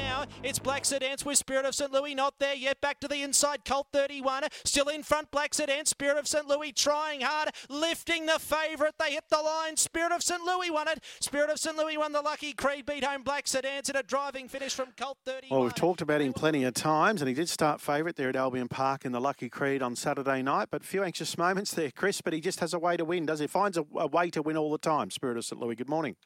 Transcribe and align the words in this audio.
Coming 0.00 0.12
at 0.12 0.24
him 0.24 0.30
now, 0.30 0.48
it's 0.48 0.58
Black 0.58 0.84
Sedance 0.84 1.24
with 1.24 1.38
Spirit 1.38 1.64
of 1.64 1.74
St. 1.74 1.92
Louis, 1.92 2.14
not 2.14 2.34
there 2.38 2.54
yet. 2.54 2.80
Back 2.80 3.00
to 3.00 3.08
the 3.08 3.22
inside, 3.22 3.64
Colt 3.64 3.88
31. 3.92 4.44
Still 4.64 4.88
in 4.88 5.02
front, 5.02 5.30
Black 5.30 5.52
Sedance, 5.52 5.88
Spirit 5.88 6.18
of 6.18 6.26
St. 6.26 6.46
Louis 6.46 6.72
trying 6.72 7.20
hard, 7.20 7.50
lifting 7.68 8.26
the 8.26 8.38
favourite. 8.38 8.94
They 8.98 9.12
hit 9.12 9.24
the 9.30 9.40
line. 9.40 9.76
Spirit 9.76 10.12
of 10.12 10.22
St. 10.22 10.42
Louis 10.42 10.70
won 10.70 10.88
it. 10.88 11.02
Spirit 11.20 11.50
of 11.50 11.58
St. 11.58 11.76
Louis 11.76 11.96
won 11.96 12.12
the 12.12 12.22
lucky 12.22 12.52
Creed, 12.52 12.86
beat 12.86 13.04
home 13.04 13.22
Black 13.22 13.46
Sedance 13.46 13.90
in 13.90 13.96
a 13.96 14.02
driving 14.02 14.48
finish 14.48 14.74
from 14.74 14.88
Colt 14.96 15.18
31. 15.26 15.56
Well, 15.56 15.64
we've 15.64 15.74
talked 15.74 16.00
about 16.00 16.20
him 16.20 16.32
plenty 16.32 16.64
of 16.64 16.74
times, 16.74 17.20
and 17.20 17.28
he 17.28 17.34
did 17.34 17.48
start 17.48 17.80
favourite 17.80 18.16
there 18.16 18.28
at 18.28 18.36
Albion 18.36 18.68
Park 18.68 19.04
in 19.04 19.12
the 19.12 19.20
Lucky 19.20 19.48
Creed 19.48 19.82
on 19.82 19.96
Saturday 19.96 20.42
night. 20.42 20.68
But 20.70 20.82
a 20.82 20.86
few 20.86 21.02
anxious 21.02 21.36
moments 21.36 21.72
there, 21.74 21.90
Chris. 21.90 22.20
But 22.20 22.32
he 22.32 22.40
just 22.40 22.60
has 22.60 22.74
a 22.74 22.78
way 22.78 22.96
to 22.96 23.04
win, 23.04 23.26
does 23.26 23.40
he? 23.40 23.46
Finds 23.46 23.76
a, 23.76 23.84
a 23.96 24.06
way 24.06 24.30
to 24.30 24.42
win 24.42 24.56
all 24.56 24.70
the 24.70 24.78
time. 24.78 25.10
Spirit 25.10 25.36
of 25.36 25.44
St. 25.44 25.60
Louis. 25.60 25.74
Good 25.74 25.88
morning. 25.88 26.16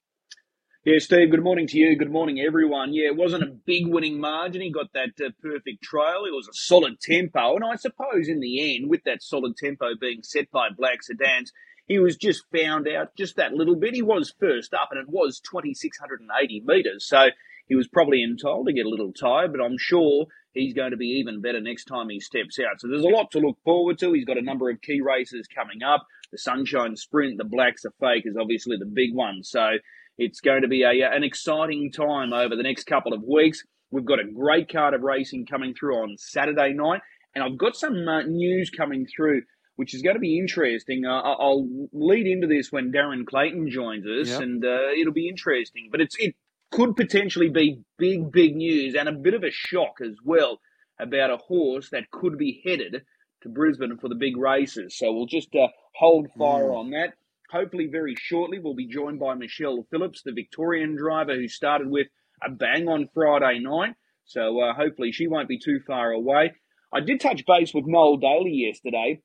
Yeah, 0.86 0.98
Steve, 0.98 1.30
good 1.30 1.42
morning 1.42 1.66
to 1.68 1.78
you. 1.78 1.96
Good 1.96 2.12
morning, 2.12 2.40
everyone. 2.40 2.92
Yeah, 2.92 3.06
it 3.06 3.16
wasn't 3.16 3.42
a 3.42 3.56
big 3.64 3.86
winning 3.86 4.20
margin. 4.20 4.60
He 4.60 4.70
got 4.70 4.92
that 4.92 5.18
uh, 5.18 5.30
perfect 5.40 5.82
trail. 5.82 6.26
It 6.26 6.34
was 6.34 6.46
a 6.46 6.52
solid 6.52 7.00
tempo. 7.00 7.56
And 7.56 7.64
I 7.64 7.76
suppose 7.76 8.28
in 8.28 8.40
the 8.40 8.76
end, 8.76 8.90
with 8.90 9.02
that 9.04 9.22
solid 9.22 9.56
tempo 9.56 9.94
being 9.98 10.22
set 10.22 10.50
by 10.50 10.68
Black 10.76 11.02
Sedans, 11.02 11.52
he 11.86 11.98
was 11.98 12.18
just 12.18 12.44
found 12.54 12.86
out 12.86 13.16
just 13.16 13.36
that 13.36 13.54
little 13.54 13.76
bit. 13.76 13.94
He 13.94 14.02
was 14.02 14.34
first 14.38 14.74
up, 14.74 14.90
and 14.90 15.00
it 15.00 15.08
was 15.08 15.40
2,680 15.40 16.64
metres. 16.66 17.08
So 17.08 17.28
he 17.66 17.74
was 17.74 17.88
probably 17.88 18.22
entitled 18.22 18.66
to 18.66 18.74
get 18.74 18.84
a 18.84 18.90
little 18.90 19.14
tired, 19.14 19.52
but 19.52 19.64
I'm 19.64 19.78
sure 19.78 20.26
he's 20.52 20.74
going 20.74 20.90
to 20.90 20.98
be 20.98 21.18
even 21.18 21.40
better 21.40 21.62
next 21.62 21.86
time 21.86 22.10
he 22.10 22.20
steps 22.20 22.58
out. 22.58 22.82
So 22.82 22.88
there's 22.88 23.04
a 23.04 23.08
lot 23.08 23.30
to 23.30 23.38
look 23.38 23.56
forward 23.64 23.98
to. 24.00 24.12
He's 24.12 24.26
got 24.26 24.36
a 24.36 24.42
number 24.42 24.68
of 24.68 24.82
key 24.82 25.00
races 25.00 25.48
coming 25.48 25.82
up. 25.82 26.06
The 26.30 26.36
Sunshine 26.36 26.96
Sprint, 26.96 27.38
the 27.38 27.44
Blacks 27.44 27.86
A 27.86 27.90
Fake 28.00 28.26
is 28.26 28.36
obviously 28.38 28.76
the 28.76 28.84
big 28.84 29.14
one. 29.14 29.42
So 29.44 29.78
it's 30.18 30.40
going 30.40 30.62
to 30.62 30.68
be 30.68 30.82
a, 30.82 31.10
an 31.10 31.24
exciting 31.24 31.90
time 31.90 32.32
over 32.32 32.56
the 32.56 32.62
next 32.62 32.84
couple 32.84 33.12
of 33.12 33.22
weeks. 33.22 33.64
We've 33.90 34.04
got 34.04 34.20
a 34.20 34.24
great 34.24 34.70
card 34.70 34.94
of 34.94 35.02
racing 35.02 35.46
coming 35.46 35.74
through 35.74 35.96
on 35.96 36.16
Saturday 36.18 36.72
night, 36.72 37.00
and 37.34 37.44
I've 37.44 37.58
got 37.58 37.76
some 37.76 38.08
uh, 38.08 38.22
news 38.22 38.70
coming 38.70 39.06
through, 39.06 39.42
which 39.76 39.94
is 39.94 40.02
going 40.02 40.16
to 40.16 40.20
be 40.20 40.38
interesting. 40.38 41.04
Uh, 41.04 41.20
I'll 41.20 41.68
lead 41.92 42.26
into 42.26 42.46
this 42.46 42.72
when 42.72 42.92
Darren 42.92 43.26
Clayton 43.26 43.70
joins 43.70 44.04
us, 44.06 44.28
yep. 44.28 44.40
and 44.40 44.64
uh, 44.64 44.90
it'll 44.98 45.12
be 45.12 45.28
interesting. 45.28 45.88
But 45.90 46.00
it's 46.00 46.16
it 46.18 46.34
could 46.70 46.96
potentially 46.96 47.50
be 47.50 47.82
big, 47.98 48.32
big 48.32 48.56
news 48.56 48.94
and 48.94 49.08
a 49.08 49.12
bit 49.12 49.34
of 49.34 49.44
a 49.44 49.50
shock 49.50 49.98
as 50.04 50.16
well 50.24 50.60
about 50.98 51.30
a 51.30 51.36
horse 51.36 51.90
that 51.90 52.10
could 52.10 52.36
be 52.36 52.62
headed 52.64 53.02
to 53.42 53.48
Brisbane 53.48 53.98
for 53.98 54.08
the 54.08 54.14
big 54.14 54.36
races. 54.36 54.98
So 54.98 55.12
we'll 55.12 55.26
just 55.26 55.54
uh, 55.54 55.68
hold 55.94 56.28
fire 56.36 56.70
mm. 56.70 56.76
on 56.76 56.90
that 56.90 57.14
hopefully 57.54 57.88
very 57.90 58.16
shortly, 58.18 58.58
we'll 58.58 58.74
be 58.74 58.88
joined 58.88 59.20
by 59.20 59.34
Michelle 59.34 59.86
Phillips, 59.90 60.22
the 60.22 60.32
Victorian 60.32 60.96
driver 60.96 61.34
who 61.34 61.48
started 61.48 61.88
with 61.88 62.08
a 62.42 62.50
bang 62.50 62.88
on 62.88 63.08
Friday 63.14 63.60
night. 63.60 63.94
So 64.24 64.60
uh, 64.60 64.74
hopefully 64.74 65.12
she 65.12 65.28
won't 65.28 65.48
be 65.48 65.58
too 65.58 65.78
far 65.86 66.10
away. 66.10 66.52
I 66.92 67.00
did 67.00 67.20
touch 67.20 67.46
base 67.46 67.72
with 67.72 67.86
Noel 67.86 68.16
Daley 68.16 68.66
yesterday. 68.66 69.20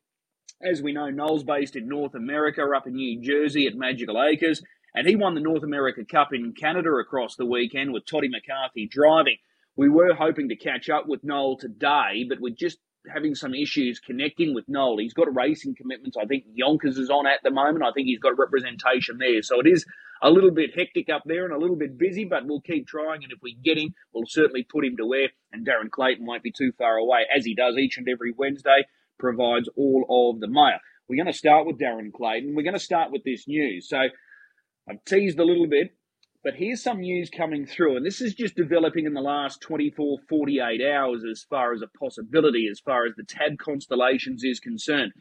As 0.62 0.82
we 0.82 0.94
know, 0.94 1.10
Noel's 1.10 1.44
based 1.44 1.76
in 1.76 1.88
North 1.88 2.14
America, 2.16 2.62
up 2.76 2.86
in 2.86 2.94
New 2.94 3.22
Jersey 3.22 3.66
at 3.66 3.76
Magical 3.76 4.22
Acres, 4.22 4.62
and 4.94 5.08
he 5.08 5.16
won 5.16 5.36
the 5.36 5.42
North 5.42 5.64
America 5.64 6.02
Cup 6.06 6.30
in 6.34 6.54
Canada 6.54 6.90
across 6.92 7.36
the 7.36 7.46
weekend 7.46 7.94
with 7.94 8.06
Toddy 8.06 8.28
McCarthy 8.28 8.88
driving. 8.92 9.38
We 9.76 9.90
were 9.90 10.14
hoping 10.14 10.50
to 10.50 10.56
catch 10.56 10.90
up 10.90 11.08
with 11.08 11.24
Noel 11.24 11.58
today, 11.58 12.26
but 12.28 12.42
we 12.42 12.54
just 12.54 12.80
having 13.08 13.36
some 13.36 13.54
issues 13.54 14.00
connecting 14.00 14.54
with 14.54 14.66
Noel. 14.68 14.98
He's 14.98 15.14
got 15.14 15.34
racing 15.36 15.76
commitments. 15.76 16.18
I 16.18 16.26
think 16.26 16.44
Yonkers 16.54 16.98
is 16.98 17.10
on 17.10 17.28
at 17.28 17.40
the 17.44 17.52
moment. 17.52 17.84
I 17.84 17.92
think 17.92 18.08
he's 18.08 18.20
got 18.20 18.38
representation 18.38 19.18
there. 19.20 19.42
So 19.42 19.60
it 19.60 19.68
is 19.68 19.86
a 20.22 20.30
little 20.30 20.52
bit 20.52 20.72
hectic 20.78 21.10
up 21.10 21.24
there 21.26 21.46
and 21.46 21.54
a 21.54 21.58
little 21.58 21.78
bit 21.78 21.98
busy, 21.98 22.26
but 22.26 22.46
we'll 22.46 22.62
keep 22.62 22.88
trying. 22.88 23.24
And 23.24 23.32
if 23.32 23.40
we 23.42 23.56
get 23.56 23.78
him, 23.78 23.94
we'll 24.14 24.26
certainly 24.28 24.64
put 24.64 24.86
him 24.86 24.98
to 24.98 25.14
air. 25.14 25.30
And 25.52 25.66
Darren 25.66 25.90
Clayton 25.90 26.26
won't 26.26 26.44
be 26.44 26.52
too 26.52 26.72
far 26.78 26.98
away, 26.98 27.22
as 27.36 27.46
he 27.46 27.56
does 27.56 27.78
each 27.78 27.98
and 27.98 28.08
every 28.10 28.34
Wednesday, 28.38 28.84
provides 29.18 29.70
all 29.76 30.34
of 30.34 30.42
the 30.42 30.48
mail. 30.48 30.80
We're 31.08 31.16
going 31.16 31.32
to 31.32 31.34
start 31.34 31.66
with 31.66 31.80
Darren 31.80 32.12
Clayton. 32.12 32.54
We're 32.54 32.64
going 32.64 32.74
to 32.74 32.80
start 32.80 33.12
with 33.12 33.24
this 33.24 33.48
news. 33.48 33.90
So 33.90 33.98
I've 33.98 35.04
teased 35.06 35.40
a 35.40 35.46
little 35.46 35.68
bit. 35.68 35.96
But 36.42 36.56
here's 36.56 36.82
some 36.82 37.02
news 37.02 37.30
coming 37.30 37.66
through, 37.66 37.98
and 37.98 38.06
this 38.06 38.22
is 38.22 38.34
just 38.34 38.56
developing 38.56 39.06
in 39.06 39.14
the 39.14 39.22
last 39.22 39.60
24, 39.62 40.20
48 40.30 40.82
hours 40.82 41.24
as 41.30 41.44
far 41.44 41.74
as 41.74 41.82
a 41.82 41.98
possibility, 42.00 42.68
as 42.72 42.80
far 42.80 43.06
as 43.06 43.14
the 43.16 43.26
Tab 43.26 43.58
Constellations 43.58 44.44
is 44.46 44.62
concerned. 44.62 45.12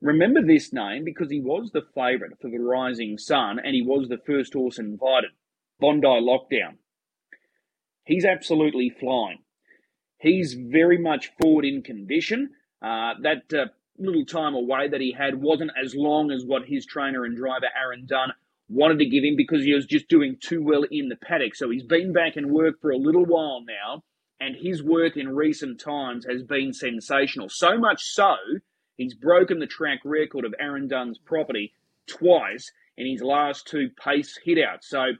Remember 0.00 0.40
this 0.42 0.72
name 0.72 1.04
because 1.04 1.30
he 1.30 1.40
was 1.40 1.70
the 1.70 1.86
favourite 1.94 2.40
for 2.40 2.50
the 2.50 2.58
Rising 2.58 3.18
Sun 3.18 3.60
and 3.62 3.74
he 3.74 3.82
was 3.82 4.08
the 4.08 4.18
first 4.26 4.54
horse 4.54 4.78
invited. 4.78 5.30
Bondi 5.78 6.06
Lockdown. 6.06 6.78
He's 8.04 8.24
absolutely 8.24 8.90
flying. 8.90 9.38
He's 10.18 10.54
very 10.54 10.98
much 10.98 11.32
forward 11.40 11.64
in 11.64 11.82
condition. 11.82 12.50
Uh, 12.80 13.14
that 13.22 13.52
uh, 13.52 13.66
little 13.98 14.24
time 14.24 14.54
away 14.54 14.88
that 14.88 15.00
he 15.00 15.12
had 15.12 15.40
wasn't 15.40 15.70
as 15.80 15.94
long 15.94 16.30
as 16.30 16.44
what 16.44 16.66
his 16.66 16.86
trainer 16.86 17.24
and 17.24 17.36
driver 17.36 17.66
Aaron 17.80 18.06
Dunn 18.06 18.32
wanted 18.72 18.98
to 18.98 19.08
give 19.08 19.22
him 19.22 19.36
because 19.36 19.64
he 19.64 19.74
was 19.74 19.86
just 19.86 20.08
doing 20.08 20.36
too 20.40 20.62
well 20.62 20.84
in 20.90 21.08
the 21.08 21.16
paddock. 21.16 21.54
So 21.54 21.70
he's 21.70 21.84
been 21.84 22.12
back 22.12 22.36
and 22.36 22.50
worked 22.50 22.80
for 22.80 22.90
a 22.90 22.96
little 22.96 23.24
while 23.24 23.62
now, 23.66 24.02
and 24.40 24.56
his 24.56 24.82
work 24.82 25.16
in 25.16 25.28
recent 25.28 25.80
times 25.80 26.26
has 26.28 26.42
been 26.42 26.72
sensational. 26.72 27.48
So 27.48 27.76
much 27.78 28.02
so, 28.02 28.34
he's 28.96 29.14
broken 29.14 29.58
the 29.58 29.66
track 29.66 30.00
record 30.04 30.44
of 30.44 30.54
Aaron 30.58 30.88
Dunn's 30.88 31.18
property 31.18 31.74
twice 32.06 32.72
in 32.96 33.06
his 33.06 33.22
last 33.22 33.66
two 33.66 33.90
pace 34.02 34.38
hitouts. 34.46 34.84
So 34.84 35.12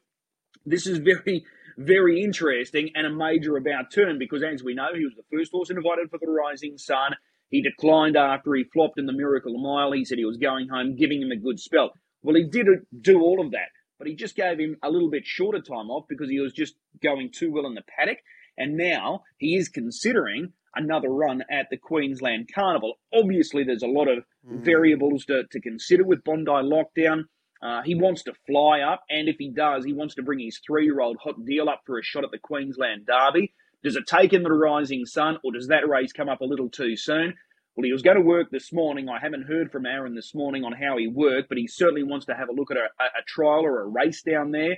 this 0.64 0.86
is 0.86 0.98
very, 0.98 1.44
very 1.76 2.22
interesting 2.22 2.90
and 2.94 3.06
a 3.06 3.10
major 3.10 3.56
about 3.56 3.92
turn 3.92 4.18
because, 4.18 4.42
as 4.42 4.62
we 4.62 4.74
know, 4.74 4.88
he 4.94 5.04
was 5.04 5.14
the 5.16 5.36
first 5.36 5.52
horse 5.52 5.70
invited 5.70 6.10
for 6.10 6.18
the 6.18 6.30
Rising 6.30 6.78
Sun. 6.78 7.12
He 7.50 7.62
declined 7.62 8.16
after 8.16 8.54
he 8.54 8.64
flopped 8.64 8.98
in 8.98 9.06
the 9.06 9.12
Miracle 9.12 9.58
Mile. 9.58 9.92
He 9.92 10.06
said 10.06 10.18
he 10.18 10.24
was 10.24 10.38
going 10.38 10.68
home, 10.68 10.96
giving 10.96 11.20
him 11.20 11.30
a 11.30 11.36
good 11.36 11.60
spell. 11.60 11.92
Well, 12.22 12.36
he 12.36 12.44
did 12.44 12.66
do 13.00 13.20
all 13.20 13.44
of 13.44 13.50
that, 13.52 13.70
but 13.98 14.06
he 14.06 14.14
just 14.14 14.36
gave 14.36 14.58
him 14.58 14.76
a 14.82 14.90
little 14.90 15.10
bit 15.10 15.26
shorter 15.26 15.60
time 15.60 15.90
off 15.90 16.06
because 16.08 16.30
he 16.30 16.40
was 16.40 16.52
just 16.52 16.74
going 17.02 17.30
too 17.32 17.52
well 17.52 17.66
in 17.66 17.74
the 17.74 17.82
paddock. 17.82 18.18
And 18.56 18.76
now 18.76 19.22
he 19.38 19.56
is 19.56 19.68
considering 19.68 20.52
another 20.74 21.08
run 21.08 21.42
at 21.50 21.66
the 21.70 21.76
Queensland 21.76 22.48
Carnival. 22.54 22.94
Obviously, 23.14 23.64
there's 23.64 23.82
a 23.82 23.88
lot 23.88 24.08
of 24.08 24.24
mm. 24.46 24.64
variables 24.64 25.24
to, 25.26 25.44
to 25.50 25.60
consider 25.60 26.04
with 26.04 26.24
Bondi 26.24 26.50
lockdown. 26.50 27.24
Uh, 27.62 27.82
he 27.82 27.94
wants 27.94 28.24
to 28.24 28.32
fly 28.46 28.80
up, 28.80 29.04
and 29.08 29.28
if 29.28 29.36
he 29.38 29.50
does, 29.50 29.84
he 29.84 29.92
wants 29.92 30.16
to 30.16 30.22
bring 30.22 30.40
his 30.40 30.60
three 30.66 30.84
year 30.84 31.00
old 31.00 31.16
hot 31.22 31.44
deal 31.44 31.68
up 31.68 31.82
for 31.86 31.98
a 31.98 32.02
shot 32.02 32.24
at 32.24 32.30
the 32.30 32.38
Queensland 32.38 33.06
Derby. 33.06 33.54
Does 33.84 33.96
it 33.96 34.06
take 34.06 34.32
in 34.32 34.42
the 34.42 34.52
Rising 34.52 35.06
Sun, 35.06 35.38
or 35.44 35.52
does 35.52 35.68
that 35.68 35.88
race 35.88 36.12
come 36.12 36.28
up 36.28 36.40
a 36.40 36.44
little 36.46 36.68
too 36.68 36.96
soon? 36.96 37.34
Well, 37.74 37.84
he 37.84 37.92
was 37.92 38.02
going 38.02 38.18
to 38.18 38.22
work 38.22 38.50
this 38.50 38.70
morning. 38.70 39.08
I 39.08 39.18
haven't 39.18 39.46
heard 39.48 39.72
from 39.72 39.86
Aaron 39.86 40.14
this 40.14 40.34
morning 40.34 40.62
on 40.62 40.72
how 40.72 40.98
he 40.98 41.06
worked, 41.06 41.48
but 41.48 41.56
he 41.56 41.66
certainly 41.66 42.02
wants 42.02 42.26
to 42.26 42.34
have 42.34 42.50
a 42.50 42.52
look 42.52 42.70
at 42.70 42.76
a, 42.76 42.88
a 43.02 43.22
trial 43.26 43.64
or 43.64 43.80
a 43.80 43.86
race 43.86 44.22
down 44.22 44.50
there. 44.50 44.76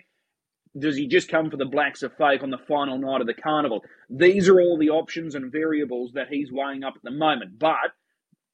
Does 0.78 0.96
he 0.96 1.08
just 1.08 1.28
come 1.28 1.50
for 1.50 1.56
the 1.56 1.66
Blacks 1.66 2.04
A 2.04 2.10
Fake 2.10 2.42
on 2.42 2.50
the 2.50 2.58
final 2.68 2.98
night 2.98 3.20
of 3.20 3.26
the 3.26 3.34
carnival? 3.34 3.82
These 4.08 4.48
are 4.48 4.60
all 4.60 4.78
the 4.78 4.90
options 4.90 5.34
and 5.34 5.50
variables 5.50 6.12
that 6.14 6.28
he's 6.30 6.52
weighing 6.52 6.84
up 6.84 6.94
at 6.96 7.02
the 7.02 7.10
moment. 7.10 7.58
But 7.58 7.92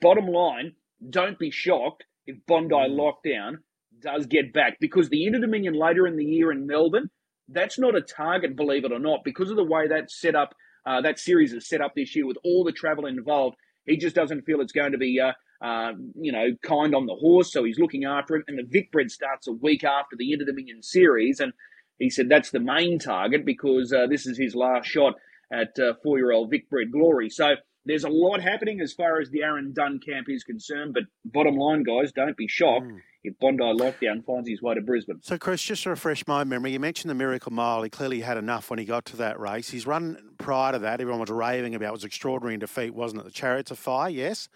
bottom 0.01 0.27
line, 0.27 0.72
don't 1.09 1.39
be 1.39 1.51
shocked 1.51 2.05
if 2.27 2.37
Bondi 2.47 2.75
mm. 2.75 2.99
Lockdown 2.99 3.59
does 4.01 4.27
get 4.27 4.55
back 4.55 4.78
because 4.81 5.11
the 5.11 5.27
Inter 5.27 5.41
Dominion 5.41 5.75
later 5.75 6.07
in 6.07 6.17
the 6.17 6.25
year 6.25 6.51
in 6.51 6.67
Melbourne, 6.67 7.11
that's 7.49 7.78
not 7.78 7.97
a 7.97 8.01
target, 8.01 8.57
believe 8.57 8.84
it 8.84 8.93
or 8.93 8.99
not, 8.99 9.21
because 9.25 9.51
of 9.51 9.57
the 9.57 9.65
way 9.65 9.87
that's 9.89 10.19
set 10.19 10.34
up. 10.34 10.54
Uh, 10.87 11.03
that 11.03 11.19
series 11.19 11.53
is 11.53 11.69
set 11.69 11.83
up 11.83 11.92
this 11.95 12.16
year 12.16 12.27
with 12.27 12.39
all 12.42 12.65
the 12.65 12.72
travel 12.72 13.04
involved. 13.04 13.57
He 13.86 13.97
just 13.97 14.15
doesn't 14.15 14.42
feel 14.42 14.60
it's 14.60 14.72
going 14.72 14.92
to 14.92 14.98
be, 14.98 15.21
uh, 15.21 15.32
uh, 15.65 15.92
you 16.15 16.32
know, 16.32 16.48
kind 16.62 16.94
on 16.94 17.06
the 17.06 17.15
horse, 17.15 17.53
so 17.53 17.65
he's 17.65 17.78
looking 17.78 18.04
after 18.04 18.36
him. 18.36 18.44
And 18.48 18.59
the 18.59 18.65
Vic 18.66 18.91
Vicbred 18.92 19.10
starts 19.10 19.47
a 19.47 19.53
week 19.53 19.84
after 19.84 20.16
the 20.16 20.32
Inter 20.32 20.47
Dominion 20.47 20.82
series, 20.82 21.41
and 21.41 21.53
he 21.98 22.10
said 22.10 22.28
that's 22.28 22.50
the 22.50 22.60
main 22.60 22.98
target 22.98 23.44
because 23.44 23.92
uh, 23.92 24.06
this 24.09 24.27
is 24.27 24.38
his 24.38 24.54
last 24.54 24.86
shot 24.86 25.15
at 25.53 25.78
uh, 25.78 25.94
four-year-old 26.03 26.50
Vic 26.50 26.66
Vicbred 26.71 26.92
Glory. 26.92 27.28
So 27.28 27.54
there's 27.84 28.04
a 28.04 28.09
lot 28.10 28.41
happening 28.41 28.80
as 28.80 28.92
far 28.92 29.21
as 29.21 29.30
the 29.30 29.42
Aaron 29.42 29.72
Dunn 29.74 30.00
camp 30.06 30.27
is 30.28 30.44
concerned. 30.44 30.94
But 30.94 31.04
bottom 31.24 31.56
line, 31.56 31.82
guys, 31.82 32.12
don't 32.12 32.36
be 32.36 32.48
shocked. 32.48 32.86
Mm 32.86 33.00
if 33.22 33.39
Bondi 33.39 33.63
Lockdown 33.63 34.25
finds 34.25 34.49
his 34.49 34.63
way 34.63 34.75
to 34.75 34.81
Brisbane. 34.81 35.21
So, 35.22 35.37
Chris, 35.37 35.63
just 35.63 35.83
to 35.83 35.91
refresh 35.91 36.27
my 36.27 36.45
memory, 36.45 36.72
you 36.72 36.81
mentioned 36.81 37.11
the 37.11 37.15
Miracle 37.15 37.53
Mile. 37.53 37.83
He 37.83 37.91
clearly 37.91 38.21
had 38.21 38.39
enough 38.39 38.71
when 38.71 38.78
he 38.78 38.84
got 38.84 39.05
to 39.07 39.17
that 39.19 39.39
race. 39.39 39.71
His 39.71 39.87
run 39.87 40.17
prior 40.39 40.72
to 40.72 40.78
that, 40.78 41.01
everyone 41.01 41.21
was 41.21 41.31
raving 41.31 41.75
about, 41.75 41.93
was 41.93 42.05
extraordinary 42.05 42.55
in 42.55 42.61
defeat, 42.61 42.95
wasn't 42.95 43.21
it? 43.21 43.25
The 43.25 43.31
Chariots 43.31 43.71
of 43.71 43.78
Fire, 43.78 44.09
yes? 44.09 44.49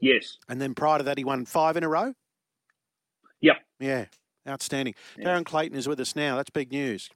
Yes. 0.00 0.38
And 0.48 0.60
then 0.60 0.74
prior 0.74 0.98
to 0.98 1.04
that, 1.04 1.18
he 1.18 1.24
won 1.24 1.44
five 1.44 1.76
in 1.76 1.82
a 1.82 1.88
row? 1.88 2.14
Yep. 3.40 3.56
Yeah, 3.80 4.04
outstanding. 4.48 4.94
Yeah. 5.18 5.26
Darren 5.26 5.44
Clayton 5.44 5.76
is 5.76 5.88
with 5.88 5.98
us 6.00 6.14
now. 6.14 6.36
That's 6.36 6.50
big 6.50 6.70
news. 6.70 7.10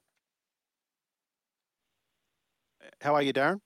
How 3.00 3.14
are 3.14 3.22
you, 3.22 3.32
Darren? 3.32 3.60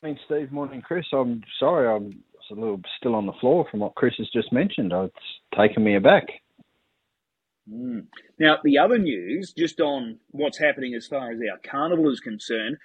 Thanks, 0.00 0.20
Steve. 0.26 0.52
Morning, 0.52 0.80
Chris. 0.80 1.06
I'm 1.12 1.42
sorry, 1.58 1.88
I'm 1.88 2.22
a 2.50 2.54
little 2.54 2.80
still 2.98 3.14
on 3.14 3.26
the 3.26 3.32
floor 3.40 3.66
from 3.70 3.80
what 3.80 3.94
Chris 3.94 4.14
has 4.18 4.28
just 4.30 4.52
mentioned. 4.52 4.92
It's 4.94 5.14
taken 5.56 5.84
me 5.84 5.96
aback. 5.96 6.26
Mm. 7.70 8.06
Now, 8.38 8.56
the 8.64 8.78
other 8.78 8.98
news, 8.98 9.52
just 9.56 9.80
on 9.80 10.18
what's 10.30 10.58
happening 10.58 10.94
as 10.94 11.06
far 11.06 11.30
as 11.32 11.38
our 11.38 11.58
carnival 11.70 12.10
is 12.10 12.20
concerned, 12.20 12.76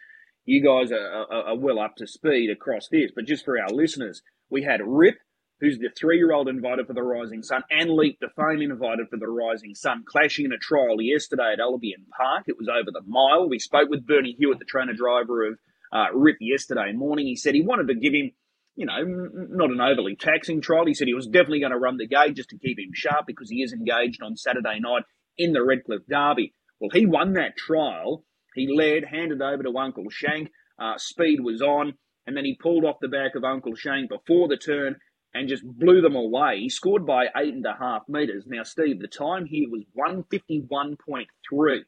you 0.45 0.61
guys 0.61 0.91
are, 0.91 1.25
are, 1.31 1.43
are 1.49 1.57
well 1.57 1.79
up 1.79 1.95
to 1.97 2.07
speed 2.07 2.49
across 2.49 2.89
this, 2.89 3.11
but 3.15 3.25
just 3.25 3.45
for 3.45 3.57
our 3.57 3.69
listeners, 3.69 4.21
we 4.49 4.63
had 4.63 4.81
Rip, 4.83 5.15
who's 5.61 5.77
the 5.77 5.89
three-year-old 5.97 6.49
invited 6.49 6.85
for 6.85 6.93
the 6.93 7.01
Rising 7.01 7.43
Sun, 7.43 7.63
and 7.71 7.91
Leap 7.91 8.19
to 8.19 8.27
Fame 8.35 8.61
invited 8.61 9.07
for 9.09 9.15
the 9.15 9.29
Rising 9.29 9.73
Sun, 9.73 10.03
clashing 10.05 10.43
in 10.43 10.51
a 10.51 10.57
trial 10.57 11.01
yesterday 11.01 11.53
at 11.53 11.61
Albion 11.61 12.05
Park. 12.17 12.43
It 12.47 12.57
was 12.57 12.67
over 12.67 12.91
the 12.91 13.03
mile. 13.07 13.47
We 13.47 13.59
spoke 13.59 13.89
with 13.89 14.05
Bernie 14.05 14.35
Hewitt, 14.37 14.59
the 14.59 14.65
trainer-driver 14.65 15.47
of 15.47 15.59
uh, 15.93 16.07
Rip, 16.13 16.37
yesterday 16.41 16.91
morning. 16.91 17.27
He 17.27 17.37
said 17.37 17.55
he 17.55 17.61
wanted 17.61 17.87
to 17.87 17.95
give 17.95 18.13
him 18.13 18.31
you 18.75 18.85
know, 18.85 19.03
not 19.03 19.71
an 19.71 19.81
overly 19.81 20.15
taxing 20.15 20.61
trial. 20.61 20.85
He 20.85 20.93
said 20.93 21.07
he 21.07 21.13
was 21.13 21.27
definitely 21.27 21.59
going 21.59 21.71
to 21.71 21.77
run 21.77 21.97
the 21.97 22.07
gate 22.07 22.35
just 22.35 22.49
to 22.49 22.57
keep 22.57 22.79
him 22.79 22.91
sharp 22.93 23.25
because 23.27 23.49
he 23.49 23.61
is 23.61 23.73
engaged 23.73 24.21
on 24.23 24.35
Saturday 24.35 24.79
night 24.79 25.03
in 25.37 25.53
the 25.53 25.63
Redcliffe 25.63 26.07
Derby. 26.09 26.53
Well, 26.79 26.89
he 26.91 27.05
won 27.05 27.33
that 27.33 27.57
trial. 27.57 28.25
He 28.55 28.67
led, 28.67 29.05
handed 29.05 29.41
over 29.41 29.63
to 29.63 29.77
Uncle 29.77 30.09
Shank. 30.09 30.49
Uh, 30.79 30.97
speed 30.97 31.39
was 31.41 31.61
on, 31.61 31.93
and 32.25 32.35
then 32.35 32.45
he 32.45 32.57
pulled 32.59 32.83
off 32.83 32.97
the 33.01 33.07
back 33.07 33.35
of 33.35 33.43
Uncle 33.43 33.75
Shank 33.75 34.09
before 34.09 34.47
the 34.47 34.57
turn 34.57 34.97
and 35.33 35.49
just 35.49 35.63
blew 35.65 36.01
them 36.01 36.15
away. 36.15 36.59
He 36.59 36.69
scored 36.69 37.05
by 37.05 37.25
eight 37.35 37.53
and 37.53 37.65
a 37.65 37.75
half 37.79 38.03
metres. 38.07 38.45
Now, 38.47 38.63
Steve, 38.63 38.99
the 38.99 39.07
time 39.07 39.45
here 39.45 39.67
was 39.69 39.83
151.3. 39.97 41.79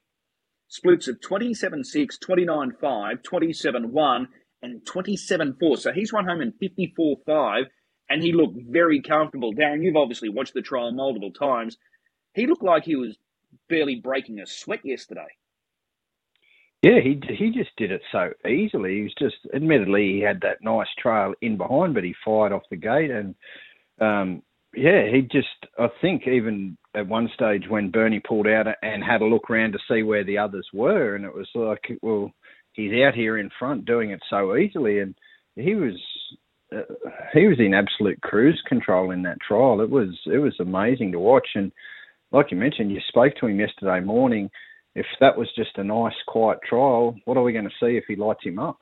Splits 0.67 1.07
of 1.07 1.21
27 1.21 1.83
6, 1.83 2.17
29 2.17 2.71
5, 2.81 3.23
27 3.23 3.91
1, 3.91 4.27
and 4.65 4.85
27 4.85 5.57
4. 5.59 5.77
So 5.77 5.91
he's 5.91 6.11
run 6.11 6.27
home 6.27 6.41
in 6.41 6.51
54 6.51 7.17
5, 7.25 7.63
and 8.09 8.21
he 8.21 8.33
looked 8.33 8.57
very 8.67 9.01
comfortable. 9.01 9.53
Darren, 9.53 9.83
you've 9.83 9.95
obviously 9.95 10.29
watched 10.29 10.53
the 10.53 10.61
trial 10.61 10.91
multiple 10.91 11.31
times. 11.31 11.77
He 12.33 12.47
looked 12.47 12.63
like 12.63 12.83
he 12.83 12.95
was 12.95 13.17
barely 13.69 13.95
breaking 13.95 14.39
a 14.39 14.45
sweat 14.45 14.81
yesterday. 14.83 15.27
Yeah, 16.81 16.99
he 17.01 17.19
he 17.35 17.51
just 17.51 17.71
did 17.77 17.91
it 17.91 18.01
so 18.11 18.31
easily. 18.47 18.97
He 18.97 19.01
was 19.03 19.15
just, 19.17 19.37
admittedly, 19.55 20.13
he 20.13 20.21
had 20.21 20.41
that 20.41 20.57
nice 20.61 20.87
trail 20.99 21.33
in 21.41 21.57
behind, 21.57 21.93
but 21.93 22.03
he 22.03 22.13
fired 22.23 22.51
off 22.51 22.61
the 22.69 22.75
gate, 22.75 23.09
and 23.09 23.33
um, 23.99 24.43
yeah, 24.75 25.09
he 25.11 25.21
just, 25.21 25.47
I 25.79 25.87
think, 26.01 26.27
even 26.27 26.77
at 26.93 27.07
one 27.07 27.29
stage 27.33 27.63
when 27.67 27.91
Bernie 27.91 28.19
pulled 28.19 28.47
out 28.47 28.67
and 28.83 29.03
had 29.03 29.21
a 29.21 29.25
look 29.25 29.49
around 29.49 29.71
to 29.71 29.79
see 29.89 30.03
where 30.03 30.23
the 30.23 30.37
others 30.37 30.67
were, 30.73 31.15
and 31.15 31.25
it 31.25 31.33
was 31.33 31.49
like, 31.55 31.97
well, 32.01 32.31
he's 32.75 32.91
out 33.03 33.15
here 33.15 33.37
in 33.37 33.49
front 33.57 33.85
doing 33.85 34.11
it 34.11 34.21
so 34.29 34.55
easily, 34.55 34.99
and 34.99 35.15
he 35.55 35.75
was 35.75 35.93
uh, 36.75 36.81
he 37.33 37.47
was 37.47 37.59
in 37.59 37.73
absolute 37.73 38.21
cruise 38.21 38.61
control 38.67 39.11
in 39.11 39.23
that 39.23 39.39
trial. 39.41 39.81
It 39.81 39.89
was 39.89 40.09
it 40.25 40.39
was 40.39 40.55
amazing 40.59 41.11
to 41.13 41.19
watch, 41.19 41.47
and 41.55 41.71
like 42.31 42.51
you 42.51 42.57
mentioned, 42.57 42.91
you 42.91 42.99
spoke 43.07 43.33
to 43.39 43.47
him 43.47 43.59
yesterday 43.59 43.99
morning. 43.99 44.49
If 44.95 45.05
that 45.19 45.37
was 45.37 45.49
just 45.55 45.77
a 45.77 45.83
nice, 45.83 46.13
quiet 46.25 46.59
trial, 46.67 47.15
what 47.25 47.37
are 47.37 47.43
we 47.43 47.51
going 47.51 47.65
to 47.65 47.85
see 47.85 47.97
if 47.97 48.05
he 48.07 48.15
lights 48.15 48.43
him 48.43 48.59
up? 48.59 48.81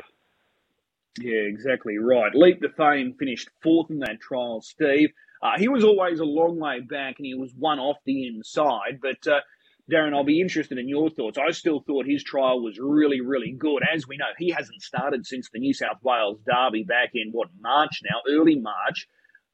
Yeah, 1.20 1.42
exactly 1.42 1.98
right. 1.98 2.34
Leap 2.34 2.62
to 2.62 2.70
Fame 2.70 3.16
finished 3.18 3.50
fourth 3.62 3.90
in 3.90 4.00
that 4.00 4.20
trial, 4.20 4.62
Steve. 4.62 5.10
Uh, 5.42 5.58
he 5.58 5.68
was 5.68 5.84
always 5.84 6.20
a 6.20 6.26
long 6.26 6.60
way 6.60 6.80
back 6.80 7.16
and 7.18 7.26
he 7.26 7.36
was 7.36 7.52
one 7.54 7.80
off 7.80 7.98
the 8.06 8.28
inside, 8.28 9.00
but 9.02 9.28
uh, 9.28 9.42
Darren, 9.92 10.14
I'll 10.14 10.24
be 10.24 10.40
interested 10.40 10.78
in 10.78 10.88
your 10.88 11.10
thoughts. 11.10 11.38
I 11.38 11.52
still 11.52 11.82
thought 11.82 12.06
his 12.06 12.24
trial 12.24 12.64
was 12.64 12.80
really, 12.80 13.20
really 13.20 13.52
good. 13.52 13.82
As 13.94 14.08
we 14.08 14.16
know, 14.16 14.32
he 14.38 14.50
hasn't 14.52 14.82
started 14.82 15.26
since 15.26 15.50
the 15.52 15.60
New 15.60 15.74
South 15.74 15.98
Wales 16.02 16.40
Derby 16.46 16.84
back 16.84 17.10
in 17.14 17.32
what 17.32 17.50
March 17.60 18.02
now, 18.04 18.22
early 18.34 18.60
March. 18.60 19.08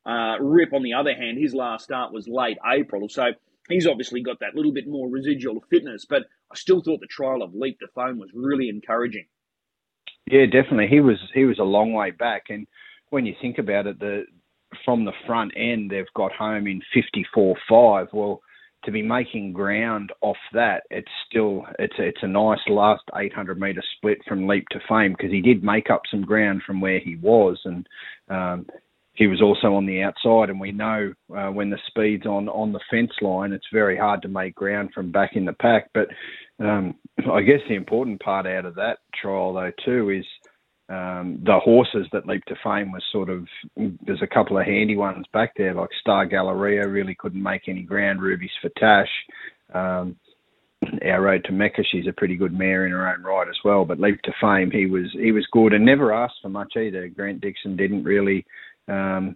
Uh, 0.06 0.38
Rip, 0.40 0.74
on 0.74 0.84
the 0.84 0.94
other 0.94 1.16
hand, 1.16 1.38
his 1.40 1.54
last 1.54 1.84
start 1.86 2.14
was 2.14 2.28
late 2.28 2.58
April, 2.66 3.10
so 3.10 3.32
he's 3.70 3.88
obviously 3.88 4.22
got 4.22 4.40
that 4.40 4.56
little 4.56 4.72
bit 4.72 4.88
more 4.88 5.10
residual 5.10 5.64
fitness. 5.70 6.06
But 6.08 6.24
I 6.52 6.56
still 6.56 6.82
thought 6.82 7.00
the 7.00 7.08
trial 7.08 7.42
of 7.42 7.56
Leap 7.56 7.80
to 7.80 7.88
Fame 7.96 8.20
was 8.20 8.30
really 8.34 8.70
encouraging. 8.70 9.26
Yeah, 10.30 10.46
definitely. 10.46 10.88
He 10.88 11.00
was 11.00 11.18
he 11.34 11.46
was 11.46 11.58
a 11.58 11.64
long 11.64 11.94
way 11.94 12.12
back, 12.12 12.44
and 12.50 12.68
when 13.10 13.26
you 13.26 13.34
think 13.42 13.58
about 13.58 13.88
it, 13.88 14.00
the 14.00 14.26
from 14.86 15.06
the 15.06 15.14
front 15.26 15.54
end 15.56 15.90
they've 15.90 16.06
got 16.16 16.32
home 16.32 16.68
in 16.68 16.82
fifty 16.94 17.26
four 17.34 17.56
five. 17.68 18.08
Well 18.14 18.42
to 18.86 18.92
be 18.92 19.02
making 19.02 19.54
ground 19.54 20.12
off 20.22 20.38
that, 20.54 20.84
it's 20.90 21.12
still 21.30 21.66
it's 21.80 21.96
it's 21.98 22.24
a 22.24 22.28
nice 22.28 22.60
last 22.68 23.04
800 23.16 23.60
meter 23.60 23.84
split 23.98 24.20
from 24.28 24.48
leap 24.48 24.66
to 24.72 24.80
fame 24.88 25.14
because 25.18 25.32
he 25.32 25.42
did 25.42 25.64
make 25.64 25.90
up 25.90 26.04
some 26.10 26.22
ground 26.22 26.62
from 26.66 26.80
where 26.80 27.00
he 27.00 27.16
was, 27.18 27.60
and 27.66 27.88
um, 28.30 28.66
he 29.14 29.28
was 29.28 29.42
also 29.42 29.76
on 29.76 29.86
the 29.86 30.02
outside. 30.02 30.50
And 30.50 30.60
we 30.60 30.72
know 30.72 31.14
uh, 31.36 31.50
when 31.50 31.70
the 31.70 31.80
speed's 31.88 32.26
on 32.26 32.48
on 32.48 32.72
the 32.72 32.80
fence 32.90 33.12
line, 33.22 33.52
it's 33.52 33.68
very 33.74 33.98
hard 33.98 34.22
to 34.22 34.28
make 34.28 34.56
ground 34.56 34.92
from 34.94 35.12
back 35.12 35.32
in 35.36 35.46
the 35.46 35.54
pack. 35.54 35.90
But 35.94 36.08
um, 36.60 36.96
I 37.32 37.42
guess 37.42 37.60
the 37.68 37.76
important 37.76 38.22
part 38.22 38.48
out 38.48 38.66
of 38.66 38.76
that 38.76 39.00
trial 39.22 39.54
though 39.54 39.72
too 39.84 40.10
is 40.10 40.26
um, 40.90 41.40
the 41.46 41.60
horses 41.60 42.08
that 42.12 42.26
leaped 42.26 42.48
to 42.48 42.56
fame 42.64 42.92
was 42.92 43.04
sort 43.12 43.30
of 43.30 43.46
there's 43.76 44.24
a 44.24 44.28
couple 44.28 44.58
of 44.58 44.66
handy 44.66 44.98
ones 44.98 45.26
back 45.32 45.54
there 45.56 45.74
like 45.76 45.90
Star 46.02 46.26
Galleria 46.26 46.88
really 46.88 47.16
couldn't 47.16 47.44
make 47.44 47.68
any 47.68 47.84
ground. 47.84 48.22
Ruby's 48.22 48.50
for 48.62 48.70
Tash. 48.78 49.10
Um, 49.74 50.16
our 51.06 51.22
road 51.22 51.44
to 51.46 51.52
Mecca, 51.52 51.84
she's 51.92 52.08
a 52.08 52.14
pretty 52.14 52.36
good 52.36 52.58
mare 52.58 52.86
in 52.86 52.92
her 52.92 53.08
own 53.08 53.22
right 53.22 53.48
as 53.48 53.58
well. 53.64 53.86
But 53.86 54.00
leap 54.00 54.22
to 54.24 54.32
fame, 54.42 54.72
he 54.72 54.86
was 54.86 55.12
he 55.14 55.32
was 55.32 55.46
good 55.52 55.74
and 55.74 55.86
never 55.86 56.14
asked 56.14 56.40
for 56.42 56.50
much 56.50 56.74
either. 56.76 57.08
Grant 57.10 57.42
Dixon 57.42 57.76
didn't 57.76 58.04
really 58.04 58.46
um, 58.88 59.36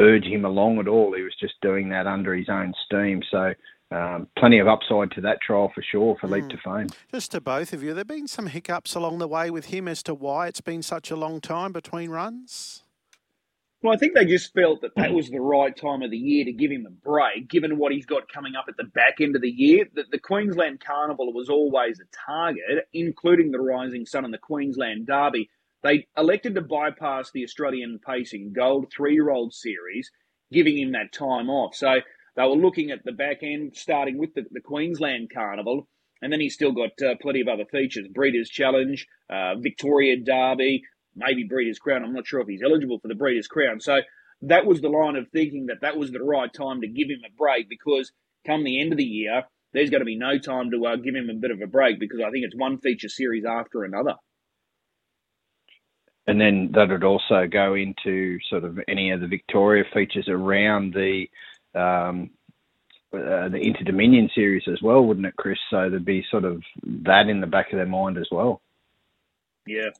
urge 0.00 0.24
him 0.24 0.44
along 0.44 0.78
at 0.80 0.88
all. 0.88 1.14
He 1.14 1.22
was 1.22 1.36
just 1.40 1.54
doing 1.62 1.88
that 1.90 2.06
under 2.06 2.34
his 2.34 2.48
own 2.50 2.74
steam. 2.84 3.22
So 3.30 3.54
um, 3.90 4.28
plenty 4.38 4.58
of 4.58 4.68
upside 4.68 5.10
to 5.12 5.20
that 5.22 5.40
trial 5.40 5.70
for 5.74 5.82
sure 5.82 6.16
for 6.20 6.28
Leap 6.28 6.44
mm. 6.44 6.50
to 6.50 6.56
Fame. 6.58 6.86
Just 7.12 7.32
to 7.32 7.40
both 7.40 7.72
of 7.72 7.82
you, 7.82 7.90
there 7.90 7.98
have 7.98 8.06
been 8.06 8.28
some 8.28 8.46
hiccups 8.46 8.94
along 8.94 9.18
the 9.18 9.28
way 9.28 9.50
with 9.50 9.66
him 9.66 9.88
as 9.88 10.02
to 10.04 10.14
why 10.14 10.46
it's 10.46 10.60
been 10.60 10.82
such 10.82 11.10
a 11.10 11.16
long 11.16 11.40
time 11.40 11.72
between 11.72 12.10
runs? 12.10 12.84
Well, 13.82 13.94
I 13.94 13.96
think 13.96 14.14
they 14.14 14.26
just 14.26 14.52
felt 14.52 14.82
that 14.82 14.94
that 14.96 15.14
was 15.14 15.30
the 15.30 15.40
right 15.40 15.74
time 15.74 16.02
of 16.02 16.10
the 16.10 16.18
year 16.18 16.44
to 16.44 16.52
give 16.52 16.70
him 16.70 16.86
a 16.86 16.90
break, 16.90 17.48
given 17.48 17.78
what 17.78 17.92
he's 17.92 18.04
got 18.04 18.30
coming 18.30 18.54
up 18.54 18.66
at 18.68 18.76
the 18.76 18.84
back 18.84 19.22
end 19.22 19.34
of 19.34 19.42
the 19.42 19.48
year. 19.48 19.86
That 19.94 20.10
the 20.10 20.18
Queensland 20.18 20.80
Carnival 20.80 21.32
was 21.32 21.48
always 21.48 21.98
a 21.98 22.04
target, 22.26 22.86
including 22.92 23.50
the 23.50 23.58
Rising 23.58 24.04
Sun 24.04 24.26
and 24.26 24.34
the 24.34 24.38
Queensland 24.38 25.06
Derby. 25.06 25.48
They 25.82 26.06
elected 26.14 26.54
to 26.56 26.60
bypass 26.60 27.30
the 27.32 27.42
Australian 27.42 28.00
Pacing 28.06 28.52
Gold 28.52 28.92
three-year-old 28.94 29.54
series, 29.54 30.10
giving 30.52 30.76
him 30.76 30.92
that 30.92 31.14
time 31.14 31.48
off. 31.48 31.74
So 31.74 32.00
they 32.40 32.48
were 32.48 32.56
looking 32.56 32.90
at 32.90 33.04
the 33.04 33.12
back 33.12 33.38
end, 33.42 33.76
starting 33.76 34.18
with 34.18 34.34
the, 34.34 34.44
the 34.50 34.60
Queensland 34.60 35.30
Carnival, 35.32 35.86
and 36.22 36.32
then 36.32 36.40
he's 36.40 36.54
still 36.54 36.72
got 36.72 36.90
uh, 37.04 37.14
plenty 37.20 37.42
of 37.42 37.48
other 37.48 37.66
features: 37.70 38.08
Breeders' 38.08 38.48
Challenge, 38.48 39.06
uh, 39.28 39.56
Victoria 39.56 40.16
Derby, 40.16 40.82
maybe 41.14 41.44
Breeders' 41.44 41.78
Crown. 41.78 42.02
I'm 42.02 42.14
not 42.14 42.26
sure 42.26 42.40
if 42.40 42.48
he's 42.48 42.62
eligible 42.62 42.98
for 42.98 43.08
the 43.08 43.14
Breeders' 43.14 43.46
Crown. 43.46 43.80
So 43.80 43.98
that 44.42 44.64
was 44.64 44.80
the 44.80 44.88
line 44.88 45.16
of 45.16 45.28
thinking 45.28 45.66
that 45.66 45.82
that 45.82 45.98
was 45.98 46.12
the 46.12 46.22
right 46.22 46.52
time 46.52 46.80
to 46.80 46.88
give 46.88 47.10
him 47.10 47.20
a 47.26 47.34
break 47.36 47.68
because 47.68 48.10
come 48.46 48.64
the 48.64 48.80
end 48.80 48.92
of 48.92 48.98
the 48.98 49.04
year, 49.04 49.42
there's 49.74 49.90
going 49.90 50.00
to 50.00 50.06
be 50.06 50.16
no 50.16 50.38
time 50.38 50.70
to 50.70 50.86
uh, 50.86 50.96
give 50.96 51.14
him 51.14 51.28
a 51.28 51.34
bit 51.34 51.50
of 51.50 51.60
a 51.60 51.66
break 51.66 52.00
because 52.00 52.20
I 52.20 52.30
think 52.30 52.46
it's 52.46 52.56
one 52.56 52.78
feature 52.78 53.10
series 53.10 53.44
after 53.44 53.84
another. 53.84 54.14
And 56.26 56.40
then 56.40 56.70
that 56.74 56.88
would 56.88 57.04
also 57.04 57.46
go 57.50 57.74
into 57.74 58.38
sort 58.48 58.64
of 58.64 58.78
any 58.88 59.10
of 59.10 59.20
the 59.20 59.26
Victoria 59.26 59.84
features 59.92 60.28
around 60.28 60.94
the 60.94 61.26
um, 61.74 62.30
uh, 63.12 63.48
the 63.48 63.58
Inter 63.60 63.84
Dominion 63.84 64.30
series 64.34 64.64
as 64.70 64.80
well, 64.82 65.04
wouldn't 65.04 65.26
it, 65.26 65.36
Chris? 65.36 65.58
So 65.70 65.90
there'd 65.90 66.04
be 66.04 66.24
sort 66.30 66.44
of 66.44 66.62
that 66.84 67.28
in 67.28 67.40
the 67.40 67.46
back 67.46 67.72
of 67.72 67.76
their 67.76 67.86
mind 67.86 68.18
as 68.18 68.28
well. 68.30 68.62
Yeah. 69.66 69.90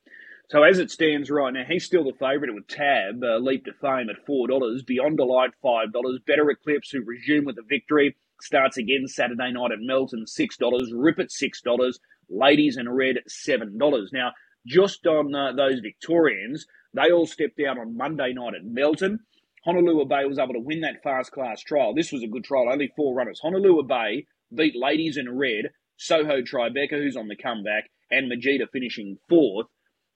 So 0.48 0.64
as 0.64 0.80
it 0.80 0.90
stands 0.90 1.30
right 1.30 1.52
now, 1.52 1.62
he's 1.68 1.84
still 1.84 2.02
the 2.02 2.12
favourite 2.18 2.52
with 2.52 2.66
Tab, 2.66 3.22
uh, 3.22 3.38
Leap 3.38 3.64
to 3.66 3.72
Fame 3.72 4.10
at 4.10 4.26
$4, 4.26 4.84
Beyond 4.84 5.16
Delight 5.16 5.50
$5, 5.64 6.26
Better 6.26 6.50
Eclipse, 6.50 6.90
who 6.90 7.02
resume 7.02 7.44
with 7.44 7.56
a 7.58 7.62
victory, 7.62 8.16
starts 8.40 8.76
again 8.76 9.06
Saturday 9.06 9.52
night 9.52 9.70
at 9.70 9.78
Melton, 9.80 10.24
$6, 10.24 10.88
Rip 10.92 11.20
at 11.20 11.28
$6, 11.28 11.98
Ladies 12.28 12.76
in 12.76 12.88
Red, 12.88 13.18
$7. 13.28 14.12
Now, 14.12 14.32
just 14.66 15.06
on 15.06 15.34
uh, 15.34 15.52
those 15.52 15.78
Victorians, 15.80 16.66
they 16.94 17.10
all 17.12 17.26
stepped 17.26 17.60
out 17.60 17.78
on 17.78 17.96
Monday 17.96 18.32
night 18.32 18.54
at 18.56 18.64
Melton. 18.64 19.20
Honolulu 19.64 20.06
Bay 20.06 20.24
was 20.24 20.38
able 20.38 20.54
to 20.54 20.60
win 20.60 20.80
that 20.80 21.02
fast 21.02 21.32
class 21.32 21.60
trial. 21.60 21.94
This 21.94 22.12
was 22.12 22.22
a 22.22 22.28
good 22.28 22.44
trial, 22.44 22.70
only 22.70 22.92
four 22.96 23.14
runners. 23.14 23.40
Honolulu 23.42 23.82
Bay 23.86 24.26
beat 24.54 24.74
Ladies 24.74 25.16
in 25.16 25.36
Red, 25.36 25.70
Soho 25.96 26.40
Tribeca, 26.40 26.92
who's 26.92 27.16
on 27.16 27.28
the 27.28 27.36
comeback, 27.36 27.90
and 28.10 28.30
Majida 28.30 28.66
finishing 28.72 29.18
fourth. 29.28 29.66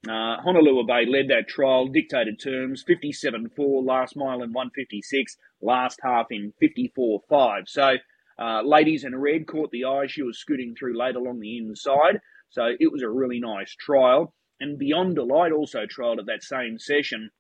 Uh, 0.09 0.41
Honolulu 0.43 0.87
Bay 0.87 1.07
led 1.07 1.29
that 1.29 1.49
trial, 1.49 1.87
dictated 1.87 2.41
terms 2.41 2.83
57 2.87 3.51
4, 3.55 3.83
last 3.83 4.17
mile 4.17 4.43
in 4.43 4.53
156, 4.53 5.37
last 5.61 6.01
half 6.03 6.27
in 6.31 6.53
54 6.59 7.21
5. 7.29 7.65
So, 7.67 7.95
uh, 8.39 8.63
Ladies 8.63 9.05
in 9.05 9.15
Red 9.15 9.47
caught 9.47 9.71
the 9.71 9.85
eye. 9.85 10.07
She 10.07 10.23
was 10.23 10.39
scooting 10.39 10.75
through 10.75 10.99
late 10.99 11.17
along 11.17 11.41
the 11.41 11.59
inside. 11.59 12.21
So, 12.51 12.75
it 12.79 12.93
was 12.93 13.03
a 13.03 13.09
really 13.09 13.41
nice 13.41 13.75
trial. 13.75 14.35
And 14.61 14.79
Beyond 14.79 15.17
Delight 15.17 15.53
also 15.53 15.87
trialled 15.87 16.19
at 16.19 16.27
that 16.27 16.43
same 16.43 16.79
session. 16.79 17.31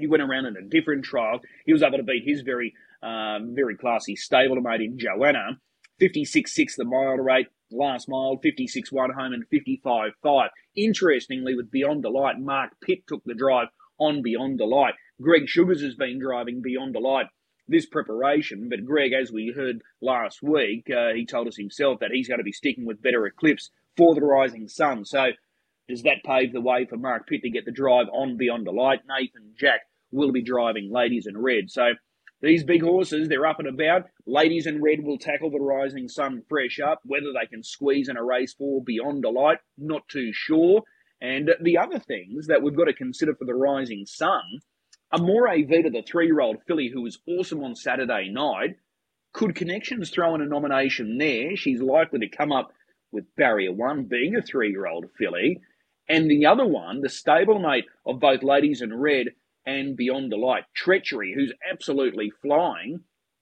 He 0.00 0.06
went 0.06 0.22
around 0.22 0.46
in 0.46 0.56
a 0.56 0.62
different 0.62 1.04
trial. 1.04 1.40
He 1.64 1.72
was 1.72 1.82
able 1.82 1.98
to 1.98 2.04
beat 2.04 2.24
his 2.26 2.42
very, 2.42 2.74
uh, 3.02 3.38
very 3.42 3.76
classy 3.76 4.16
stablemate 4.16 4.84
in 4.84 4.98
Joanna. 4.98 5.60
56.6 6.00 6.76
the 6.76 6.84
mile 6.84 7.16
rate, 7.16 7.48
last 7.70 8.08
mile, 8.08 8.38
56 8.42 8.90
1 8.90 9.10
home, 9.10 9.32
and 9.32 9.46
55 9.50 10.12
5. 10.22 10.50
Interestingly, 10.74 11.54
with 11.54 11.70
Beyond 11.70 12.02
Delight, 12.02 12.38
Mark 12.38 12.70
Pitt 12.82 13.06
took 13.06 13.22
the 13.24 13.34
drive 13.34 13.68
on 13.98 14.22
Beyond 14.22 14.58
Delight. 14.58 14.94
Greg 15.20 15.46
Sugars 15.46 15.82
has 15.82 15.94
been 15.94 16.18
driving 16.18 16.62
Beyond 16.62 16.94
Delight 16.94 17.26
this 17.68 17.86
preparation, 17.86 18.68
but 18.68 18.84
Greg, 18.84 19.12
as 19.12 19.30
we 19.30 19.52
heard 19.54 19.82
last 20.00 20.42
week, 20.42 20.88
uh, 20.90 21.14
he 21.14 21.24
told 21.24 21.46
us 21.46 21.56
himself 21.56 22.00
that 22.00 22.10
he's 22.12 22.26
going 22.26 22.38
to 22.38 22.44
be 22.44 22.52
sticking 22.52 22.84
with 22.84 23.02
better 23.02 23.26
Eclipse 23.26 23.70
for 23.96 24.14
the 24.14 24.22
Rising 24.22 24.66
Sun. 24.66 25.04
So, 25.04 25.28
does 25.88 26.02
that 26.02 26.24
pave 26.24 26.52
the 26.52 26.60
way 26.60 26.86
for 26.86 26.96
Mark 26.96 27.28
Pitt 27.28 27.42
to 27.42 27.50
get 27.50 27.64
the 27.64 27.72
drive 27.72 28.06
on 28.12 28.36
Beyond 28.36 28.64
Delight? 28.64 29.00
Nathan 29.08 29.54
Jack 29.56 29.82
will 30.10 30.32
be 30.32 30.42
driving 30.42 30.90
Ladies 30.90 31.26
in 31.26 31.36
Red. 31.36 31.70
So, 31.70 31.92
these 32.42 32.64
big 32.64 32.82
horses, 32.82 33.28
they're 33.28 33.46
up 33.46 33.58
and 33.58 33.68
about. 33.68 34.08
Ladies 34.26 34.66
in 34.66 34.80
Red 34.80 35.04
will 35.04 35.18
tackle 35.18 35.50
the 35.50 35.60
Rising 35.60 36.08
Sun 36.08 36.42
fresh 36.48 36.80
up. 36.80 37.00
Whether 37.04 37.32
they 37.32 37.46
can 37.46 37.62
squeeze 37.62 38.08
in 38.08 38.16
a 38.16 38.24
race 38.24 38.54
for 38.54 38.82
Beyond 38.82 39.22
Delight, 39.22 39.58
not 39.76 40.08
too 40.08 40.30
sure. 40.32 40.82
And 41.20 41.50
the 41.60 41.76
other 41.76 41.98
things 41.98 42.46
that 42.46 42.62
we've 42.62 42.76
got 42.76 42.84
to 42.84 42.94
consider 42.94 43.34
for 43.34 43.44
the 43.44 43.54
Rising 43.54 44.06
Sun, 44.06 44.40
Amore 45.12 45.54
Vita, 45.66 45.90
the 45.90 46.02
three-year-old 46.02 46.62
filly 46.66 46.88
who 46.88 47.02
was 47.02 47.18
awesome 47.28 47.62
on 47.62 47.74
Saturday 47.74 48.30
night, 48.30 48.76
could 49.32 49.54
Connections 49.54 50.10
throw 50.10 50.34
in 50.34 50.40
a 50.40 50.46
nomination 50.46 51.18
there? 51.18 51.56
She's 51.56 51.82
likely 51.82 52.20
to 52.20 52.28
come 52.28 52.52
up 52.52 52.72
with 53.12 53.36
Barrier 53.36 53.72
One 53.72 54.04
being 54.04 54.34
a 54.34 54.42
three-year-old 54.42 55.10
filly. 55.18 55.60
And 56.08 56.30
the 56.30 56.46
other 56.46 56.66
one, 56.66 57.02
the 57.02 57.08
stablemate 57.08 57.84
of 58.06 58.18
both 58.18 58.42
Ladies 58.42 58.80
in 58.80 58.94
Red 58.94 59.28
and 59.66 59.96
Beyond 59.96 60.30
Delight, 60.30 60.64
Treachery, 60.74 61.32
who's 61.34 61.52
absolutely 61.70 62.32
flying, 62.42 63.00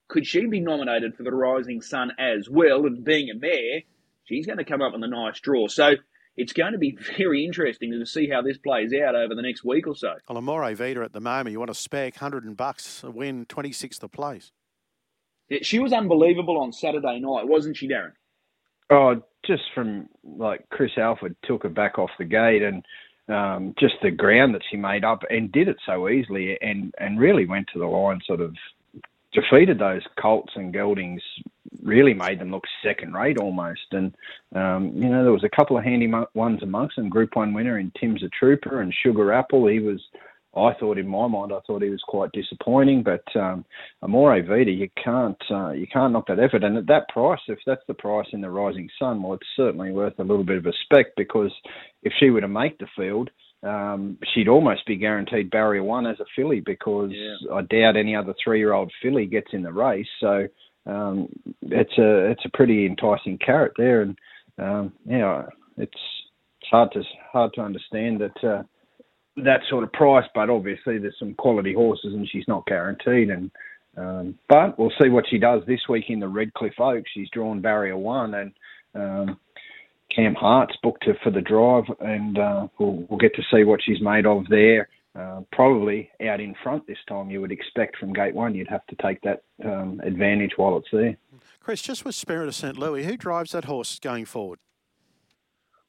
could 0.09 0.27
she 0.27 0.47
be 0.47 0.61
nominated 0.61 1.15
for 1.17 1.23
the 1.23 1.33
Rising 1.33 1.81
Sun 1.81 2.13
as 2.19 2.49
well? 2.49 2.87
And 2.87 3.05
being 3.05 3.31
a 3.31 3.35
mare, 3.35 3.83
she's 4.25 4.47
going 4.47 4.59
to 4.59 4.65
come 4.65 4.83
up 4.83 4.95
in 4.95 5.01
the 5.01 5.07
nice 5.07 5.39
draw. 5.41 5.69
So 5.69 5.95
it's 6.37 6.53
going 6.53 6.73
to 6.73 6.79
be 6.79 6.97
very 7.19 7.45
interesting 7.45 7.93
to 7.93 8.07
see 8.07 8.29
how 8.29 8.43
this 8.43 8.59
plays 8.59 8.93
out 8.95 9.15
over 9.15 9.35
the 9.35 9.43
next 9.43 9.65
week 9.65 9.87
or 9.87 9.95
so. 9.95 10.15
Well, 10.29 10.39
Amore 10.39 10.75
Vita 10.75 11.03
at 11.03 11.13
the 11.13 11.21
moment, 11.21 11.53
you 11.53 11.59
want 11.59 11.71
to 11.71 11.75
spec, 11.75 12.15
100 12.15 12.57
bucks, 12.57 13.01
to 13.03 13.11
win 13.11 13.47
26th 13.47 14.11
place. 14.13 14.53
Yeah, 15.49 15.59
she 15.63 15.79
was 15.79 15.93
unbelievable 15.93 16.59
on 16.59 16.73
Saturday 16.73 17.21
night, 17.21 17.49
wasn't 17.49 17.77
she, 17.77 17.89
Darren? 17.89 18.13
Oh, 18.91 19.23
just 19.47 19.63
from 19.75 20.09
like 20.25 20.67
Chris 20.71 20.93
Alford 20.97 21.37
took 21.45 21.63
her 21.63 21.69
back 21.69 21.99
off 21.99 22.11
the 22.19 22.25
gate 22.25 22.63
and 22.63 22.85
um, 23.29 23.75
just 23.79 23.95
the 24.03 24.11
ground 24.11 24.55
that 24.55 24.63
she 24.71 24.77
made 24.77 25.05
up 25.05 25.23
and 25.31 25.53
did 25.53 25.69
it 25.69 25.77
so 25.85 26.09
easily 26.09 26.59
and, 26.61 26.95
and 26.99 27.21
really 27.21 27.47
went 27.47 27.69
to 27.73 27.79
the 27.79 27.87
line 27.87 28.21
sort 28.27 28.41
of 28.41 28.55
defeated 29.33 29.79
those 29.79 30.03
Colts 30.21 30.53
and 30.57 30.73
Geldings, 30.73 31.21
really 31.83 32.15
made 32.15 32.41
them 32.41 32.51
look 32.51 32.65
second 32.83 33.15
rate 33.15 33.39
almost. 33.39 33.81
And, 33.93 34.15
um, 34.55 34.93
you 34.95 35.09
know, 35.09 35.23
there 35.23 35.33
was 35.33 35.45
a 35.45 35.57
couple 35.57 35.77
of 35.77 35.85
handy 35.85 36.11
ones 36.35 36.63
amongst 36.63 36.97
them. 36.97 37.09
Group 37.09 37.37
one 37.37 37.53
winner 37.53 37.79
in 37.79 37.93
Tim's 37.99 38.23
a 38.23 38.29
Trooper 38.29 38.81
and 38.81 38.95
Sugar 39.03 39.33
Apple. 39.33 39.67
He 39.67 39.81
was, 39.81 40.01
I 40.59 40.75
thought 40.79 40.99
in 40.99 41.09
my 41.09 41.27
mind, 41.27 41.53
I 41.53 41.61
thought 41.67 41.83
he 41.83 41.91
was 41.91 42.03
quite 42.07 42.33
disappointing. 42.33 43.03
But 43.03 43.25
um, 43.38 43.65
Amore 44.03 44.43
Vita, 44.43 44.71
you 44.71 44.88
can't 45.03 45.41
uh, 45.50 45.71
you 45.71 45.87
can't 45.93 46.12
knock 46.12 46.27
that 46.29 46.41
effort. 46.41 46.65
And 46.65 46.77
at 46.77 46.87
that 46.87 47.09
price, 47.09 47.41
if 47.49 47.59
that's 47.67 47.83
the 47.88 47.95
price 47.95 48.27
in 48.33 48.41
the 48.41 48.50
Rising 48.50 48.88
Sun, 48.99 49.23
well, 49.23 49.35
it's 49.35 49.47
certainly 49.57 49.93
worth 49.93 50.19
a 50.19 50.25
little 50.25 50.45
bit 50.45 50.59
of 50.59 50.67
a 50.67 50.73
spec 50.85 51.07
because 51.17 51.53
if 52.03 52.12
she 52.19 52.31
were 52.31 52.41
to 52.41 52.49
make 52.49 52.79
the 52.79 52.87
field, 52.97 53.31
um, 53.62 54.19
she'd 54.33 54.49
almost 54.49 54.87
be 54.87 54.97
guaranteed 54.97 55.50
barrier 55.50 55.83
one 55.83 56.07
as 56.07 56.21
a 56.21 56.25
filly 56.37 56.61
because 56.61 57.11
yeah. 57.12 57.55
I 57.55 57.62
doubt 57.62 57.97
any 57.97 58.15
other 58.15 58.35
three-year-old 58.43 58.93
filly 59.03 59.27
gets 59.27 59.49
in 59.53 59.62
the 59.62 59.73
race. 59.73 60.07
So 60.21 60.47
um, 60.87 61.29
it's 61.62 61.99
a 61.99 62.31
it's 62.31 62.45
a 62.45 62.57
pretty 62.57 62.87
enticing 62.87 63.38
carrot 63.38 63.73
there, 63.77 64.03
and 64.03 64.19
um, 64.59 64.93
yeah, 65.05 65.47
it's 65.77 65.93
it's 66.61 66.71
hard 66.71 66.93
to 66.93 67.03
hard 67.33 67.53
to 67.55 67.61
understand 67.61 68.21
that 68.21 68.49
uh, 68.49 68.62
that 69.45 69.61
sort 69.68 69.85
of 69.85 69.92
price. 69.92 70.26
But 70.35 70.50
obviously, 70.50 70.99
there's 70.99 71.18
some 71.18 71.35
quality 71.35 71.75
horses, 71.75 72.14
and 72.14 72.28
she's 72.28 72.49
not 72.49 72.66
guaranteed. 72.66 73.30
And 73.30 73.50
um, 73.97 74.38
but 74.49 74.78
we'll 74.78 74.92
see 75.00 75.09
what 75.09 75.25
she 75.28 75.38
does 75.38 75.62
this 75.66 75.80
week 75.88 76.04
in 76.09 76.21
the 76.21 76.28
Redcliffe 76.28 76.78
Oaks. 76.78 77.11
She's 77.12 77.30
drawn 77.30 77.61
barrier 77.61 77.97
one, 77.97 78.35
and 78.35 78.52
um, 78.95 79.38
Cam 80.14 80.35
Hart's 80.35 80.76
booked 80.83 81.04
her 81.04 81.16
for 81.23 81.30
the 81.30 81.40
drive, 81.40 81.85
and 82.00 82.38
uh, 82.38 82.68
we'll, 82.78 83.04
we'll 83.09 83.18
get 83.18 83.35
to 83.35 83.42
see 83.52 83.64
what 83.64 83.80
she's 83.83 84.00
made 84.00 84.26
of 84.26 84.45
there. 84.49 84.88
Uh, 85.18 85.40
probably 85.50 86.11
out 86.28 86.40
in 86.40 86.54
front 86.62 86.87
this 86.87 86.99
time, 87.09 87.28
you 87.28 87.40
would 87.40 87.50
expect 87.50 87.97
from 87.97 88.12
gate 88.12 88.35
one. 88.35 88.54
You'd 88.54 88.68
have 88.68 88.87
to 88.87 88.97
take 89.02 89.21
that 89.23 89.42
um, 89.64 90.00
advantage 90.04 90.52
while 90.57 90.76
it's 90.76 90.88
there. 90.92 91.16
Chris, 91.61 91.83
just 91.83 92.04
with 92.04 92.14
Spirit 92.14 92.47
of 92.47 92.54
St. 92.54 92.78
Louis, 92.78 93.04
who 93.04 93.16
drives 93.16 93.50
that 93.50 93.64
horse 93.64 93.99
going 93.99 94.26
forward? 94.26 94.61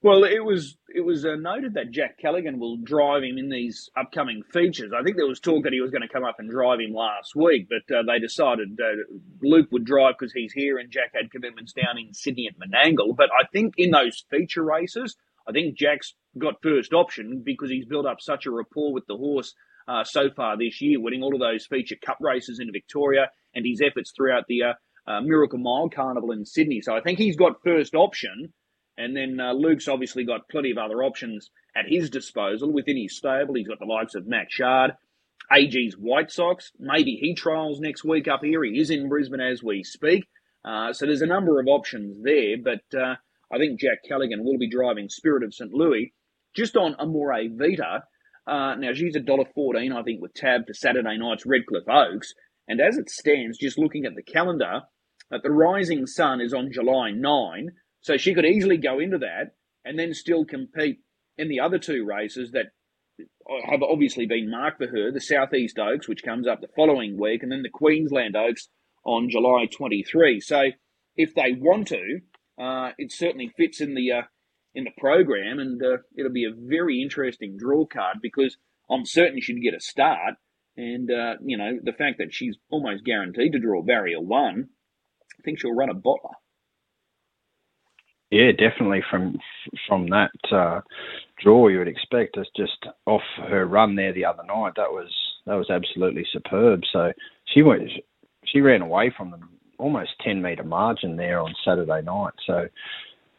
Well, 0.01 0.23
it 0.23 0.45
was 0.45 0.77
it 0.87 1.01
was 1.01 1.25
uh, 1.25 1.35
noted 1.35 1.73
that 1.73 1.91
Jack 1.91 2.17
Callaghan 2.19 2.57
will 2.57 2.77
drive 2.77 3.21
him 3.21 3.37
in 3.37 3.49
these 3.49 3.89
upcoming 3.97 4.43
features. 4.43 4.91
I 4.97 5.03
think 5.03 5.17
there 5.17 5.27
was 5.27 5.41
talk 5.41 5.65
that 5.65 5.73
he 5.73 5.81
was 5.81 5.91
going 5.91 6.03
to 6.03 6.13
come 6.13 6.23
up 6.23 6.37
and 6.39 6.49
drive 6.49 6.79
him 6.79 6.93
last 6.93 7.35
week, 7.35 7.67
but 7.67 7.93
uh, 7.93 8.03
they 8.07 8.17
decided 8.17 8.79
uh, 8.79 9.17
Luke 9.41 9.67
would 9.71 9.83
drive 9.83 10.15
because 10.17 10.31
he's 10.31 10.53
here, 10.53 10.77
and 10.77 10.89
Jack 10.89 11.11
had 11.13 11.31
commitments 11.31 11.73
down 11.73 11.97
in 11.97 12.13
Sydney 12.13 12.47
at 12.49 12.57
Menangle. 12.57 13.13
But 13.15 13.29
I 13.37 13.45
think 13.51 13.73
in 13.77 13.91
those 13.91 14.23
feature 14.31 14.63
races, 14.63 15.17
I 15.45 15.51
think 15.51 15.77
Jack's 15.77 16.13
got 16.37 16.63
first 16.63 16.93
option 16.93 17.43
because 17.45 17.69
he's 17.69 17.85
built 17.85 18.05
up 18.05 18.21
such 18.21 18.45
a 18.45 18.51
rapport 18.51 18.93
with 18.93 19.05
the 19.05 19.17
horse 19.17 19.53
uh, 19.89 20.05
so 20.05 20.29
far 20.33 20.57
this 20.57 20.79
year, 20.79 21.01
winning 21.01 21.23
all 21.23 21.33
of 21.33 21.41
those 21.41 21.65
feature 21.65 21.97
cup 22.05 22.19
races 22.21 22.59
in 22.61 22.71
Victoria 22.71 23.31
and 23.53 23.65
his 23.65 23.81
efforts 23.81 24.13
throughout 24.15 24.45
the 24.47 24.63
uh, 24.63 24.73
uh, 25.07 25.19
Miracle 25.21 25.59
Mile 25.59 25.89
Carnival 25.89 26.31
in 26.31 26.45
Sydney. 26.45 26.79
So 26.79 26.95
I 26.95 27.01
think 27.01 27.19
he's 27.19 27.35
got 27.35 27.63
first 27.65 27.95
option. 27.95 28.53
And 28.99 29.15
then 29.15 29.39
uh, 29.39 29.53
Luke's 29.53 29.87
obviously 29.87 30.25
got 30.25 30.49
plenty 30.49 30.71
of 30.71 30.77
other 30.77 31.01
options 31.01 31.49
at 31.75 31.87
his 31.87 32.09
disposal 32.09 32.71
within 32.71 32.97
his 32.97 33.15
stable. 33.15 33.55
He's 33.55 33.67
got 33.67 33.79
the 33.79 33.85
likes 33.85 34.13
of 34.13 34.27
Max 34.27 34.53
Shard, 34.53 34.91
AG's 35.49 35.95
White 35.95 36.29
Sox. 36.29 36.73
Maybe 36.77 37.17
he 37.19 37.33
trials 37.33 37.79
next 37.79 38.03
week 38.03 38.27
up 38.27 38.41
here. 38.43 38.61
He 38.63 38.77
is 38.77 38.89
in 38.89 39.07
Brisbane 39.07 39.39
as 39.39 39.63
we 39.63 39.83
speak. 39.83 40.27
Uh, 40.65 40.91
so 40.91 41.05
there's 41.05 41.21
a 41.21 41.25
number 41.25 41.61
of 41.61 41.67
options 41.67 42.21
there. 42.21 42.57
But 42.61 42.99
uh, 42.99 43.15
I 43.51 43.57
think 43.57 43.79
Jack 43.79 43.99
Callaghan 44.05 44.43
will 44.43 44.57
be 44.57 44.69
driving 44.69 45.07
Spirit 45.07 45.43
of 45.43 45.53
St. 45.53 45.73
Louis 45.73 46.13
just 46.53 46.75
on 46.75 46.95
Amore 46.95 47.39
Vita. 47.51 48.03
Uh, 48.45 48.75
now, 48.75 48.93
she's 48.93 49.15
a 49.15 49.21
dollar 49.21 49.45
fourteen, 49.55 49.93
I 49.93 50.03
think, 50.03 50.21
with 50.21 50.33
tab 50.33 50.67
for 50.67 50.73
Saturday 50.73 51.17
night's 51.17 51.45
Redcliffe 51.45 51.87
Oaks. 51.87 52.33
And 52.67 52.81
as 52.81 52.97
it 52.97 53.09
stands, 53.09 53.57
just 53.57 53.79
looking 53.79 54.05
at 54.05 54.15
the 54.15 54.23
calendar, 54.23 54.81
that 55.31 55.43
the 55.43 55.51
Rising 55.51 56.05
Sun 56.05 56.41
is 56.41 56.53
on 56.53 56.71
July 56.71 57.11
9. 57.11 57.69
So 58.01 58.17
she 58.17 58.33
could 58.33 58.45
easily 58.45 58.77
go 58.77 58.99
into 58.99 59.17
that 59.19 59.51
and 59.85 59.97
then 59.97 60.13
still 60.13 60.45
compete 60.45 60.99
in 61.37 61.49
the 61.49 61.59
other 61.59 61.79
two 61.79 62.05
races 62.05 62.51
that 62.51 62.67
have 63.69 63.81
obviously 63.81 64.25
been 64.25 64.49
marked 64.49 64.77
for 64.77 64.87
her 64.87 65.11
the 65.11 65.21
Southeast 65.21 65.77
Oaks, 65.79 66.07
which 66.07 66.23
comes 66.23 66.47
up 66.47 66.61
the 66.61 66.67
following 66.75 67.19
week, 67.19 67.43
and 67.43 67.51
then 67.51 67.63
the 67.63 67.69
Queensland 67.69 68.35
Oaks 68.35 68.69
on 69.05 69.29
July 69.29 69.65
23. 69.65 70.39
So 70.39 70.71
if 71.15 71.33
they 71.35 71.53
want 71.53 71.87
to, 71.87 72.19
uh, 72.59 72.91
it 72.97 73.11
certainly 73.11 73.51
fits 73.57 73.81
in 73.81 73.95
the 73.95 74.11
uh, 74.11 74.21
in 74.75 74.83
the 74.83 74.91
program, 74.97 75.59
and 75.59 75.81
uh, 75.81 75.97
it'll 76.17 76.31
be 76.31 76.45
a 76.45 76.53
very 76.55 77.01
interesting 77.01 77.57
draw 77.57 77.85
card 77.85 78.17
because 78.21 78.57
I'm 78.89 79.05
certain 79.05 79.41
she'd 79.41 79.61
get 79.63 79.73
a 79.73 79.79
start. 79.79 80.35
And 80.77 81.09
uh, 81.11 81.35
you 81.43 81.57
know 81.57 81.79
the 81.81 81.93
fact 81.93 82.19
that 82.19 82.33
she's 82.33 82.57
almost 82.69 83.03
guaranteed 83.03 83.53
to 83.53 83.59
draw 83.59 83.81
barrier 83.81 84.21
one, 84.21 84.69
I 85.39 85.43
think 85.43 85.59
she'll 85.59 85.73
run 85.73 85.89
a 85.89 85.95
bottler. 85.95 86.35
Yeah, 88.31 88.51
definitely 88.51 89.01
from 89.09 89.39
from 89.87 90.07
that 90.09 90.29
uh, 90.51 90.81
draw 91.41 91.67
you 91.67 91.79
would 91.79 91.87
expect 91.87 92.37
us 92.37 92.45
just 92.55 92.85
off 93.05 93.23
her 93.49 93.65
run 93.65 93.95
there 93.95 94.13
the 94.13 94.25
other 94.25 94.43
night. 94.43 94.73
That 94.75 94.91
was 94.91 95.11
that 95.47 95.55
was 95.55 95.69
absolutely 95.69 96.25
superb. 96.31 96.81
So 96.93 97.11
she 97.53 97.63
went 97.63 97.89
she 98.45 98.61
ran 98.61 98.81
away 98.81 99.11
from 99.15 99.31
them 99.31 99.49
almost 99.79 100.11
ten 100.23 100.41
metre 100.41 100.63
margin 100.63 101.15
there 101.15 101.39
on 101.39 101.55
Saturday 101.65 102.01
night. 102.03 102.33
So 102.45 102.67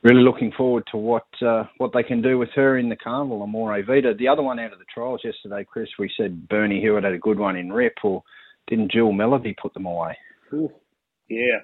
really 0.02 0.22
looking 0.22 0.52
forward 0.56 0.84
to 0.90 0.96
what 0.96 1.26
uh, 1.46 1.64
what 1.78 1.92
they 1.92 2.02
can 2.02 2.22
do 2.22 2.38
with 2.38 2.50
her 2.54 2.78
in 2.78 2.88
the 2.88 2.96
carnival. 2.96 3.42
Amore 3.42 3.82
Vita. 3.82 4.14
The 4.18 4.28
other 4.28 4.42
one 4.42 4.58
out 4.58 4.72
of 4.72 4.78
the 4.78 4.84
trials 4.92 5.20
yesterday, 5.22 5.64
Chris, 5.70 5.88
we 5.98 6.10
said 6.16 6.48
Bernie 6.48 6.80
Hewitt 6.80 7.04
had 7.04 7.12
a 7.12 7.18
good 7.18 7.38
one 7.38 7.56
in 7.56 7.72
Rip, 7.72 7.94
or 8.02 8.22
didn't 8.66 8.92
Jewel 8.92 9.12
Melody 9.12 9.54
put 9.60 9.74
them 9.74 9.86
away? 9.86 10.16
Ooh, 10.52 10.70
yeah, 11.28 11.60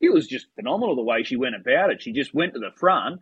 it 0.00 0.12
was 0.12 0.26
just 0.26 0.46
phenomenal 0.54 0.96
the 0.96 1.02
way 1.02 1.22
she 1.22 1.36
went 1.36 1.56
about 1.56 1.90
it. 1.90 2.02
She 2.02 2.12
just 2.12 2.34
went 2.34 2.54
to 2.54 2.60
the 2.60 2.70
front, 2.76 3.20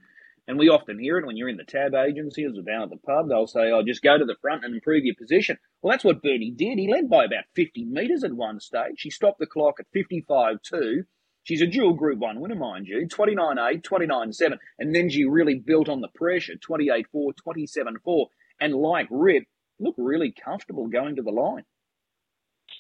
and 0.49 0.59
we 0.59 0.69
often 0.69 0.99
hear 0.99 1.19
it 1.19 1.27
when 1.27 1.37
you're 1.37 1.49
in 1.49 1.57
the 1.57 1.65
tab 1.65 1.95
agencies 1.95 2.57
or 2.57 2.63
down 2.63 2.83
at 2.83 2.91
the 2.91 2.97
pub. 2.97 3.29
They'll 3.29 3.47
say, 3.47 3.71
"Oh, 3.71 3.83
just 3.83 4.03
go 4.03 4.19
to 4.19 4.25
the 4.25 4.37
front 4.41 4.65
and 4.65 4.75
improve 4.75 5.05
your 5.05 5.15
position." 5.15 5.59
Well, 5.83 5.91
that's 5.91 6.05
what 6.05 6.23
Bernie 6.23 6.51
did. 6.51 6.79
He 6.79 6.89
led 6.89 7.09
by 7.09 7.25
about 7.25 7.45
50 7.55 7.85
metres 7.85 8.25
at 8.25 8.33
one 8.33 8.61
stage. 8.61 8.99
She 8.99 9.11
stopped 9.11 9.39
the 9.39 9.47
clock 9.47 9.81
at 9.81 9.91
55.2. 9.93 11.05
She's 11.43 11.63
a 11.63 11.67
dual 11.67 11.95
Group 11.95 12.19
1 12.19 12.41
winner, 12.41 12.57
mind 12.57 12.89
you, 12.89 13.07
29.8, 13.07 13.81
29.7, 13.83 14.59
and 14.81 14.93
then 14.95 15.09
she 15.09 15.25
really 15.25 15.55
built 15.55 15.89
on 15.89 16.01
the 16.01 16.09
pressure, 16.09 16.55
28.4, 16.57 17.35
27.4, 17.35 18.27
and 18.61 18.75
like 18.75 19.07
Rip, 19.13 19.45
look 19.79 19.95
really 19.97 20.33
comfortable 20.33 20.89
going 20.89 21.15
to 21.15 21.23
the 21.23 21.31
line. 21.31 21.65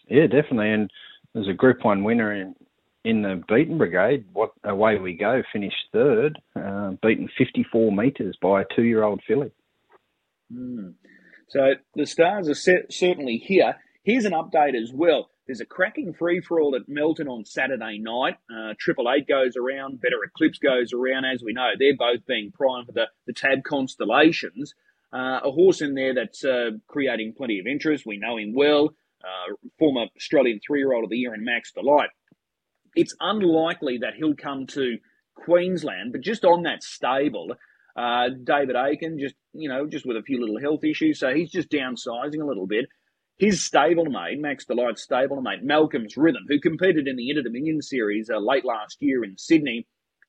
Yeah, 0.08 0.26
definitely. 0.26 0.70
And 0.70 0.90
there's 1.32 1.46
a 1.46 1.52
Group 1.52 1.84
One 1.84 2.02
winner 2.02 2.32
in 2.32 2.56
in 3.06 3.22
the 3.22 3.40
beaten 3.48 3.78
brigade. 3.78 4.25
What 4.32 4.50
away 4.64 4.98
we 4.98 5.14
go! 5.14 5.40
Finished 5.52 5.76
third, 5.92 6.40
uh, 6.56 6.90
beaten 7.00 7.28
54 7.38 7.92
metres 7.92 8.36
by 8.42 8.62
a 8.62 8.64
two-year-old 8.75 9.22
filly. 9.26 9.52
Mm. 10.52 10.94
So 11.48 11.75
the 11.94 12.06
stars 12.06 12.48
are 12.48 12.54
set, 12.54 12.92
certainly 12.92 13.36
here. 13.36 13.76
Here's 14.02 14.25
an 14.25 14.32
update 14.32 14.75
as 14.75 14.92
well. 14.92 15.30
There's 15.46 15.60
a 15.60 15.64
cracking 15.64 16.14
free 16.14 16.40
for 16.40 16.60
all 16.60 16.75
at 16.75 16.88
Melton 16.88 17.28
on 17.28 17.44
Saturday 17.44 17.98
night. 18.00 18.38
Uh, 18.50 18.75
Triple 18.76 19.08
Eight 19.08 19.28
goes 19.28 19.56
around, 19.56 20.00
Better 20.00 20.25
Eclipse 20.26 20.58
goes 20.58 20.92
around. 20.92 21.25
As 21.25 21.44
we 21.44 21.52
know, 21.52 21.70
they're 21.78 21.96
both 21.96 22.26
being 22.26 22.50
primed 22.50 22.86
for 22.86 22.92
the, 22.92 23.06
the 23.28 23.32
Tab 23.32 23.62
Constellations. 23.62 24.75
Uh, 25.12 25.38
a 25.44 25.52
horse 25.52 25.80
in 25.80 25.94
there 25.94 26.12
that's 26.12 26.44
uh, 26.44 26.70
creating 26.88 27.34
plenty 27.36 27.60
of 27.60 27.68
interest. 27.68 28.04
We 28.04 28.18
know 28.18 28.36
him 28.36 28.52
well. 28.52 28.96
Uh, 29.22 29.54
former 29.78 30.06
Australian 30.16 30.58
three 30.66 30.80
year 30.80 30.92
old 30.92 31.04
of 31.04 31.10
the 31.10 31.16
year 31.16 31.34
in 31.34 31.44
Max 31.44 31.70
Delight. 31.70 32.10
It's 32.96 33.14
unlikely 33.20 33.98
that 33.98 34.14
he'll 34.14 34.34
come 34.34 34.66
to 34.68 34.98
Queensland, 35.34 36.12
but 36.12 36.22
just 36.22 36.44
on 36.44 36.62
that 36.62 36.82
stable, 36.82 37.54
uh, 37.96 38.28
David 38.42 38.76
Aiken, 38.76 39.18
just 39.18 39.34
you 39.52 39.68
know, 39.68 39.86
just 39.86 40.06
with 40.06 40.16
a 40.16 40.22
few 40.22 40.40
little 40.40 40.60
health 40.60 40.82
issues, 40.84 41.20
so 41.20 41.34
he's 41.34 41.50
just 41.50 41.70
downsizing 41.70 42.40
a 42.42 42.46
little 42.46 42.66
bit. 42.66 42.86
His 43.38 43.60
stablemate, 43.60 44.38
Max 44.38 44.64
Delight's 44.64 45.06
stablemate, 45.06 45.62
Malcolm's 45.62 46.16
Rhythm, 46.16 46.44
who 46.48 46.58
competed 46.58 47.06
in 47.06 47.16
the 47.16 47.28
Inter 47.28 47.42
Dominion 47.42 47.82
Series 47.82 48.30
uh, 48.30 48.38
late 48.38 48.64
last 48.64 48.96
year 49.00 49.22
in 49.24 49.36
Sydney, 49.36 49.86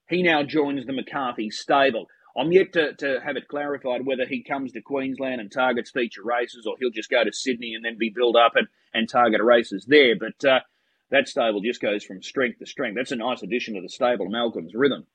he 0.09 0.24
now 0.24 0.43
joins 0.43 0.86
the 0.86 0.93
McCarthy 0.93 1.50
stable. 1.50 2.07
I'm 2.38 2.51
yet 2.51 2.74
to, 2.74 2.93
to 2.95 3.19
have 3.25 3.36
it 3.36 3.47
clarified 3.47 4.05
whether 4.05 4.25
he 4.25 4.43
comes 4.43 4.74
to 4.74 4.81
Queensland 4.81 5.41
and 5.41 5.51
targets 5.51 5.89
feature 5.89 6.21
races 6.24 6.67
or 6.67 6.75
he'll 6.79 6.91
just 6.91 7.09
go 7.09 7.24
to 7.24 7.33
Sydney 7.33 7.74
and 7.74 7.83
then 7.83 7.97
be 7.97 8.13
built 8.13 8.36
up 8.36 8.53
and, 8.55 8.67
and 8.93 9.09
target 9.09 9.41
races 9.41 9.86
there. 9.88 10.15
But 10.15 10.47
uh, 10.47 10.59
that 11.12 11.28
stable 11.28 11.62
just 11.62 11.82
goes 11.82 12.04
from 12.04 12.22
strength 12.22 12.60
to 12.60 12.66
strength. 12.66 12.96
That's 12.96 13.12
a 13.12 13.16
nice 13.16 13.42
addition 13.42 13.76
to 13.76 13.82
the 13.82 13.90
stable, 13.90 14.30
Malcolm's 14.30 14.74
Rhythm. 14.74 15.06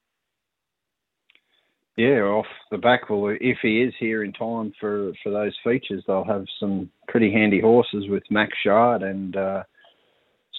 Yeah, 1.97 2.23
off 2.23 2.47
the 2.71 2.79
back. 2.79 3.11
Well, 3.11 3.37
if 3.39 3.59
he 3.61 3.83
is 3.83 3.93
here 3.99 4.25
in 4.25 4.33
time 4.33 4.73
for, 4.81 5.13
for 5.23 5.31
those 5.31 5.55
features, 5.63 6.03
they'll 6.07 6.25
have 6.25 6.47
some 6.59 6.91
pretty 7.09 7.31
handy 7.31 7.61
horses 7.61 8.07
with 8.09 8.23
Max 8.31 8.53
Shard 8.65 9.03
and 9.03 9.37
uh, 9.37 9.63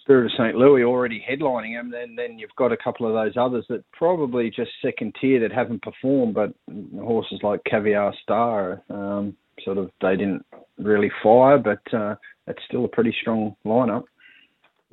Spirit 0.03 0.25
of 0.25 0.31
St. 0.33 0.55
Louis 0.55 0.83
already 0.83 1.23
headlining 1.27 1.75
them. 1.75 1.89
Then 1.89 2.15
then 2.15 2.37
you've 2.37 2.55
got 2.55 2.71
a 2.71 2.77
couple 2.77 3.07
of 3.07 3.13
those 3.13 3.35
others 3.35 3.65
that 3.69 3.83
probably 3.93 4.51
just 4.51 4.69
second 4.81 5.15
tier 5.19 5.39
that 5.39 5.51
haven't 5.51 5.81
performed, 5.81 6.35
but 6.35 6.53
horses 6.95 7.39
like 7.41 7.61
Caviar 7.65 8.13
Star, 8.21 8.83
um, 8.91 9.35
sort 9.63 9.79
of 9.79 9.89
they 10.01 10.15
didn't 10.15 10.45
really 10.77 11.11
fire, 11.23 11.57
but 11.57 11.81
uh, 11.93 12.15
it's 12.47 12.61
still 12.67 12.85
a 12.85 12.89
pretty 12.89 13.15
strong 13.21 13.55
lineup. 13.65 14.03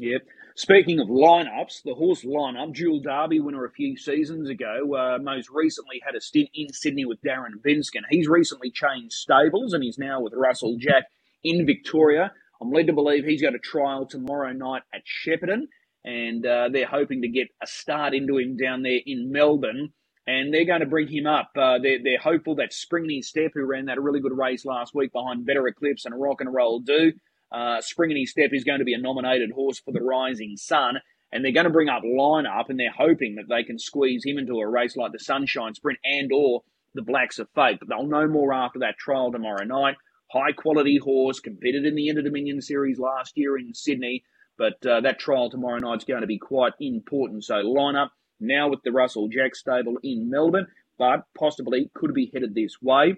Yep. 0.00 0.22
Speaking 0.56 0.98
of 0.98 1.08
lineups, 1.08 1.82
the 1.84 1.94
horse 1.94 2.24
lineup, 2.24 2.72
Dual 2.74 3.00
Derby 3.02 3.38
winner 3.38 3.66
a 3.66 3.70
few 3.70 3.98
seasons 3.98 4.48
ago, 4.48 4.94
uh, 4.96 5.18
most 5.22 5.50
recently 5.50 6.00
had 6.02 6.14
a 6.14 6.22
stint 6.22 6.48
in 6.54 6.72
Sydney 6.72 7.04
with 7.04 7.20
Darren 7.20 7.60
Vinskin. 7.62 8.04
He's 8.08 8.26
recently 8.26 8.70
changed 8.70 9.12
stables 9.12 9.74
and 9.74 9.84
he's 9.84 9.98
now 9.98 10.22
with 10.22 10.32
Russell 10.34 10.76
Jack 10.78 11.04
in 11.44 11.66
Victoria. 11.66 12.32
I'm 12.62 12.70
led 12.72 12.86
to 12.86 12.94
believe 12.94 13.24
he's 13.24 13.42
got 13.42 13.54
a 13.54 13.58
trial 13.58 14.06
tomorrow 14.06 14.52
night 14.52 14.82
at 14.94 15.02
Shepparton, 15.04 15.64
and 16.02 16.46
uh, 16.46 16.70
they're 16.72 16.86
hoping 16.86 17.20
to 17.20 17.28
get 17.28 17.48
a 17.62 17.66
start 17.66 18.14
into 18.14 18.38
him 18.38 18.56
down 18.56 18.82
there 18.82 19.00
in 19.04 19.30
Melbourne. 19.30 19.90
And 20.26 20.52
they're 20.54 20.66
going 20.66 20.80
to 20.80 20.86
bring 20.86 21.08
him 21.08 21.26
up. 21.26 21.50
Uh, 21.56 21.78
they're, 21.78 21.98
they're 22.02 22.18
hopeful 22.18 22.54
that 22.56 22.72
Springany 22.72 23.22
Step, 23.22 23.52
who 23.54 23.64
ran 23.66 23.86
that 23.86 24.00
really 24.00 24.20
good 24.20 24.36
race 24.36 24.64
last 24.64 24.94
week 24.94 25.12
behind 25.12 25.44
Better 25.44 25.66
Eclipse 25.66 26.04
and 26.04 26.18
Rock 26.18 26.40
and 26.40 26.52
Roll 26.52 26.80
Do, 26.80 27.12
uh, 27.52 27.80
Springany 27.80 28.26
Step 28.26 28.50
is 28.52 28.64
going 28.64 28.78
to 28.78 28.84
be 28.84 28.94
a 28.94 28.98
nominated 28.98 29.50
horse 29.52 29.80
for 29.80 29.92
the 29.92 30.02
Rising 30.02 30.56
Sun, 30.56 30.96
and 31.32 31.44
they're 31.44 31.52
going 31.52 31.64
to 31.64 31.70
bring 31.70 31.88
up 31.88 32.02
lineup, 32.02 32.68
and 32.68 32.78
they're 32.78 32.92
hoping 32.96 33.36
that 33.36 33.48
they 33.48 33.64
can 33.64 33.78
squeeze 33.78 34.24
him 34.24 34.38
into 34.38 34.58
a 34.58 34.68
race 34.68 34.96
like 34.96 35.12
the 35.12 35.18
Sunshine 35.18 35.74
Sprint 35.74 35.98
and 36.04 36.30
or 36.32 36.62
the 36.94 37.02
Blacks 37.02 37.38
A 37.38 37.46
Fake. 37.54 37.78
But 37.80 37.88
they'll 37.88 38.06
know 38.06 38.26
more 38.26 38.52
after 38.52 38.80
that 38.80 38.98
trial 38.98 39.32
tomorrow 39.32 39.64
night. 39.64 39.96
High 40.32 40.52
quality 40.52 40.98
horse, 41.02 41.40
competed 41.40 41.84
in 41.84 41.96
the 41.96 42.08
Inter 42.08 42.22
Dominion 42.22 42.60
Series 42.60 42.98
last 42.98 43.32
year 43.36 43.58
in 43.58 43.74
Sydney, 43.74 44.22
but 44.56 44.84
uh, 44.86 45.00
that 45.00 45.18
trial 45.18 45.50
tomorrow 45.50 45.78
night 45.78 45.98
is 45.98 46.04
going 46.04 46.20
to 46.20 46.26
be 46.26 46.38
quite 46.38 46.74
important. 46.78 47.44
So 47.44 47.54
lineup 47.54 48.10
now 48.38 48.68
with 48.68 48.80
the 48.84 48.92
Russell 48.92 49.28
Jack 49.28 49.56
stable 49.56 49.96
in 50.02 50.30
Melbourne, 50.30 50.68
but 50.98 51.24
possibly 51.36 51.90
could 51.94 52.14
be 52.14 52.30
headed 52.32 52.54
this 52.54 52.76
way. 52.80 53.16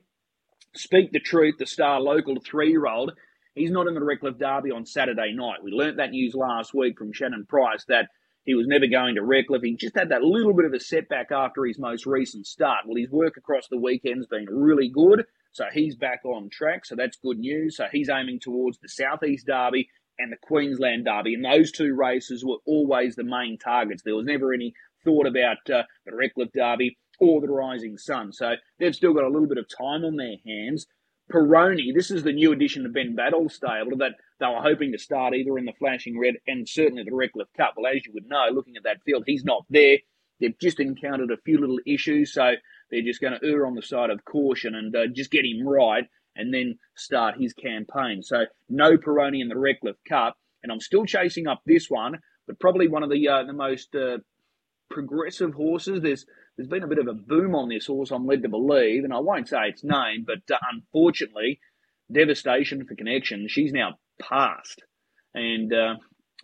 Speak 0.74 1.12
the 1.12 1.20
truth, 1.20 1.56
the 1.58 1.66
star 1.66 2.00
local 2.00 2.36
three 2.40 2.70
year 2.70 2.86
old 2.86 3.12
He's 3.54 3.70
not 3.70 3.86
in 3.86 3.94
the 3.94 4.02
Redcliffe 4.02 4.38
Derby 4.38 4.70
on 4.70 4.86
Saturday 4.86 5.32
night. 5.34 5.62
We 5.62 5.72
learnt 5.72 5.98
that 5.98 6.10
news 6.10 6.34
last 6.34 6.72
week 6.74 6.98
from 6.98 7.12
Shannon 7.12 7.46
Price 7.46 7.84
that 7.88 8.08
he 8.44 8.54
was 8.54 8.66
never 8.66 8.86
going 8.86 9.14
to 9.16 9.22
Redcliffe. 9.22 9.62
He 9.62 9.76
just 9.76 9.96
had 9.96 10.08
that 10.08 10.22
little 10.22 10.54
bit 10.54 10.64
of 10.64 10.72
a 10.72 10.80
setback 10.80 11.30
after 11.30 11.64
his 11.64 11.78
most 11.78 12.06
recent 12.06 12.46
start. 12.46 12.86
Well, 12.86 12.96
his 12.96 13.10
work 13.10 13.36
across 13.36 13.68
the 13.68 13.78
weekend's 13.78 14.26
been 14.26 14.46
really 14.50 14.88
good, 14.88 15.24
so 15.52 15.64
he's 15.72 15.94
back 15.94 16.24
on 16.24 16.48
track. 16.50 16.86
So 16.86 16.96
that's 16.96 17.18
good 17.18 17.38
news. 17.38 17.76
So 17.76 17.86
he's 17.92 18.08
aiming 18.08 18.40
towards 18.40 18.78
the 18.78 18.88
Southeast 18.88 19.46
Derby 19.46 19.88
and 20.18 20.32
the 20.32 20.36
Queensland 20.42 21.04
Derby, 21.04 21.34
and 21.34 21.44
those 21.44 21.72
two 21.72 21.94
races 21.94 22.44
were 22.44 22.58
always 22.66 23.16
the 23.16 23.24
main 23.24 23.58
targets. 23.58 24.02
There 24.02 24.16
was 24.16 24.26
never 24.26 24.52
any 24.52 24.74
thought 25.04 25.26
about 25.26 25.58
uh, 25.72 25.82
the 26.06 26.14
Redcliffe 26.14 26.52
Derby 26.52 26.98
or 27.20 27.40
the 27.40 27.48
Rising 27.48 27.96
Sun. 27.98 28.32
So 28.32 28.54
they've 28.78 28.94
still 28.94 29.14
got 29.14 29.24
a 29.24 29.30
little 29.30 29.48
bit 29.48 29.58
of 29.58 29.66
time 29.68 30.04
on 30.04 30.16
their 30.16 30.36
hands. 30.46 30.86
Peroni, 31.32 31.94
this 31.94 32.10
is 32.10 32.22
the 32.22 32.32
new 32.32 32.52
addition 32.52 32.82
to 32.82 32.88
Ben 32.88 33.14
Battle's 33.14 33.54
stable 33.54 33.96
that 33.98 34.12
they 34.38 34.46
were 34.46 34.60
hoping 34.60 34.92
to 34.92 34.98
start 34.98 35.34
either 35.34 35.56
in 35.58 35.64
the 35.64 35.72
Flashing 35.78 36.18
Red 36.18 36.34
and 36.46 36.68
certainly 36.68 37.04
the 37.04 37.14
Redcliffe 37.14 37.52
Cup. 37.56 37.74
Well, 37.76 37.90
as 37.92 38.04
you 38.04 38.12
would 38.12 38.28
know, 38.28 38.48
looking 38.52 38.76
at 38.76 38.82
that 38.84 39.02
field, 39.04 39.24
he's 39.26 39.44
not 39.44 39.64
there. 39.70 39.98
They've 40.40 40.58
just 40.60 40.80
encountered 40.80 41.30
a 41.30 41.36
few 41.44 41.58
little 41.58 41.78
issues, 41.86 42.34
so 42.34 42.52
they're 42.90 43.02
just 43.02 43.20
going 43.20 43.38
to 43.38 43.46
err 43.46 43.66
on 43.66 43.74
the 43.74 43.82
side 43.82 44.10
of 44.10 44.24
caution 44.24 44.74
and 44.74 44.94
uh, 44.94 45.06
just 45.12 45.30
get 45.30 45.44
him 45.44 45.66
right 45.66 46.04
and 46.36 46.52
then 46.52 46.78
start 46.96 47.40
his 47.40 47.52
campaign. 47.52 48.22
So 48.22 48.44
no 48.68 48.96
Peroni 48.96 49.40
in 49.40 49.48
the 49.48 49.58
Redcliffe 49.58 50.02
Cup, 50.08 50.36
and 50.62 50.70
I'm 50.70 50.80
still 50.80 51.04
chasing 51.04 51.46
up 51.46 51.62
this 51.64 51.88
one, 51.88 52.18
but 52.46 52.58
probably 52.58 52.88
one 52.88 53.02
of 53.02 53.10
the 53.10 53.28
uh, 53.28 53.44
the 53.44 53.52
most 53.52 53.94
uh, 53.94 54.18
progressive 54.90 55.54
horses. 55.54 56.00
There's 56.02 56.26
there's 56.56 56.68
been 56.68 56.82
a 56.82 56.88
bit 56.88 56.98
of 56.98 57.08
a 57.08 57.14
boom 57.14 57.54
on 57.54 57.68
this 57.68 57.86
horse, 57.86 58.10
I'm 58.10 58.26
led 58.26 58.42
to 58.42 58.48
believe, 58.48 59.04
and 59.04 59.12
I 59.12 59.20
won't 59.20 59.48
say 59.48 59.68
its 59.68 59.82
name, 59.82 60.24
but 60.26 60.54
uh, 60.54 60.58
unfortunately, 60.72 61.60
devastation 62.12 62.84
for 62.86 62.94
connection. 62.94 63.46
She's 63.48 63.72
now 63.72 63.98
passed, 64.20 64.82
and 65.34 65.72
uh, 65.72 65.94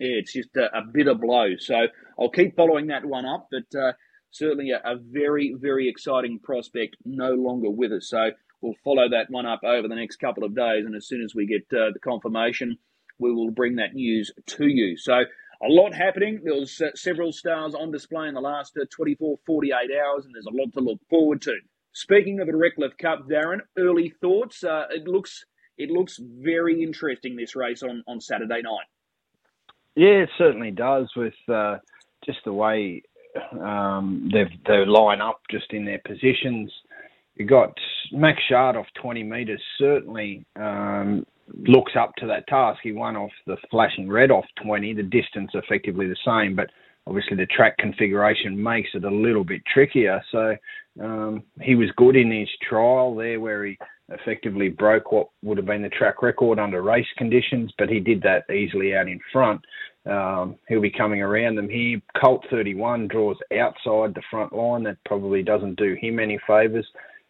yeah, 0.01 0.19
it's 0.21 0.33
just 0.33 0.57
a, 0.57 0.79
a, 0.79 0.83
bitter 0.93 1.15
blow. 1.15 1.57
So 1.59 1.75
I'll 2.19 2.31
keep 2.31 2.57
following 2.57 2.87
that 2.87 3.05
one 3.05 3.27
up, 3.27 3.49
but 3.51 3.79
uh, 3.79 3.93
certainly 4.31 4.71
a, 4.71 4.79
a, 4.79 4.97
very, 4.99 5.55
very 5.59 5.89
exciting 5.89 6.39
prospect 6.43 6.97
no 7.05 7.31
longer 7.31 7.71
with 7.71 7.93
us. 7.93 8.09
So 8.09 8.31
we'll 8.63 8.77
follow 8.83 9.09
that 9.11 9.31
one 9.31 9.47
up 9.47 9.61
over 9.63 9.89
the 9.89 9.95
next 9.95 10.17
couple 10.17 10.45
of 10.45 10.57
days, 10.57 10.87
and 10.87 10.97
as 10.97 11.07
soon 11.07 11.23
as 11.23 11.35
we 11.35 11.47
get 11.47 11.67
uh, 11.79 11.93
the 11.93 12.01
confirmation, 12.01 12.79
we 13.19 13.33
will 13.33 13.51
bring 13.51 13.77
that 13.77 13.95
news 13.95 14.33
to 14.47 14.67
you. 14.67 14.97
So 14.97 15.25
a 15.63 15.69
lot 15.69 15.95
happening. 15.95 16.41
There 16.45 16.55
was 16.55 16.81
uh, 16.81 16.91
several 16.95 17.33
stars 17.33 17.75
on 17.75 17.91
display 17.91 18.29
in 18.29 18.35
the 18.35 18.41
last 18.41 18.77
uh, 18.81 18.85
24, 18.91 19.39
48 19.45 19.75
hours, 19.75 20.25
and 20.25 20.35
there's 20.35 20.47
a 20.47 20.57
lot 20.57 20.73
to 20.75 20.81
look 20.81 21.01
forward 21.11 21.43
to. 21.43 21.57
Speaking 21.93 22.41
of 22.41 22.47
the 22.47 22.57
Redcliffe 22.57 22.97
Cup, 22.97 23.29
Darren, 23.29 23.61
early 23.77 24.13
thoughts. 24.21 24.63
Uh, 24.63 24.85
it 24.91 25.09
looks 25.09 25.45
it 25.77 25.91
looks 25.91 26.19
very 26.21 26.83
interesting 26.83 27.37
this 27.37 27.57
race 27.57 27.83
on, 27.83 28.03
on 28.07 28.21
Saturday 28.21 28.63
night. 28.63 28.87
Yeah, 29.95 30.23
it 30.23 30.31
certainly 30.39 30.71
does. 30.71 31.11
With 31.17 31.35
uh, 31.49 31.79
just 32.25 32.39
the 32.45 32.53
way 32.53 33.03
um, 33.61 34.31
they 34.33 34.45
they 34.67 34.85
line 34.87 35.21
up, 35.21 35.41
just 35.51 35.73
in 35.73 35.85
their 35.85 36.01
positions. 36.07 36.73
you've 37.35 37.49
got 37.49 37.73
Max 38.13 38.41
Shard 38.49 38.77
off 38.77 38.87
20 39.01 39.23
metres, 39.23 39.63
certainly 39.79 40.45
um, 40.57 41.27
looks 41.55 41.93
up 41.99 42.15
to 42.17 42.27
that 42.27 42.47
task. 42.47 42.81
He 42.83 42.93
won 42.93 43.17
off 43.17 43.31
the 43.47 43.57
flashing 43.71 44.09
red 44.09 44.31
off 44.31 44.45
20, 44.63 44.95
the 44.95 45.03
distance 45.03 45.51
effectively 45.55 46.07
the 46.07 46.17
same, 46.25 46.55
but 46.55 46.71
obviously 47.07 47.37
the 47.37 47.47
track 47.47 47.77
configuration 47.79 48.61
makes 48.61 48.91
it 48.95 49.05
a 49.05 49.11
little 49.11 49.45
bit 49.45 49.63
trickier. 49.73 50.23
So 50.31 50.57
um, 51.03 51.43
he 51.61 51.75
was 51.75 51.91
good 51.97 52.17
in 52.17 52.31
his 52.31 52.49
trial 52.69 53.15
there 53.15 53.41
where 53.41 53.65
he 53.65 53.79
effectively 54.11 54.69
broke 54.69 55.13
what 55.13 55.29
would 55.43 55.59
have 55.59 55.67
been 55.67 55.83
the 55.83 55.89
track 55.91 56.23
record 56.23 56.59
under 56.59 56.83
race 56.83 57.07
conditions, 57.17 57.73
but 57.79 57.89
he 57.89 58.01
did 58.01 58.23
that 58.23 58.51
easily 58.51 58.95
out 58.95 59.09
in 59.09 59.21
front. 59.33 59.61
Um, 60.07 60.57
he'll 60.69 60.81
be 60.81 60.91
coming 60.91 61.21
around 61.21 61.57
them 61.57 61.69
here. 61.69 62.01
Colt 62.21 62.45
31 62.51 63.09
draws 63.09 63.37
outside 63.59 64.15
the 64.15 64.23
front 64.31 64.53
line. 64.53 64.83
That 64.85 64.97
probably 65.05 65.43
doesn't 65.43 65.77
do 65.77 65.97
him 66.01 66.19
any 66.19 66.39
favours. 66.47 66.87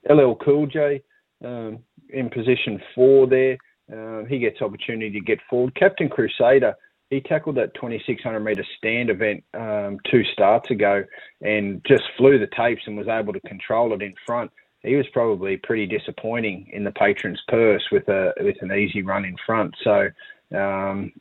LL 0.09 0.35
Cool 0.45 0.67
J 0.67 1.03
um, 1.45 1.81
in 2.11 2.31
position 2.31 2.81
four 2.95 3.27
there. 3.27 3.59
Uh, 3.93 4.25
he 4.25 4.39
gets 4.39 4.61
opportunity 4.61 5.11
to 5.11 5.21
get 5.21 5.39
forward. 5.49 5.75
Captain 5.75 6.09
Crusader, 6.09 6.75
he 7.11 7.21
tackled 7.21 7.57
that 7.57 7.75
2600 7.75 8.41
metre 8.41 8.65
stand 8.77 9.11
event 9.11 9.43
um, 9.55 9.99
two 10.11 10.23
starts 10.33 10.71
ago 10.71 11.05
and 11.41 11.81
just 11.87 12.03
flew 12.17 12.39
the 12.39 12.49
tapes 12.57 12.83
and 12.87 12.99
was 12.99 13.09
able 13.09 13.33
to 13.33 13.41
control 13.41 13.95
it 13.95 14.03
in 14.03 14.15
front. 14.27 14.51
he 14.83 14.95
was 14.95 15.07
probably 15.13 15.57
pretty 15.57 15.87
disappointing 15.87 16.69
in 16.73 16.85
the 16.85 16.93
patron's 16.93 17.43
purse 17.49 17.83
with 17.91 18.07
a 18.09 18.33
with 18.41 18.57
an 18.61 18.73
easy 18.73 19.03
run 19.03 19.25
in 19.25 19.37
front. 19.47 19.75
So 19.83 20.09
um, 20.55 21.13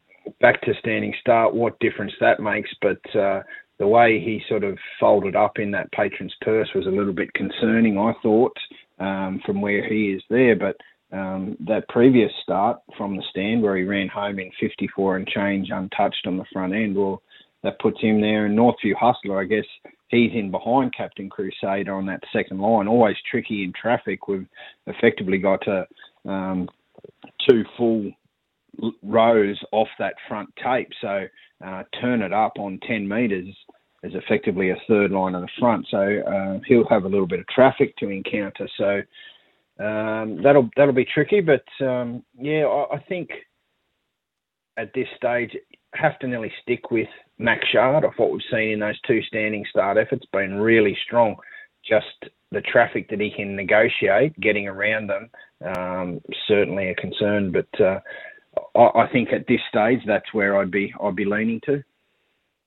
back 0.42 0.62
to 0.62 0.74
standing 0.80 1.14
start, 1.22 1.54
what 1.54 1.80
difference 1.80 2.14
that 2.20 2.40
makes. 2.40 2.70
But 2.82 3.16
uh, 3.16 3.44
the 3.80 3.88
way 3.88 4.20
he 4.20 4.42
sort 4.50 4.64
of 4.64 4.78
folded 5.00 5.36
up 5.36 5.60
in 5.60 5.72
that 5.72 5.92
patron's 5.92 6.36
purse 6.42 6.70
was 6.76 6.86
a 6.86 6.92
little 6.92 7.14
bit 7.14 7.34
concerning, 7.34 7.98
I 7.98 8.14
thought, 8.22 8.58
um, 9.00 9.42
from 9.46 9.62
where 9.62 9.88
he 9.88 10.12
is 10.12 10.24
there. 10.30 10.56
But 10.56 10.76
um, 11.12 11.56
that 11.62 11.88
previous 11.88 12.32
start 12.44 12.80
from 12.98 13.16
the 13.16 13.24
stand 13.30 13.62
where 13.62 13.78
he 13.78 13.84
ran 13.84 14.08
home 14.10 14.40
in 14.40 14.52
54 14.60 15.18
and 15.18 15.28
change 15.28 15.70
untouched 15.72 16.28
on 16.28 16.38
the 16.38 16.46
front 16.52 16.74
end, 16.74 16.96
well, 16.96 17.22
that 17.64 17.80
puts 17.80 18.00
him 18.02 18.22
there. 18.22 18.46
And 18.46 18.58
Northview 18.58 18.94
Hustler, 19.00 19.40
I 19.40 19.46
guess 19.46 19.66
he's 20.10 20.32
in 20.34 20.52
behind 20.52 20.94
Captain 20.96 21.30
Crusader 21.30 21.94
on 21.94 22.06
that 22.08 22.24
second 22.34 22.60
line. 22.60 22.88
Always 22.88 23.16
tricky 23.30 23.64
in 23.64 23.74
traffic. 23.80 24.28
We've 24.28 24.48
effectively 24.86 25.38
got 25.38 25.66
a, 25.68 25.88
um, 26.30 26.68
two 27.48 27.64
full 27.78 28.12
rows 29.02 29.58
off 29.72 29.88
that 30.00 30.16
front 30.28 30.50
tape. 30.64 30.90
So 31.02 31.26
uh, 31.66 31.84
turn 32.02 32.22
it 32.22 32.34
up 32.34 32.54
on 32.58 32.80
10 32.88 33.08
metres 33.08 33.56
is 34.04 34.14
effectively 34.14 34.70
a 34.70 34.82
third 34.88 35.12
line 35.12 35.36
of 35.36 35.42
the 35.42 35.50
front. 35.60 35.88
So 35.90 35.98
uh, 35.98 36.60
he'll 36.68 36.88
have 36.90 37.06
a 37.06 37.10
little 37.10 37.28
bit 37.28 37.40
of 37.40 37.48
traffic 37.48 37.96
to 37.98 38.10
encounter. 38.10 38.68
So 38.78 39.02
um, 39.80 40.42
that'll 40.42 40.70
that'll 40.76 40.94
be 40.94 41.06
tricky. 41.06 41.42
But 41.42 41.66
um, 41.86 42.24
yeah, 42.38 42.66
I, 42.66 42.96
I, 42.96 43.00
think 43.08 43.30
at 44.76 44.94
this 44.94 45.08
stage 45.16 45.56
have 45.94 46.18
to 46.20 46.28
nearly 46.28 46.52
stick 46.62 46.92
with 46.92 47.08
Max 47.38 47.68
Shard 47.68 48.04
of 48.04 48.14
what 48.18 48.32
we've 48.32 48.42
seen 48.52 48.72
in 48.72 48.80
those 48.80 49.00
two 49.02 49.22
standing 49.24 49.66
start 49.70 49.98
efforts. 49.98 50.26
Been 50.32 50.56
really 50.56 50.98
strong. 51.06 51.36
Just 51.88 52.32
the 52.52 52.62
traffic 52.62 53.10
that 53.10 53.20
he 53.20 53.32
can 53.36 53.56
negotiate, 53.56 54.40
getting 54.40 54.68
around 54.68 55.08
them, 55.08 55.30
um, 55.66 56.22
certainly 56.48 56.90
a 56.90 56.96
concern. 56.96 57.52
But 57.52 57.82
uh, 57.82 58.00
I, 58.76 59.04
I 59.04 59.10
think 59.12 59.30
at 59.32 59.48
this 59.48 59.62
stage, 59.70 60.00
that's 60.06 60.34
where 60.34 60.58
I'd 60.58 60.72
be 60.72 60.94
I'd 61.02 61.16
be 61.16 61.26
leaning 61.26 61.62
to. 61.66 61.84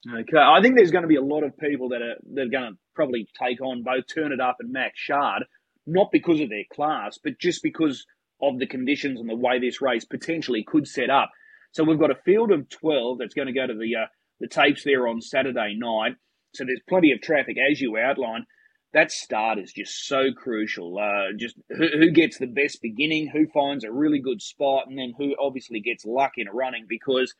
Okay, 0.08 0.38
I 0.38 0.62
think 0.62 0.76
there's 0.76 0.92
going 0.92 1.02
to 1.02 1.08
be 1.08 1.16
a 1.16 1.22
lot 1.22 1.44
of 1.44 1.58
people 1.58 1.90
that 1.90 2.02
are 2.02 2.16
that 2.34 2.42
are 2.46 2.50
going 2.50 2.72
to 2.72 2.78
probably 2.94 3.28
take 3.42 3.60
on 3.60 3.82
both 3.82 4.04
Turn 4.12 4.32
It 4.32 4.40
Up 4.40 4.56
and 4.60 4.72
Max 4.72 4.98
Shard, 4.98 5.44
not 5.90 6.10
because 6.12 6.40
of 6.40 6.48
their 6.48 6.64
class, 6.72 7.18
but 7.22 7.38
just 7.38 7.62
because 7.62 8.06
of 8.42 8.58
the 8.58 8.66
conditions 8.66 9.20
and 9.20 9.28
the 9.28 9.36
way 9.36 9.58
this 9.58 9.82
race 9.82 10.04
potentially 10.04 10.64
could 10.66 10.86
set 10.86 11.10
up. 11.10 11.30
So 11.72 11.84
we've 11.84 11.98
got 11.98 12.10
a 12.10 12.22
field 12.24 12.50
of 12.50 12.68
12 12.68 13.18
that's 13.18 13.34
going 13.34 13.48
to 13.48 13.52
go 13.52 13.66
to 13.66 13.74
the 13.74 13.96
uh, 13.96 14.06
the 14.40 14.48
tapes 14.48 14.84
there 14.84 15.06
on 15.06 15.20
Saturday 15.20 15.76
night. 15.76 16.16
So 16.54 16.64
there's 16.64 16.80
plenty 16.88 17.12
of 17.12 17.20
traffic 17.20 17.56
as 17.58 17.80
you 17.80 17.98
outline 17.98 18.46
that 18.92 19.12
start 19.12 19.58
is 19.58 19.72
just 19.72 20.06
so 20.06 20.32
crucial. 20.36 20.98
Uh, 20.98 21.36
just 21.36 21.56
who, 21.68 21.86
who, 21.86 22.10
gets 22.10 22.38
the 22.38 22.46
best 22.46 22.82
beginning, 22.82 23.28
who 23.28 23.46
finds 23.46 23.84
a 23.84 23.92
really 23.92 24.20
good 24.20 24.42
spot, 24.42 24.86
and 24.88 24.98
then 24.98 25.14
who 25.16 25.34
obviously 25.40 25.80
gets 25.80 26.04
luck 26.04 26.32
in 26.36 26.48
running. 26.52 26.86
Because 26.88 27.34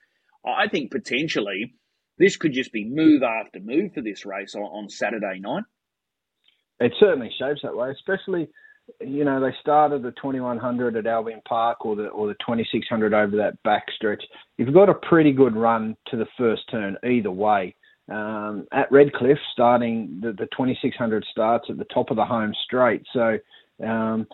I 0.45 0.69
think 0.69 0.91
potentially 0.91 1.75
this 2.19 2.37
could 2.37 2.53
just 2.53 2.73
be 2.73 2.89
move 2.89 3.23
after 3.23 3.59
move 3.61 3.95
for 3.95 4.03
this 4.03 4.25
race 4.25 4.55
on, 4.55 4.63
on 4.63 4.89
Saturday 4.89 5.41
night. 5.41 5.65
It 6.81 6.93
certainly 6.99 7.31
shapes 7.39 7.61
that 7.63 7.77
way, 7.77 7.91
especially 7.91 8.49
you 9.01 9.25
know 9.25 9.41
they 9.41 9.55
started 9.61 10.03
the 10.03 10.11
2100 10.13 10.97
at 10.97 11.07
Albion 11.07 11.41
Park 11.47 11.85
or 11.85 11.95
the 11.95 12.09
or 12.09 12.27
the 12.27 12.35
2600 12.35 13.15
over 13.15 13.37
that 13.37 13.63
back 13.63 13.85
stretch. 13.95 14.23
You've 14.57 14.75
got 14.75 14.89
a 14.89 14.95
pretty 14.95 15.33
good 15.33 15.55
run 15.55 15.97
to 16.09 16.17
the 16.17 16.27
first 16.37 16.63
turn 16.71 16.97
either 17.05 17.31
way 17.31 17.75
um, 18.11 18.67
at 18.73 18.91
Redcliffe, 18.91 19.39
starting 19.53 20.19
the, 20.21 20.33
the 20.33 20.47
2600 20.47 21.25
starts 21.31 21.67
at 21.69 21.79
the 21.79 21.85
top 21.85 22.11
of 22.11 22.17
the 22.17 22.25
home 22.25 22.53
straight. 22.65 23.03
So, 23.13 23.39
um, 23.85 24.27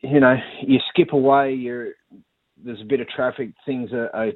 you 0.00 0.20
know, 0.20 0.36
you 0.62 0.78
skip 0.90 1.12
away, 1.12 1.52
you're, 1.52 1.92
there's 2.64 2.80
a 2.80 2.84
bit 2.84 3.00
of 3.00 3.08
traffic, 3.08 3.50
things 3.64 3.90
are, 3.92 4.08
a 4.14 4.32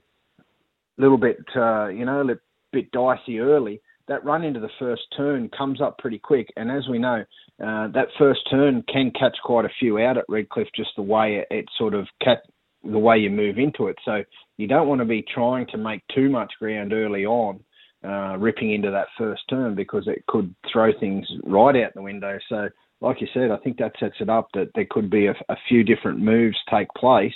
little 0.99 1.17
bit, 1.17 1.39
uh, 1.57 1.89
you 1.89 2.05
know, 2.05 2.21
a 2.29 2.35
bit 2.73 2.91
dicey 2.91 3.39
early. 3.39 3.81
That 4.11 4.25
run 4.25 4.43
into 4.43 4.59
the 4.59 4.69
first 4.81 5.03
turn 5.17 5.49
comes 5.57 5.81
up 5.81 5.97
pretty 5.99 6.19
quick, 6.19 6.53
and 6.57 6.69
as 6.69 6.89
we 6.89 6.99
know, 6.99 7.25
uh, 7.65 7.87
that 7.95 8.09
first 8.19 8.41
turn 8.51 8.83
can 8.93 9.13
catch 9.13 9.37
quite 9.45 9.65
a 9.65 9.71
few 9.79 10.01
out 10.01 10.19
at 10.19 10.25
Redcliffe, 10.29 10.67
just 10.75 10.91
the 10.97 11.03
way 11.03 11.37
it, 11.37 11.47
it 11.49 11.65
sort 11.79 11.95
of 11.95 12.09
cat, 12.21 12.39
the 12.83 12.99
way 12.99 13.19
you 13.19 13.31
move 13.31 13.57
into 13.57 13.87
it. 13.87 13.97
So 14.05 14.25
you 14.57 14.67
don't 14.67 14.89
want 14.89 15.01
to 15.01 15.05
be 15.05 15.25
trying 15.33 15.69
to 15.69 15.79
make 15.79 16.03
too 16.13 16.29
much 16.29 16.53
ground 16.59 16.93
early 16.93 17.25
on 17.25 17.61
uh, 18.05 18.37
ripping 18.37 18.73
into 18.73 18.91
that 18.91 19.07
first 19.17 19.43
turn 19.49 19.77
because 19.77 20.09
it 20.09 20.27
could 20.27 20.53
throw 20.73 20.91
things 20.99 21.25
right 21.45 21.77
out 21.77 21.95
the 21.95 22.03
window. 22.03 22.37
So, 22.49 22.69
like 23.01 23.21
you 23.21 23.29
said, 23.33 23.53
I 23.53 23.59
think 23.59 23.79
that 23.79 23.93
sets 24.01 24.17
it 24.19 24.29
up 24.29 24.49
that 24.55 24.71
there 24.75 24.87
could 24.91 25.09
be 25.09 25.27
a, 25.27 25.37
a 25.49 25.57
few 25.69 25.85
different 25.85 26.19
moves 26.19 26.57
take 26.69 26.89
place 26.97 27.33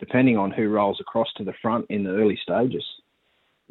depending 0.00 0.38
on 0.38 0.50
who 0.50 0.68
rolls 0.70 1.00
across 1.00 1.28
to 1.36 1.44
the 1.44 1.52
front 1.60 1.84
in 1.90 2.02
the 2.02 2.10
early 2.10 2.38
stages. 2.42 2.84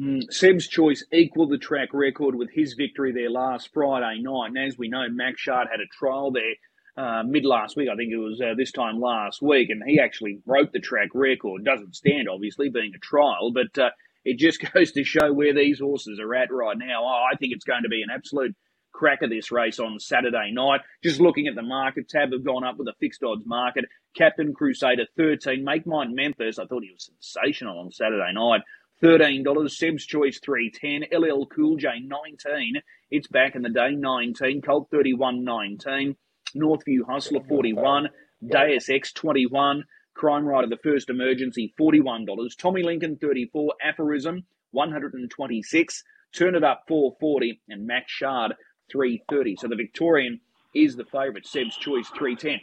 Mm, 0.03 0.33
Seb's 0.33 0.67
choice 0.67 1.05
equalled 1.13 1.49
the 1.49 1.57
track 1.57 1.93
record 1.93 2.35
with 2.35 2.49
his 2.51 2.73
victory 2.73 3.13
there 3.13 3.29
last 3.29 3.69
Friday 3.73 4.21
night. 4.21 4.47
And 4.47 4.57
as 4.57 4.77
we 4.77 4.89
know, 4.89 5.05
Max 5.09 5.39
Shard 5.39 5.69
had 5.71 5.79
a 5.79 5.87
trial 5.97 6.31
there 6.31 6.55
uh, 6.97 7.23
mid 7.23 7.45
last 7.45 7.77
week. 7.77 7.87
I 7.89 7.95
think 7.95 8.11
it 8.11 8.17
was 8.17 8.41
uh, 8.41 8.53
this 8.57 8.73
time 8.73 8.99
last 8.99 9.41
week, 9.41 9.69
and 9.69 9.81
he 9.87 10.01
actually 10.01 10.41
broke 10.45 10.73
the 10.73 10.79
track 10.79 11.09
record. 11.13 11.63
Doesn't 11.63 11.95
stand, 11.95 12.27
obviously, 12.29 12.69
being 12.69 12.91
a 12.93 12.99
trial, 12.99 13.53
but 13.53 13.81
uh, 13.81 13.91
it 14.25 14.37
just 14.37 14.59
goes 14.73 14.91
to 14.91 15.05
show 15.05 15.31
where 15.31 15.53
these 15.53 15.79
horses 15.79 16.19
are 16.19 16.35
at 16.35 16.51
right 16.51 16.77
now. 16.77 17.03
Oh, 17.03 17.25
I 17.31 17.37
think 17.37 17.53
it's 17.53 17.65
going 17.65 17.83
to 17.83 17.89
be 17.89 18.01
an 18.01 18.13
absolute 18.13 18.57
crack 18.91 19.21
of 19.21 19.29
this 19.29 19.53
race 19.53 19.79
on 19.79 19.99
Saturday 19.99 20.51
night. 20.51 20.81
Just 21.01 21.21
looking 21.21 21.47
at 21.47 21.55
the 21.55 21.61
market 21.63 22.09
tab, 22.09 22.33
have 22.33 22.43
gone 22.43 22.65
up 22.65 22.77
with 22.77 22.89
a 22.89 22.93
fixed 22.99 23.23
odds 23.23 23.45
market. 23.45 23.85
Captain 24.15 24.53
Crusader 24.53 25.05
13, 25.17 25.63
Make 25.63 25.87
Mine 25.87 26.13
Memphis. 26.13 26.59
I 26.59 26.65
thought 26.65 26.83
he 26.83 26.91
was 26.91 27.09
sensational 27.21 27.79
on 27.79 27.91
Saturday 27.91 28.33
night. 28.33 28.61
$13. 29.03 29.69
Seb's 29.69 30.05
Choice 30.05 30.39
310. 30.39 31.09
LL 31.11 31.45
Cool 31.45 31.75
J 31.75 31.99
19. 31.99 32.75
It's 33.11 33.27
back 33.27 33.55
in 33.55 33.61
the 33.61 33.69
day 33.69 33.91
19. 33.91 34.61
Colt 34.61 34.87
31 34.91 35.43
19. 35.43 36.15
Northview 36.55 36.99
Hustler 37.07 37.41
41. 37.49 38.07
Deus 38.47 38.89
X 38.89 39.11
21. 39.11 39.83
Crime 40.15 40.45
Rider, 40.45 40.67
the 40.67 40.77
first 40.83 41.09
emergency, 41.09 41.73
$41. 41.79 42.25
Tommy 42.57 42.83
Lincoln, 42.83 43.17
34. 43.17 43.73
Aphorism, 43.83 44.45
126. 44.71 46.03
Turn 46.33 46.55
it 46.55 46.63
up, 46.63 46.83
440. 46.87 47.61
And 47.67 47.85
Max 47.85 48.11
Shard, 48.11 48.53
330. 48.91 49.57
So 49.59 49.67
the 49.67 49.75
Victorian 49.75 50.39
is 50.73 50.95
the 50.95 51.05
favourite. 51.05 51.45
Seb's 51.45 51.75
Choice, 51.75 52.07
310. 52.15 52.61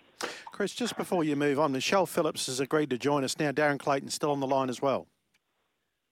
Chris, 0.53 0.73
just 0.73 0.97
before 0.97 1.23
you 1.23 1.37
move 1.37 1.59
on, 1.59 1.73
Michelle 1.73 2.07
Phillips 2.07 2.47
has 2.47 2.61
agreed 2.61 2.89
to 2.91 2.99
join 2.99 3.25
us 3.25 3.39
now. 3.39 3.51
Darren 3.51 3.79
Clayton's 3.79 4.15
still 4.15 4.31
on 4.31 4.41
the 4.41 4.47
line 4.47 4.71
as 4.71 4.81
well. 4.81 5.07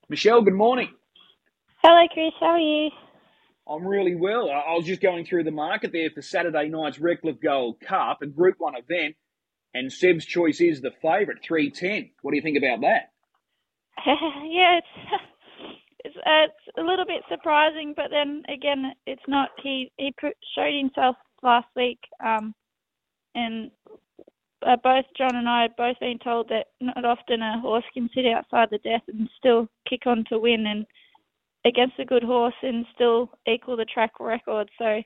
Michelle, 0.09 0.41
good 0.41 0.55
morning. 0.55 0.89
Hello, 1.83 2.07
Chris. 2.13 2.33
How 2.39 2.47
are 2.47 2.59
you? 2.59 2.89
I'm 3.67 3.85
really 3.85 4.15
well. 4.15 4.49
I 4.49 4.73
was 4.73 4.85
just 4.85 5.01
going 5.01 5.25
through 5.25 5.43
the 5.43 5.51
market 5.51 5.91
there 5.93 6.09
for 6.09 6.21
Saturday 6.23 6.67
night's 6.67 6.99
Redcliffe 6.99 7.39
Gold 7.41 7.79
Cup, 7.79 8.21
a 8.23 8.27
Group 8.27 8.55
1 8.57 8.73
event 8.75 9.15
and 9.73 9.91
Seb's 9.91 10.25
choice 10.25 10.61
is 10.61 10.81
the 10.81 10.91
favourite, 11.01 11.43
310. 11.43 12.11
What 12.21 12.31
do 12.31 12.37
you 12.37 12.41
think 12.41 12.57
about 12.57 12.81
that? 12.81 13.11
yeah, 14.05 14.79
it's 14.79 14.87
it's, 16.05 16.15
uh, 16.17 16.45
it's 16.45 16.77
a 16.77 16.81
little 16.81 17.05
bit 17.05 17.23
surprising, 17.29 17.93
but 17.95 18.07
then 18.09 18.43
again, 18.47 18.93
it's 19.05 19.21
not. 19.27 19.49
He 19.61 19.91
he 19.97 20.13
showed 20.55 20.77
himself 20.77 21.17
last 21.43 21.67
week, 21.75 21.99
um, 22.23 22.55
and 23.35 23.71
uh, 24.65 24.75
both 24.83 25.05
John 25.17 25.35
and 25.35 25.47
I 25.47 25.63
have 25.63 25.77
both 25.77 25.99
been 25.99 26.19
told 26.19 26.49
that 26.49 26.67
not 26.81 27.05
often 27.05 27.41
a 27.41 27.59
horse 27.59 27.85
can 27.93 28.09
sit 28.13 28.25
outside 28.25 28.69
the 28.71 28.77
death 28.79 29.03
and 29.07 29.29
still 29.37 29.67
kick 29.89 30.05
on 30.05 30.25
to 30.29 30.39
win, 30.39 30.65
and 30.67 30.85
against 31.65 31.99
a 31.99 32.05
good 32.05 32.23
horse 32.23 32.53
and 32.61 32.85
still 32.93 33.31
equal 33.47 33.77
the 33.77 33.85
track 33.85 34.19
record. 34.19 34.69
So 34.77 35.01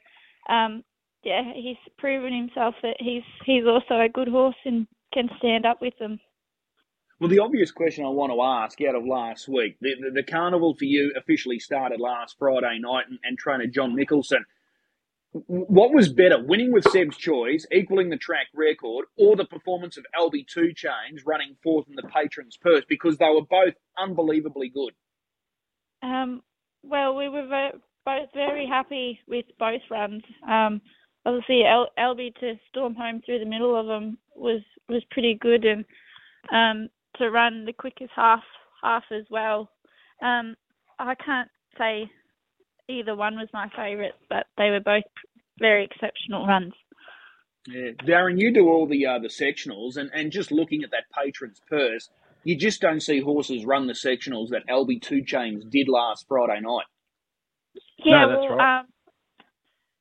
um, 0.54 0.84
yeah, 1.24 1.54
he's 1.56 1.78
proven 1.98 2.34
himself 2.36 2.76
that 2.84 2.98
he's 3.00 3.24
he's 3.46 3.66
also 3.66 4.02
a 4.02 4.10
good 4.10 4.28
horse 4.28 4.56
and 4.66 4.88
can 5.14 5.30
stand 5.38 5.66
up 5.66 5.82
with 5.82 5.98
them. 6.00 6.20
Well, 7.20 7.30
the 7.30 7.40
obvious 7.40 7.72
question 7.72 8.06
I 8.06 8.10
want 8.10 8.34
to 8.34 8.42
ask 8.42 8.82
out 8.82 8.96
of 8.96 9.06
last 9.06 9.48
week, 9.48 9.78
the, 9.80 9.96
the, 10.02 10.12
the 10.12 10.24
carnival 10.24 10.76
for 10.76 10.84
you 10.84 11.14
officially 11.16 11.60
started 11.60 12.02
last 12.02 12.36
Friday 12.38 12.80
night, 12.80 13.06
and, 13.08 13.20
and 13.24 13.38
trainer 13.38 13.68
John 13.68 13.96
Nicholson. 13.96 14.44
What 15.34 15.94
was 15.94 16.14
better, 16.14 16.44
winning 16.44 16.72
with 16.72 16.84
Seb's 16.86 17.18
choice, 17.18 17.66
equaling 17.72 18.10
the 18.10 18.18
track 18.18 18.48
record, 18.54 19.06
or 19.18 19.36
the 19.36 19.46
performance 19.46 19.98
of 19.98 20.06
LB2 20.18 20.76
Chains 20.76 21.24
running 21.26 21.56
fourth 21.64 21.88
in 21.90 21.96
the 21.96 22.04
Patrons 22.04 22.58
Purse? 22.58 22.84
Because 22.88 23.18
they 23.18 23.30
were 23.30 23.42
both 23.42 23.74
unbelievably 23.98 24.70
good. 24.70 24.94
Um, 26.04 26.44
well, 26.84 27.16
we 27.16 27.30
were 27.30 27.72
both 28.06 28.30
very 28.34 28.68
happy 28.68 29.20
with 29.28 29.46
both 29.58 29.82
runs. 29.90 30.24
Um, 30.48 30.82
obviously 31.26 31.64
LB 31.98 32.36
to 32.40 32.56
storm 32.70 32.96
home 32.96 33.22
through 33.26 33.40
the 33.40 33.46
middle 33.46 33.80
of 33.80 33.88
them 33.88 34.18
was 34.36 34.62
was 34.90 35.04
pretty 35.12 35.36
good, 35.36 35.66
and 35.66 35.86
um, 36.52 36.90
to 37.18 37.30
run 37.30 37.66
the 37.66 37.74
quickest 37.74 38.12
half 38.16 38.44
half 38.82 39.04
as 39.12 39.26
well. 39.30 39.70
Um, 40.22 40.56
I 41.00 41.16
can't 41.16 41.50
say 41.78 42.10
either 42.94 43.16
one 43.16 43.36
was 43.38 43.50
my 43.54 43.70
favourite, 43.76 44.14
but 44.30 44.48
they 44.58 44.72
were 44.72 44.82
both 44.82 45.04
very 45.60 45.86
exceptional 45.86 46.48
runs. 46.48 46.74
Yeah, 47.68 47.92
Darren, 48.06 48.40
you 48.40 48.54
do 48.54 48.70
all 48.70 48.88
the 48.88 49.06
uh, 49.08 49.20
the 49.20 49.30
sectionals, 49.30 49.98
and, 49.98 50.12
and 50.14 50.32
just 50.32 50.52
looking 50.52 50.84
at 50.84 50.92
that 50.92 51.06
patron's 51.18 51.62
purse, 51.70 52.10
you 52.44 52.58
just 52.58 52.82
don't 52.82 53.02
see 53.02 53.22
horses 53.22 53.66
run 53.66 53.88
the 53.88 53.94
sectionals 53.94 54.50
that 54.50 54.68
LB 54.70 55.02
Two 55.02 55.24
Chains 55.24 55.66
did 55.66 55.90
last 55.90 56.26
Friday 56.28 56.62
night. 56.62 56.86
Yeah, 58.06 58.26
No, 58.26 58.30
that's 58.30 58.50
well, 58.50 58.50
right. 58.50 58.70
um, 58.82 58.88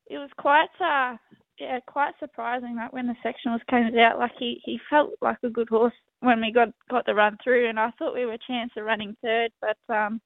it 0.09 0.17
was 0.17 0.29
quite 0.37 0.69
uh, 0.81 1.17
yeah, 1.59 1.79
quite 1.87 2.13
surprising 2.19 2.75
that 2.77 2.93
when 2.93 3.07
the 3.07 3.15
sectionals 3.25 3.65
came 3.69 3.97
out, 3.99 4.19
like 4.19 4.33
he, 4.39 4.61
he 4.65 4.79
felt 4.89 5.11
like 5.21 5.37
a 5.43 5.49
good 5.49 5.69
horse 5.69 5.93
when 6.21 6.41
we 6.41 6.51
got 6.53 6.69
got 6.89 7.05
the 7.05 7.15
run 7.15 7.37
through, 7.43 7.69
and 7.69 7.79
I 7.79 7.91
thought 7.99 8.15
we 8.15 8.25
were 8.25 8.33
a 8.33 8.47
chance 8.47 8.71
of 8.77 8.85
running 8.85 9.15
third, 9.23 9.51
but 9.61 9.77
um, 9.95 10.21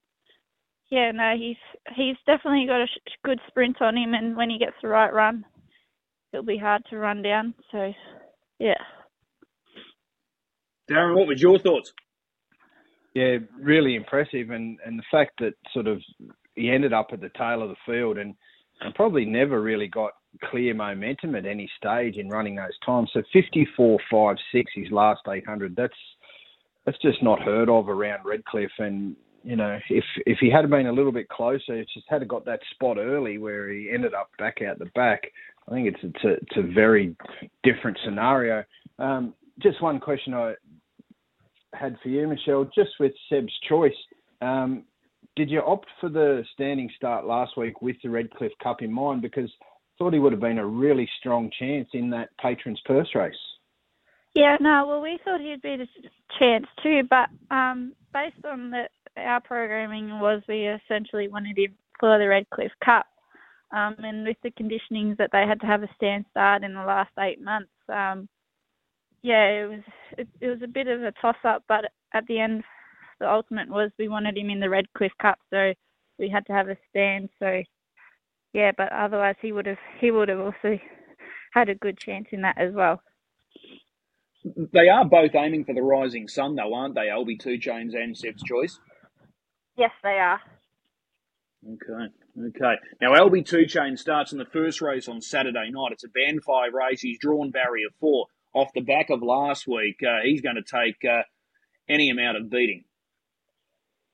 yeah, 0.90 1.10
no, 1.12 1.34
he's 1.36 1.56
he's 1.94 2.16
definitely 2.26 2.66
got 2.66 2.82
a 2.82 2.86
sh- 2.86 3.12
good 3.24 3.40
sprint 3.48 3.80
on 3.82 3.96
him, 3.96 4.14
and 4.14 4.36
when 4.36 4.50
he 4.50 4.58
gets 4.58 4.76
the 4.80 4.88
right 4.88 5.12
run, 5.12 5.44
it'll 6.32 6.44
be 6.44 6.58
hard 6.58 6.82
to 6.90 6.98
run 6.98 7.22
down. 7.22 7.54
So, 7.70 7.92
yeah. 8.58 8.74
Darren, 10.90 11.16
what 11.16 11.26
was 11.26 11.42
your 11.42 11.58
thoughts? 11.58 11.92
Yeah, 13.14 13.38
really 13.60 13.96
impressive, 13.96 14.50
and 14.50 14.78
and 14.84 14.98
the 14.98 15.04
fact 15.10 15.32
that 15.40 15.54
sort 15.72 15.86
of 15.86 16.00
he 16.54 16.70
ended 16.70 16.92
up 16.92 17.08
at 17.12 17.20
the 17.20 17.30
tail 17.36 17.62
of 17.62 17.68
the 17.68 17.76
field 17.86 18.18
and 18.18 18.34
and 18.80 18.94
probably 18.94 19.24
never 19.24 19.60
really 19.60 19.88
got 19.88 20.12
clear 20.44 20.72
momentum 20.74 21.34
at 21.34 21.46
any 21.46 21.68
stage 21.76 22.16
in 22.16 22.28
running 22.28 22.54
those 22.56 22.78
times. 22.84 23.10
So 23.12 23.22
fifty 23.32 23.66
four 23.76 23.98
five 24.10 24.36
six 24.52 24.70
his 24.74 24.90
last 24.90 25.20
eight 25.28 25.46
hundred. 25.46 25.76
That's 25.76 25.92
that's 26.86 26.98
just 27.02 27.22
not 27.22 27.42
heard 27.42 27.68
of 27.68 27.88
around 27.88 28.24
Redcliffe. 28.24 28.70
And 28.78 29.16
you 29.48 29.56
know, 29.56 29.78
if 29.88 30.04
if 30.26 30.36
he 30.42 30.50
had 30.50 30.68
been 30.68 30.88
a 30.88 30.92
little 30.92 31.10
bit 31.10 31.30
closer, 31.30 31.82
just 31.82 32.04
had 32.06 32.28
got 32.28 32.44
that 32.44 32.60
spot 32.74 32.98
early 32.98 33.38
where 33.38 33.70
he 33.70 33.90
ended 33.90 34.12
up 34.12 34.28
back 34.38 34.58
out 34.60 34.78
the 34.78 34.90
back. 34.94 35.22
I 35.66 35.70
think 35.70 35.88
it's 35.88 36.00
it's 36.02 36.22
a, 36.22 36.32
it's 36.34 36.56
a 36.58 36.74
very 36.74 37.16
different 37.64 37.96
scenario. 38.04 38.62
Um, 38.98 39.32
just 39.58 39.80
one 39.80 40.00
question 40.00 40.34
I 40.34 40.52
had 41.72 41.96
for 42.02 42.10
you, 42.10 42.28
Michelle, 42.28 42.70
just 42.74 42.90
with 43.00 43.12
Seb's 43.30 43.58
choice. 43.66 43.96
Um, 44.42 44.84
did 45.34 45.48
you 45.48 45.62
opt 45.62 45.86
for 45.98 46.10
the 46.10 46.44
standing 46.52 46.90
start 46.94 47.24
last 47.24 47.56
week 47.56 47.80
with 47.80 47.96
the 48.02 48.10
Redcliffe 48.10 48.52
Cup 48.62 48.82
in 48.82 48.92
mind? 48.92 49.22
Because 49.22 49.50
I 49.62 49.64
thought 49.96 50.12
he 50.12 50.18
would 50.18 50.32
have 50.32 50.42
been 50.42 50.58
a 50.58 50.66
really 50.66 51.08
strong 51.20 51.50
chance 51.58 51.88
in 51.94 52.10
that 52.10 52.28
Patrons 52.38 52.82
Purse 52.84 53.14
race. 53.14 53.34
Yeah, 54.34 54.56
no, 54.60 54.84
well, 54.86 55.00
we 55.00 55.18
thought 55.24 55.40
he'd 55.40 55.62
be 55.62 55.76
the 55.76 55.88
chance 56.38 56.66
too, 56.82 57.02
but 57.08 57.28
um, 57.50 57.94
based 58.12 58.44
on 58.44 58.70
the, 58.70 58.84
our 59.16 59.40
programming 59.40 60.20
was 60.20 60.42
we 60.48 60.66
essentially 60.68 61.28
wanted 61.28 61.58
him 61.58 61.74
for 62.00 62.18
the 62.18 62.28
Redcliffe 62.28 62.72
Cup. 62.84 63.06
Um, 63.70 63.96
and 63.98 64.26
with 64.26 64.36
the 64.42 64.50
conditionings 64.50 65.18
that 65.18 65.30
they 65.32 65.44
had 65.46 65.60
to 65.60 65.66
have 65.66 65.82
a 65.82 65.88
stand 65.94 66.24
start 66.30 66.64
in 66.64 66.72
the 66.74 66.80
last 66.84 67.10
eight 67.18 67.42
months, 67.42 67.70
um, 67.88 68.28
yeah, 69.22 69.44
it 69.46 69.68
was 69.68 69.80
it, 70.16 70.28
it 70.40 70.46
was 70.48 70.62
a 70.62 70.68
bit 70.68 70.86
of 70.86 71.02
a 71.02 71.12
toss 71.20 71.36
up, 71.44 71.64
but 71.68 71.84
at 72.14 72.26
the 72.26 72.38
end, 72.40 72.64
the 73.20 73.30
ultimate 73.30 73.68
was 73.68 73.90
we 73.98 74.08
wanted 74.08 74.38
him 74.38 74.48
in 74.48 74.60
the 74.60 74.70
Redcliffe 74.70 75.12
Cup, 75.20 75.38
so 75.50 75.74
we 76.18 76.30
had 76.30 76.46
to 76.46 76.52
have 76.52 76.68
a 76.68 76.76
stand. 76.90 77.28
So 77.38 77.62
yeah, 78.54 78.72
but 78.76 78.92
otherwise 78.92 79.36
he 79.42 79.52
would 79.52 79.66
have 79.66 79.78
he 80.00 80.10
would 80.10 80.28
have 80.28 80.40
also 80.40 80.78
had 81.52 81.68
a 81.68 81.74
good 81.74 81.98
chance 81.98 82.28
in 82.32 82.42
that 82.42 82.58
as 82.58 82.72
well. 82.74 83.02
They 84.72 84.88
are 84.88 85.04
both 85.04 85.34
aiming 85.34 85.64
for 85.64 85.74
the 85.74 85.82
rising 85.82 86.28
sun, 86.28 86.54
though, 86.54 86.74
aren't 86.74 86.94
they? 86.94 87.08
LB 87.08 87.40
Two 87.40 87.58
Chains 87.58 87.94
and 87.94 88.16
Seb's 88.16 88.42
Choice. 88.42 88.78
Yes, 89.78 89.92
they 90.02 90.18
are. 90.18 90.40
Okay, 91.64 92.12
okay. 92.48 92.74
Now 93.00 93.12
LB 93.12 93.46
Two 93.46 93.64
Chain 93.66 93.96
starts 93.96 94.32
in 94.32 94.38
the 94.38 94.44
first 94.44 94.80
race 94.80 95.08
on 95.08 95.20
Saturday 95.20 95.70
night. 95.70 95.92
It's 95.92 96.04
a 96.04 96.08
band 96.08 96.42
five 96.44 96.72
race. 96.72 97.00
He's 97.00 97.18
drawn 97.18 97.50
barrier 97.50 97.88
four 98.00 98.26
off 98.54 98.68
the 98.74 98.80
back 98.80 99.08
of 99.10 99.22
last 99.22 99.66
week. 99.68 99.96
Uh, 100.02 100.20
he's 100.24 100.40
going 100.40 100.56
to 100.56 100.62
take 100.62 100.96
uh, 101.08 101.22
any 101.88 102.10
amount 102.10 102.36
of 102.36 102.50
beating. 102.50 102.84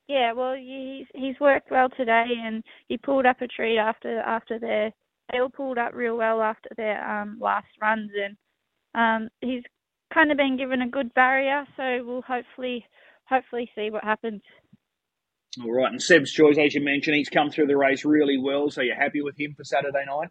Yeah, 0.07 0.33
well, 0.33 0.55
he's 0.55 1.07
he's 1.15 1.41
worked 1.41 1.71
well 1.71 1.89
today, 1.89 2.27
and 2.43 2.63
he 2.89 2.99
pulled 2.99 3.25
up 3.25 3.41
a 3.41 3.47
treat 3.47 3.79
after 3.79 4.21
after 4.21 4.59
their 4.59 4.93
they 5.33 5.39
all 5.39 5.49
pulled 5.49 5.79
up 5.79 5.95
real 5.95 6.17
well 6.17 6.43
after 6.43 6.69
their 6.77 7.03
um, 7.09 7.39
last 7.41 7.69
runs, 7.81 8.11
and 8.15 8.37
um, 8.95 9.31
he's 9.41 9.63
kind 10.13 10.31
of 10.31 10.37
been 10.37 10.59
given 10.59 10.83
a 10.83 10.89
good 10.89 11.15
barrier. 11.15 11.65
So 11.77 12.05
we'll 12.05 12.23
hopefully 12.23 12.85
hopefully 13.27 13.71
see 13.75 13.89
what 13.91 14.05
happens. 14.05 14.43
All 15.63 15.73
right, 15.73 15.91
and 15.91 16.03
Seb's 16.03 16.33
Choice, 16.33 16.59
as 16.59 16.75
you 16.75 16.83
mentioned, 16.83 17.17
he's 17.17 17.29
come 17.29 17.51
through 17.51 17.67
the 17.67 17.77
race 17.77 18.05
really 18.05 18.39
well. 18.39 18.71
So 18.71 18.83
you're 18.83 18.97
happy 18.97 19.23
with 19.23 19.39
him 19.39 19.55
for 19.55 19.65
Saturday 19.65 20.05
night? 20.07 20.31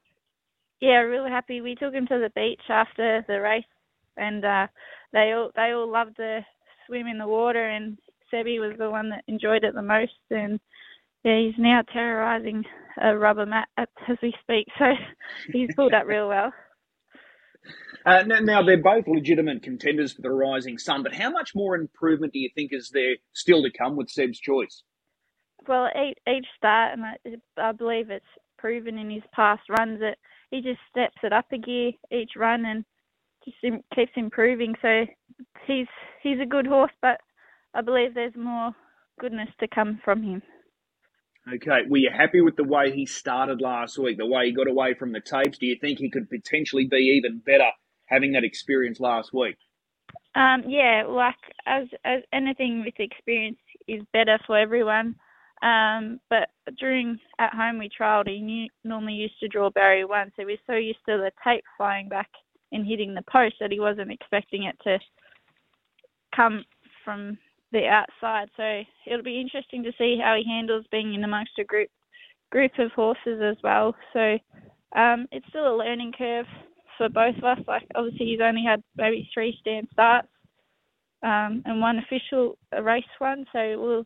Yeah, 0.81 0.97
really 0.97 1.29
happy. 1.29 1.61
We 1.61 1.75
took 1.75 1.93
him 1.93 2.07
to 2.07 2.19
the 2.19 2.31
beach 2.35 2.61
after 2.69 3.23
the 3.27 3.39
race, 3.39 3.63
and 4.17 4.43
uh, 4.43 4.67
they 5.13 5.31
all 5.31 5.51
they 5.55 5.71
all 5.71 5.89
loved 5.89 6.17
to 6.17 6.45
swim 6.87 7.07
in 7.07 7.17
the 7.17 7.27
water, 7.27 7.65
and 7.65 7.97
Sebi 8.33 8.59
was 8.59 8.77
the 8.77 8.89
one 8.89 9.09
that 9.09 9.23
enjoyed 9.27 9.63
it 9.63 9.73
the 9.73 9.81
most, 9.81 10.11
and 10.29 10.59
yeah, 11.23 11.39
he's 11.39 11.53
now 11.57 11.83
terrorising 11.93 12.65
a 13.01 13.17
rubber 13.17 13.45
mat 13.45 13.69
as 13.77 14.17
we 14.21 14.33
speak. 14.41 14.67
So 14.77 14.85
he's 15.53 15.69
pulled 15.75 15.93
up 15.93 16.05
real 16.05 16.27
well. 16.27 16.51
Uh, 18.05 18.21
now, 18.41 18.61
they're 18.61 18.83
both 18.83 19.07
legitimate 19.07 19.63
contenders 19.63 20.11
for 20.11 20.21
the 20.21 20.29
Rising 20.29 20.77
Sun, 20.77 21.03
but 21.03 21.15
how 21.15 21.29
much 21.29 21.51
more 21.55 21.73
improvement 21.73 22.33
do 22.33 22.39
you 22.39 22.49
think 22.53 22.73
is 22.73 22.89
there 22.93 23.15
still 23.31 23.63
to 23.63 23.71
come 23.71 23.95
with 23.95 24.09
Seb's 24.09 24.37
Choice? 24.41 24.83
Well, 25.67 25.89
each, 25.95 26.17
each 26.27 26.45
start, 26.57 26.93
and 26.93 27.03
I, 27.05 27.17
I 27.57 27.71
believe 27.71 28.09
it's 28.09 28.25
proven 28.57 28.97
in 28.97 29.09
his 29.09 29.23
past 29.33 29.61
runs 29.69 29.99
that 29.99 30.17
he 30.51 30.61
just 30.61 30.79
steps 30.89 31.17
it 31.23 31.33
up 31.33 31.45
a 31.51 31.57
gear 31.57 31.91
each 32.11 32.31
run 32.35 32.65
and 32.65 32.85
just 33.43 33.57
im- 33.63 33.83
keeps 33.93 34.11
improving. 34.15 34.75
So 34.81 35.05
he's 35.67 35.87
he's 36.21 36.39
a 36.41 36.45
good 36.45 36.67
horse, 36.67 36.91
but 37.01 37.19
I 37.73 37.81
believe 37.81 38.13
there's 38.13 38.35
more 38.35 38.71
goodness 39.19 39.49
to 39.59 39.67
come 39.67 39.99
from 40.03 40.23
him. 40.23 40.41
Okay, 41.53 41.81
were 41.89 41.97
you 41.97 42.09
happy 42.09 42.39
with 42.39 42.55
the 42.55 42.63
way 42.63 42.91
he 42.91 43.05
started 43.05 43.59
last 43.59 43.97
week, 43.97 44.17
the 44.17 44.25
way 44.25 44.45
he 44.45 44.53
got 44.53 44.69
away 44.69 44.93
from 44.93 45.11
the 45.11 45.19
tapes? 45.19 45.57
Do 45.57 45.65
you 45.65 45.75
think 45.75 45.99
he 45.99 46.09
could 46.09 46.29
potentially 46.29 46.87
be 46.87 47.19
even 47.21 47.39
better 47.39 47.69
having 48.05 48.31
that 48.33 48.45
experience 48.45 48.99
last 49.01 49.33
week? 49.33 49.57
Um, 50.35 50.63
yeah, 50.67 51.03
like 51.07 51.35
as 51.65 51.87
as 52.05 52.21
anything 52.31 52.83
with 52.85 52.93
experience 52.97 53.59
is 53.87 54.03
better 54.13 54.39
for 54.47 54.57
everyone. 54.57 55.15
Um, 55.63 56.19
but 56.29 56.49
during 56.77 57.17
at 57.39 57.53
home 57.53 57.79
we 57.79 57.89
trialled, 57.89 58.27
he 58.27 58.39
knew, 58.39 58.67
normally 58.83 59.13
used 59.13 59.39
to 59.39 59.47
draw 59.47 59.69
barrier 59.69 60.07
one, 60.07 60.31
so 60.35 60.43
we're 60.43 60.57
so 60.67 60.73
used 60.73 60.99
to 61.07 61.17
the 61.17 61.31
tape 61.43 61.63
flying 61.77 62.09
back 62.09 62.29
and 62.73 62.85
hitting 62.85 63.13
the 63.13 63.23
post 63.31 63.55
that 63.59 63.71
he 63.71 63.79
wasn't 63.79 64.11
expecting 64.11 64.63
it 64.63 64.75
to 64.83 64.99
come 66.35 66.65
from 67.05 67.37
the 67.71 67.87
outside. 67.87 68.49
So 68.57 68.81
it'll 69.07 69.23
be 69.23 69.39
interesting 69.39 69.83
to 69.83 69.91
see 69.97 70.19
how 70.21 70.35
he 70.35 70.43
handles 70.43 70.85
being 70.91 71.13
in 71.13 71.23
amongst 71.23 71.57
a 71.59 71.63
group 71.63 71.89
group 72.51 72.71
of 72.77 72.91
horses 72.91 73.41
as 73.41 73.57
well. 73.63 73.95
So 74.11 74.37
um, 74.95 75.27
it's 75.31 75.47
still 75.49 75.73
a 75.73 75.77
learning 75.77 76.13
curve 76.15 76.45
for 76.97 77.09
both 77.09 77.37
of 77.37 77.43
us. 77.43 77.59
Like 77.67 77.87
obviously 77.95 78.27
he's 78.27 78.41
only 78.43 78.63
had 78.63 78.83
maybe 78.95 79.29
three 79.33 79.57
stand 79.59 79.87
starts 79.91 80.27
um, 81.23 81.63
and 81.65 81.81
one 81.81 81.97
official 81.97 82.57
race 82.81 83.03
one. 83.17 83.45
So 83.51 83.81
we'll, 83.81 84.03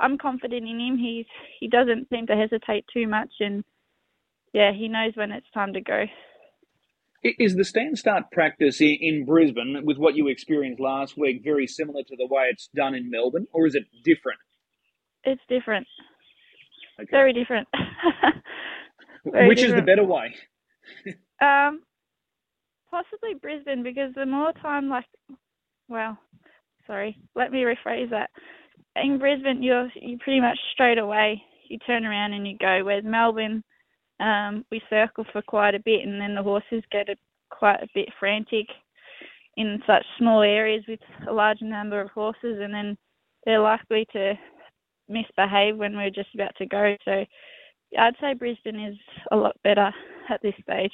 I'm 0.00 0.18
confident 0.18 0.68
in 0.68 0.80
him. 0.80 0.98
He's 0.98 1.26
he 1.60 1.68
doesn't 1.68 2.08
seem 2.10 2.26
to 2.28 2.36
hesitate 2.36 2.86
too 2.92 3.08
much, 3.08 3.30
and 3.40 3.64
yeah, 4.54 4.72
he 4.72 4.88
knows 4.88 5.12
when 5.16 5.32
it's 5.32 5.50
time 5.54 5.74
to 5.74 5.80
go. 5.82 6.04
Is 7.22 7.56
the 7.56 7.64
stand 7.66 7.98
start 7.98 8.32
practice 8.32 8.80
in, 8.80 8.98
Brisbane, 9.26 9.82
with 9.84 9.98
what 9.98 10.16
you 10.16 10.28
experienced 10.28 10.80
last 10.80 11.18
week, 11.18 11.42
very 11.44 11.66
similar 11.66 12.02
to 12.04 12.16
the 12.16 12.26
way 12.26 12.44
it's 12.50 12.70
done 12.74 12.94
in 12.94 13.10
Melbourne, 13.10 13.46
or 13.52 13.66
is 13.66 13.74
it 13.74 13.84
different? 14.04 14.40
It's 15.24 15.42
different, 15.48 15.86
Okay. 17.02 17.10
very 17.12 17.32
different. 17.32 17.68
very 19.32 19.50
Which 19.50 19.62
is 19.62 19.74
the 19.74 19.82
better 19.82 20.04
way? 20.04 20.36
Um, 21.42 21.82
possibly 22.90 23.34
Brisbane 23.40 23.82
because 23.82 24.14
the 24.14 24.26
more 24.26 24.52
time, 24.62 24.88
like, 24.88 25.06
well, 25.88 26.18
sorry, 26.86 27.18
let 27.36 27.52
me 27.52 27.64
rephrase 27.64 28.10
that. 28.10 28.30
In 28.96 29.18
Brisbane, 29.18 29.62
you're 29.62 29.88
you 29.94 30.18
pretty 30.18 30.40
much 30.40 30.58
straight 30.72 30.98
away 30.98 31.42
you 31.70 31.78
turn 31.78 32.04
around 32.04 32.32
and 32.32 32.46
you 32.46 32.58
go. 32.58 32.80
Whereas 32.84 33.04
Melbourne, 33.04 33.62
um, 34.18 34.64
we 34.70 34.82
circle 34.90 35.24
for 35.32 35.40
quite 35.42 35.74
a 35.74 35.82
bit, 35.82 36.06
and 36.06 36.20
then 36.20 36.34
the 36.34 36.42
horses 36.42 36.82
get 36.90 37.08
a, 37.08 37.14
quite 37.50 37.82
a 37.82 37.88
bit 37.94 38.08
frantic 38.18 38.66
in 39.56 39.80
such 39.86 40.04
small 40.18 40.42
areas 40.42 40.84
with 40.88 41.00
a 41.28 41.32
large 41.32 41.62
number 41.62 42.00
of 42.00 42.10
horses, 42.10 42.58
and 42.60 42.74
then 42.74 42.98
they're 43.46 43.60
likely 43.60 44.06
to 44.12 44.34
misbehave 45.08 45.76
when 45.76 45.96
we're 45.96 46.10
just 46.10 46.34
about 46.34 46.54
to 46.58 46.66
go. 46.66 46.96
So 47.04 47.24
I'd 47.98 48.16
say 48.20 48.34
Brisbane 48.34 48.80
is 48.80 48.96
a 49.30 49.36
lot 49.36 49.56
better 49.62 49.92
at 50.28 50.42
this 50.42 50.54
stage. 50.62 50.92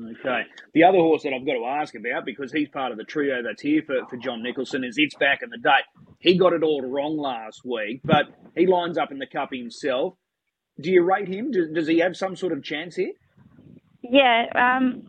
Okay. 0.00 0.42
The 0.72 0.82
other 0.82 0.98
horse 0.98 1.22
that 1.22 1.32
I've 1.32 1.46
got 1.46 1.52
to 1.52 1.66
ask 1.66 1.94
about, 1.94 2.24
because 2.24 2.52
he's 2.52 2.68
part 2.68 2.90
of 2.90 2.98
the 2.98 3.04
trio 3.04 3.42
that's 3.42 3.62
here 3.62 3.82
for, 3.82 4.04
for 4.08 4.16
John 4.16 4.42
Nicholson, 4.42 4.82
is 4.82 4.96
It's 4.98 5.14
Back 5.14 5.40
in 5.42 5.50
the 5.50 5.58
Day. 5.58 5.82
He 6.24 6.38
got 6.38 6.54
it 6.54 6.62
all 6.62 6.80
wrong 6.80 7.18
last 7.18 7.66
week, 7.66 8.00
but 8.02 8.24
he 8.56 8.66
lines 8.66 8.96
up 8.96 9.12
in 9.12 9.18
the 9.18 9.26
Cup 9.26 9.50
himself. 9.52 10.14
Do 10.80 10.90
you 10.90 11.02
rate 11.02 11.28
him? 11.28 11.50
Does, 11.50 11.68
does 11.74 11.86
he 11.86 11.98
have 11.98 12.16
some 12.16 12.34
sort 12.34 12.54
of 12.54 12.64
chance 12.64 12.96
here? 12.96 13.12
Yeah, 14.02 14.46
um, 14.54 15.02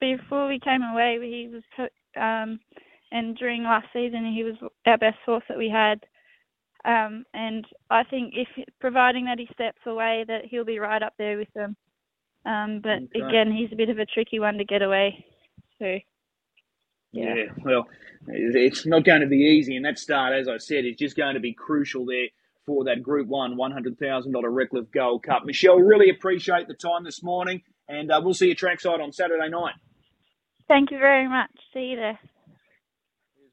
before 0.00 0.48
we 0.48 0.58
came 0.58 0.82
away, 0.82 1.18
he 1.20 1.50
was 1.52 1.90
um, 2.16 2.58
and 3.12 3.36
during 3.36 3.64
last 3.64 3.88
season 3.92 4.32
he 4.34 4.44
was 4.44 4.54
our 4.86 4.96
best 4.96 5.18
horse 5.26 5.44
that 5.50 5.58
we 5.58 5.68
had. 5.68 6.00
Um, 6.86 7.26
and 7.34 7.66
I 7.90 8.04
think 8.04 8.32
if 8.34 8.48
providing 8.80 9.26
that 9.26 9.38
he 9.38 9.48
steps 9.52 9.80
away, 9.84 10.24
that 10.26 10.46
he'll 10.46 10.64
be 10.64 10.78
right 10.78 11.02
up 11.02 11.12
there 11.18 11.36
with 11.36 11.52
them. 11.54 11.76
Um, 12.46 12.80
but 12.82 13.02
okay. 13.14 13.26
again, 13.28 13.52
he's 13.54 13.72
a 13.72 13.76
bit 13.76 13.90
of 13.90 13.98
a 13.98 14.06
tricky 14.06 14.38
one 14.38 14.56
to 14.56 14.64
get 14.64 14.80
away. 14.80 15.22
So. 15.78 15.98
Yeah. 17.16 17.34
yeah, 17.34 17.44
well, 17.64 17.88
it's 18.28 18.86
not 18.86 19.04
going 19.04 19.20
to 19.20 19.26
be 19.26 19.58
easy, 19.58 19.76
and 19.76 19.84
that 19.84 19.98
start, 19.98 20.34
as 20.34 20.48
I 20.48 20.58
said, 20.58 20.84
is 20.84 20.96
just 20.96 21.16
going 21.16 21.34
to 21.34 21.40
be 21.40 21.52
crucial 21.52 22.06
there 22.06 22.28
for 22.64 22.84
that 22.84 23.02
Group 23.02 23.28
One 23.28 23.56
$100,000 23.56 24.42
Redcliffe 24.50 24.90
Gold 24.90 25.22
Cup. 25.22 25.44
Michelle, 25.44 25.78
really 25.78 26.10
appreciate 26.10 26.68
the 26.68 26.74
time 26.74 27.04
this 27.04 27.22
morning, 27.22 27.62
and 27.88 28.10
uh, 28.10 28.20
we'll 28.22 28.34
see 28.34 28.48
you 28.48 28.54
trackside 28.54 29.00
on 29.00 29.12
Saturday 29.12 29.48
night. 29.48 29.74
Thank 30.68 30.90
you 30.90 30.98
very 30.98 31.28
much. 31.28 31.50
See 31.72 31.90
you 31.90 31.96
there. 31.96 32.18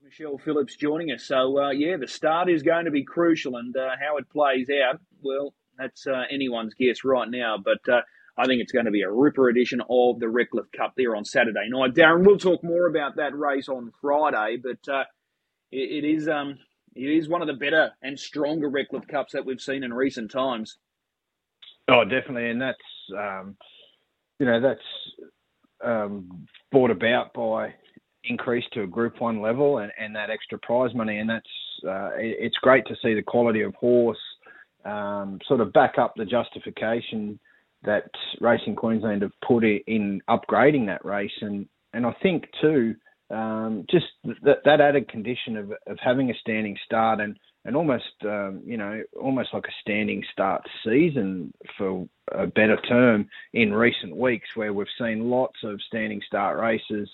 Michelle 0.04 0.38
Phillips 0.38 0.76
joining 0.76 1.12
us. 1.12 1.24
So, 1.24 1.60
uh, 1.60 1.70
yeah, 1.72 1.98
the 1.98 2.08
start 2.08 2.50
is 2.50 2.64
going 2.64 2.86
to 2.86 2.92
be 2.92 3.04
crucial, 3.04 3.56
and 3.58 3.76
uh, 3.76 3.92
how 4.00 4.18
it 4.18 4.30
plays 4.30 4.68
out, 4.70 5.00
well, 5.22 5.54
that's 5.78 6.06
uh, 6.06 6.24
anyone's 6.32 6.74
guess 6.74 7.04
right 7.04 7.30
now. 7.30 7.58
But 7.64 7.92
uh, 7.92 8.02
I 8.38 8.46
think 8.46 8.62
it's 8.62 8.72
going 8.72 8.86
to 8.86 8.92
be 8.92 9.04
a 9.04 9.12
ripper 9.12 9.50
edition 9.50 9.82
of 9.90 10.20
the 10.20 10.28
Redcliffe 10.28 10.72
Cup 10.76 10.94
there 10.98 11.16
on 11.16 11.24
Saturday 11.24 11.70
night. 11.70 11.94
Darren, 11.94 12.26
we'll 12.26 12.38
talk 12.38 12.64
more 12.64 12.88
about 12.88 13.16
that 13.18 13.38
race 13.38 13.70
on 13.70 13.92
Friday, 14.02 14.58
but 14.62 14.92
uh, 14.92 15.04
it, 15.72 16.04
it 16.04 16.08
is 16.08 16.28
um, 16.28 16.58
it 16.96 17.10
is 17.10 17.30
one 17.30 17.42
of 17.42 17.48
the 17.48 17.54
better 17.54 17.92
and 18.02 18.20
stronger 18.20 18.70
Redcliffe 18.70 19.08
Cups 19.08 19.34
that 19.34 19.46
we've 19.46 19.62
seen 19.62 19.84
in 19.84 19.94
recent 19.94 20.32
times. 20.32 20.78
Oh, 21.88 22.04
definitely, 22.04 22.50
and 22.50 22.62
that's 22.62 22.78
um, 23.18 23.56
you 24.40 24.48
know 24.48 24.60
that's 24.60 24.82
um, 25.84 26.48
brought 26.72 26.92
about 26.92 27.34
by 27.34 27.74
increase 28.24 28.66
to 28.74 28.84
a 28.84 28.88
Group 28.88 29.22
One 29.22 29.42
level 29.42 29.80
and, 29.80 29.92
and 30.00 30.16
that 30.16 30.32
extra 30.32 30.58
prize 30.60 30.96
money, 30.96 31.20
and 31.20 31.30
that's 31.30 31.50
uh, 31.88 32.12
it, 32.16 32.38
it's 32.40 32.58
great 32.58 32.86
to 32.88 32.96
see 33.04 33.14
the 33.14 33.22
quality 33.22 33.62
of 33.62 33.76
horse 33.76 34.18
um, 34.86 35.40
sort 35.48 35.62
of 35.62 35.72
back 35.74 36.00
up 36.00 36.14
the 36.16 36.26
justification 36.26 37.40
that 37.86 38.10
Racing 38.40 38.76
Queensland 38.76 39.22
have 39.22 39.32
put 39.46 39.64
in 39.64 40.22
upgrading 40.30 40.88
that 40.88 41.06
race, 41.06 41.32
and 41.42 41.68
and 41.94 42.06
I 42.06 42.16
think 42.22 42.46
too, 42.62 42.96
um, 43.30 43.86
just 43.90 44.06
that 44.44 44.64
that 44.66 44.82
added 44.82 45.10
condition 45.10 45.58
of 45.58 45.72
of 45.88 45.98
having 46.04 46.30
a 46.30 46.36
standing 46.42 46.78
start 46.86 47.20
and 47.20 47.38
and 47.66 47.76
almost 47.76 48.04
um, 48.26 48.62
you 48.66 48.78
know 48.78 49.02
almost 49.20 49.50
like 49.54 49.66
a 49.66 49.82
standing 49.82 50.24
start 50.32 50.64
season 50.86 51.54
for 51.78 52.08
a 52.32 52.48
better 52.48 52.78
term 52.88 53.28
in 53.54 53.74
recent 53.74 54.16
weeks, 54.16 54.50
where 54.56 54.74
we've 54.74 54.88
seen 55.00 55.30
lots 55.30 55.58
of 55.64 55.80
standing 55.88 56.22
start 56.26 56.60
races. 56.60 57.10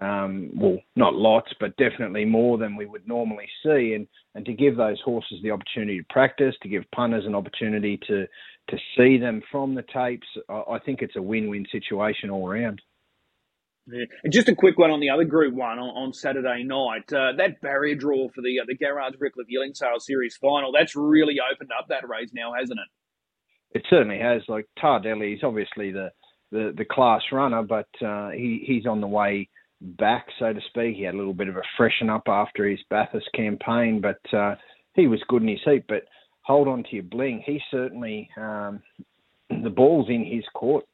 Um, 0.00 0.50
well, 0.56 0.78
not 0.96 1.14
lots, 1.14 1.52
but 1.60 1.76
definitely 1.76 2.24
more 2.24 2.58
than 2.58 2.76
we 2.76 2.84
would 2.84 3.06
normally 3.06 3.48
see, 3.62 3.94
and 3.94 4.06
and 4.34 4.44
to 4.44 4.52
give 4.52 4.76
those 4.76 5.00
horses 5.04 5.38
the 5.42 5.52
opportunity 5.52 5.98
to 5.98 6.06
practice, 6.10 6.54
to 6.62 6.68
give 6.68 6.84
punters 6.94 7.26
an 7.26 7.34
opportunity 7.34 7.98
to 8.08 8.26
to 8.68 8.78
see 8.96 9.18
them 9.18 9.42
from 9.50 9.74
the 9.74 9.82
tapes, 9.82 10.26
I 10.48 10.78
think 10.84 11.02
it's 11.02 11.16
a 11.16 11.22
win-win 11.22 11.66
situation 11.70 12.30
all 12.30 12.48
around. 12.48 12.80
Yeah. 13.86 14.04
And 14.22 14.32
just 14.32 14.48
a 14.48 14.54
quick 14.54 14.78
one 14.78 14.90
on 14.90 15.00
the 15.00 15.10
other 15.10 15.24
Group 15.24 15.54
One 15.54 15.78
on, 15.78 15.90
on 15.90 16.12
Saturday 16.14 16.64
night. 16.64 17.12
Uh, 17.12 17.32
that 17.36 17.60
barrier 17.60 17.94
draw 17.94 18.28
for 18.34 18.40
the 18.40 18.58
uh, 18.60 18.64
the 18.66 18.76
Redcliffe 19.20 19.46
Yearling 19.48 19.74
Sale 19.74 20.00
Series 20.00 20.36
final. 20.36 20.72
That's 20.72 20.96
really 20.96 21.36
opened 21.52 21.70
up 21.78 21.86
that 21.88 22.08
race 22.08 22.30
now, 22.32 22.54
hasn't 22.58 22.80
it? 22.80 23.78
It 23.78 23.86
certainly 23.90 24.18
has. 24.18 24.40
Like 24.48 24.66
Tardelli 24.78 25.34
is 25.34 25.40
obviously 25.42 25.92
the, 25.92 26.12
the, 26.50 26.72
the 26.74 26.86
class 26.86 27.20
runner, 27.30 27.62
but 27.62 27.88
uh, 28.02 28.30
he 28.30 28.64
he's 28.66 28.86
on 28.86 29.02
the 29.02 29.06
way 29.06 29.50
back, 29.82 30.28
so 30.38 30.54
to 30.54 30.60
speak. 30.68 30.96
He 30.96 31.02
had 31.02 31.14
a 31.14 31.18
little 31.18 31.34
bit 31.34 31.48
of 31.48 31.56
a 31.56 31.62
freshen 31.76 32.08
up 32.08 32.24
after 32.26 32.66
his 32.66 32.80
Bathurst 32.88 33.28
campaign, 33.34 34.00
but 34.00 34.34
uh, 34.34 34.54
he 34.94 35.08
was 35.08 35.20
good 35.28 35.42
in 35.42 35.48
his 35.48 35.60
heat. 35.62 35.84
But 35.88 36.04
hold 36.44 36.68
on 36.68 36.84
to 36.84 36.94
your 36.94 37.04
bling. 37.04 37.42
He 37.44 37.60
certainly 37.70 38.28
um, 38.36 38.82
the 39.62 39.70
ball's 39.70 40.08
in 40.08 40.24
his 40.24 40.44
court 40.54 40.84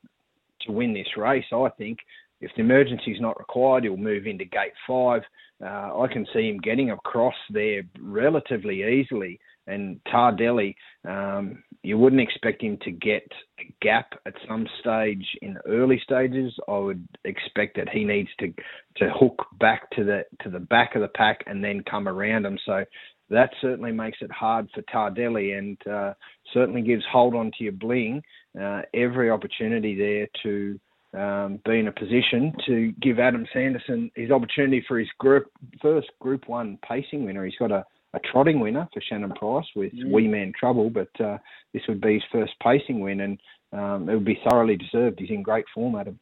to 0.62 0.72
win 0.72 0.94
this 0.94 1.16
race. 1.16 1.44
I 1.52 1.68
think 1.76 1.98
if 2.40 2.50
the 2.56 2.62
emergency 2.62 3.12
is 3.12 3.20
not 3.20 3.38
required, 3.38 3.84
he'll 3.84 3.96
move 3.96 4.26
into 4.26 4.44
gate 4.44 4.72
five. 4.86 5.22
Uh, 5.62 6.00
I 6.00 6.06
can 6.10 6.26
see 6.32 6.48
him 6.48 6.58
getting 6.58 6.90
across 6.90 7.34
there 7.50 7.82
relatively 8.00 8.82
easily. 8.82 9.38
And 9.66 10.00
Tardelli, 10.12 10.74
um, 11.06 11.62
you 11.82 11.96
wouldn't 11.96 12.22
expect 12.22 12.62
him 12.62 12.78
to 12.82 12.90
get 12.90 13.26
a 13.60 13.72
gap 13.82 14.14
at 14.26 14.34
some 14.48 14.66
stage 14.80 15.24
in 15.42 15.54
the 15.54 15.66
early 15.66 16.00
stages. 16.02 16.52
I 16.66 16.78
would 16.78 17.06
expect 17.24 17.76
that 17.76 17.88
he 17.90 18.04
needs 18.04 18.30
to 18.40 18.52
to 18.96 19.10
hook 19.14 19.46
back 19.60 19.90
to 19.92 20.04
the 20.04 20.24
to 20.42 20.50
the 20.50 20.58
back 20.58 20.94
of 20.94 21.02
the 21.02 21.08
pack 21.08 21.44
and 21.46 21.62
then 21.62 21.84
come 21.88 22.08
around 22.08 22.46
him. 22.46 22.58
So 22.66 22.84
that 23.30 23.50
certainly 23.60 23.92
makes 23.92 24.18
it 24.20 24.30
hard 24.30 24.68
for 24.74 24.82
Tardelli 24.82 25.56
and 25.56 25.78
uh, 25.86 26.14
certainly 26.52 26.82
gives 26.82 27.04
hold 27.10 27.34
on 27.34 27.52
to 27.56 27.64
your 27.64 27.72
bling 27.72 28.22
uh, 28.60 28.82
every 28.92 29.30
opportunity 29.30 29.96
there 29.96 30.26
to 30.42 30.80
um, 31.12 31.60
be 31.64 31.78
in 31.78 31.88
a 31.88 31.92
position 31.92 32.52
to 32.66 32.92
give 33.00 33.18
Adam 33.18 33.46
Sanderson 33.52 34.10
his 34.14 34.30
opportunity 34.30 34.84
for 34.86 34.98
his 34.98 35.08
group 35.18 35.50
first 35.82 36.08
Group 36.20 36.48
One 36.48 36.78
pacing 36.86 37.24
winner. 37.24 37.44
He's 37.44 37.56
got 37.58 37.72
a, 37.72 37.84
a 38.14 38.20
trotting 38.32 38.60
winner 38.60 38.88
for 38.92 39.00
Shannon 39.00 39.32
Price 39.32 39.66
with 39.74 39.92
mm. 39.92 40.10
Wee 40.10 40.28
Man 40.28 40.52
Trouble, 40.58 40.90
but 40.90 41.08
uh, 41.20 41.38
this 41.72 41.82
would 41.88 42.00
be 42.00 42.14
his 42.14 42.22
first 42.30 42.52
pacing 42.62 43.00
win, 43.00 43.20
and 43.20 43.40
um, 43.72 44.08
it 44.08 44.14
would 44.14 44.24
be 44.24 44.40
thoroughly 44.48 44.76
deserved. 44.76 45.18
He's 45.18 45.30
in 45.30 45.42
great 45.42 45.64
form, 45.74 45.96
Adam. 45.96 46.18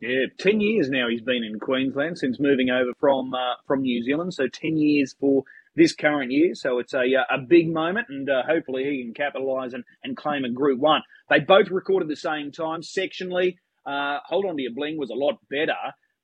Yeah, 0.00 0.26
ten 0.38 0.60
years 0.60 0.90
now 0.90 1.08
he's 1.08 1.22
been 1.22 1.44
in 1.44 1.58
Queensland 1.58 2.18
since 2.18 2.38
moving 2.40 2.70
over 2.70 2.90
from 2.98 3.32
uh, 3.34 3.54
from 3.66 3.82
New 3.82 4.02
Zealand. 4.02 4.34
So 4.34 4.48
ten 4.48 4.76
years 4.76 5.14
for 5.18 5.44
this 5.76 5.94
current 5.94 6.32
year. 6.32 6.54
So 6.54 6.78
it's 6.78 6.94
a, 6.94 7.00
uh, 7.00 7.34
a 7.34 7.38
big 7.38 7.72
moment, 7.72 8.06
and 8.08 8.28
uh, 8.28 8.42
hopefully 8.48 8.84
he 8.84 9.04
can 9.04 9.14
capitalise 9.14 9.74
and, 9.74 9.84
and 10.02 10.16
claim 10.16 10.44
a 10.44 10.50
Group 10.50 10.80
1. 10.80 11.02
They 11.28 11.40
both 11.40 11.70
recorded 11.70 12.08
the 12.08 12.16
same 12.16 12.50
time. 12.50 12.80
Sectionally, 12.80 13.56
uh, 13.86 14.18
Hold 14.26 14.46
On 14.46 14.56
to 14.56 14.62
Your 14.62 14.72
Bling 14.74 14.98
was 14.98 15.10
a 15.10 15.14
lot 15.14 15.38
better, 15.48 15.76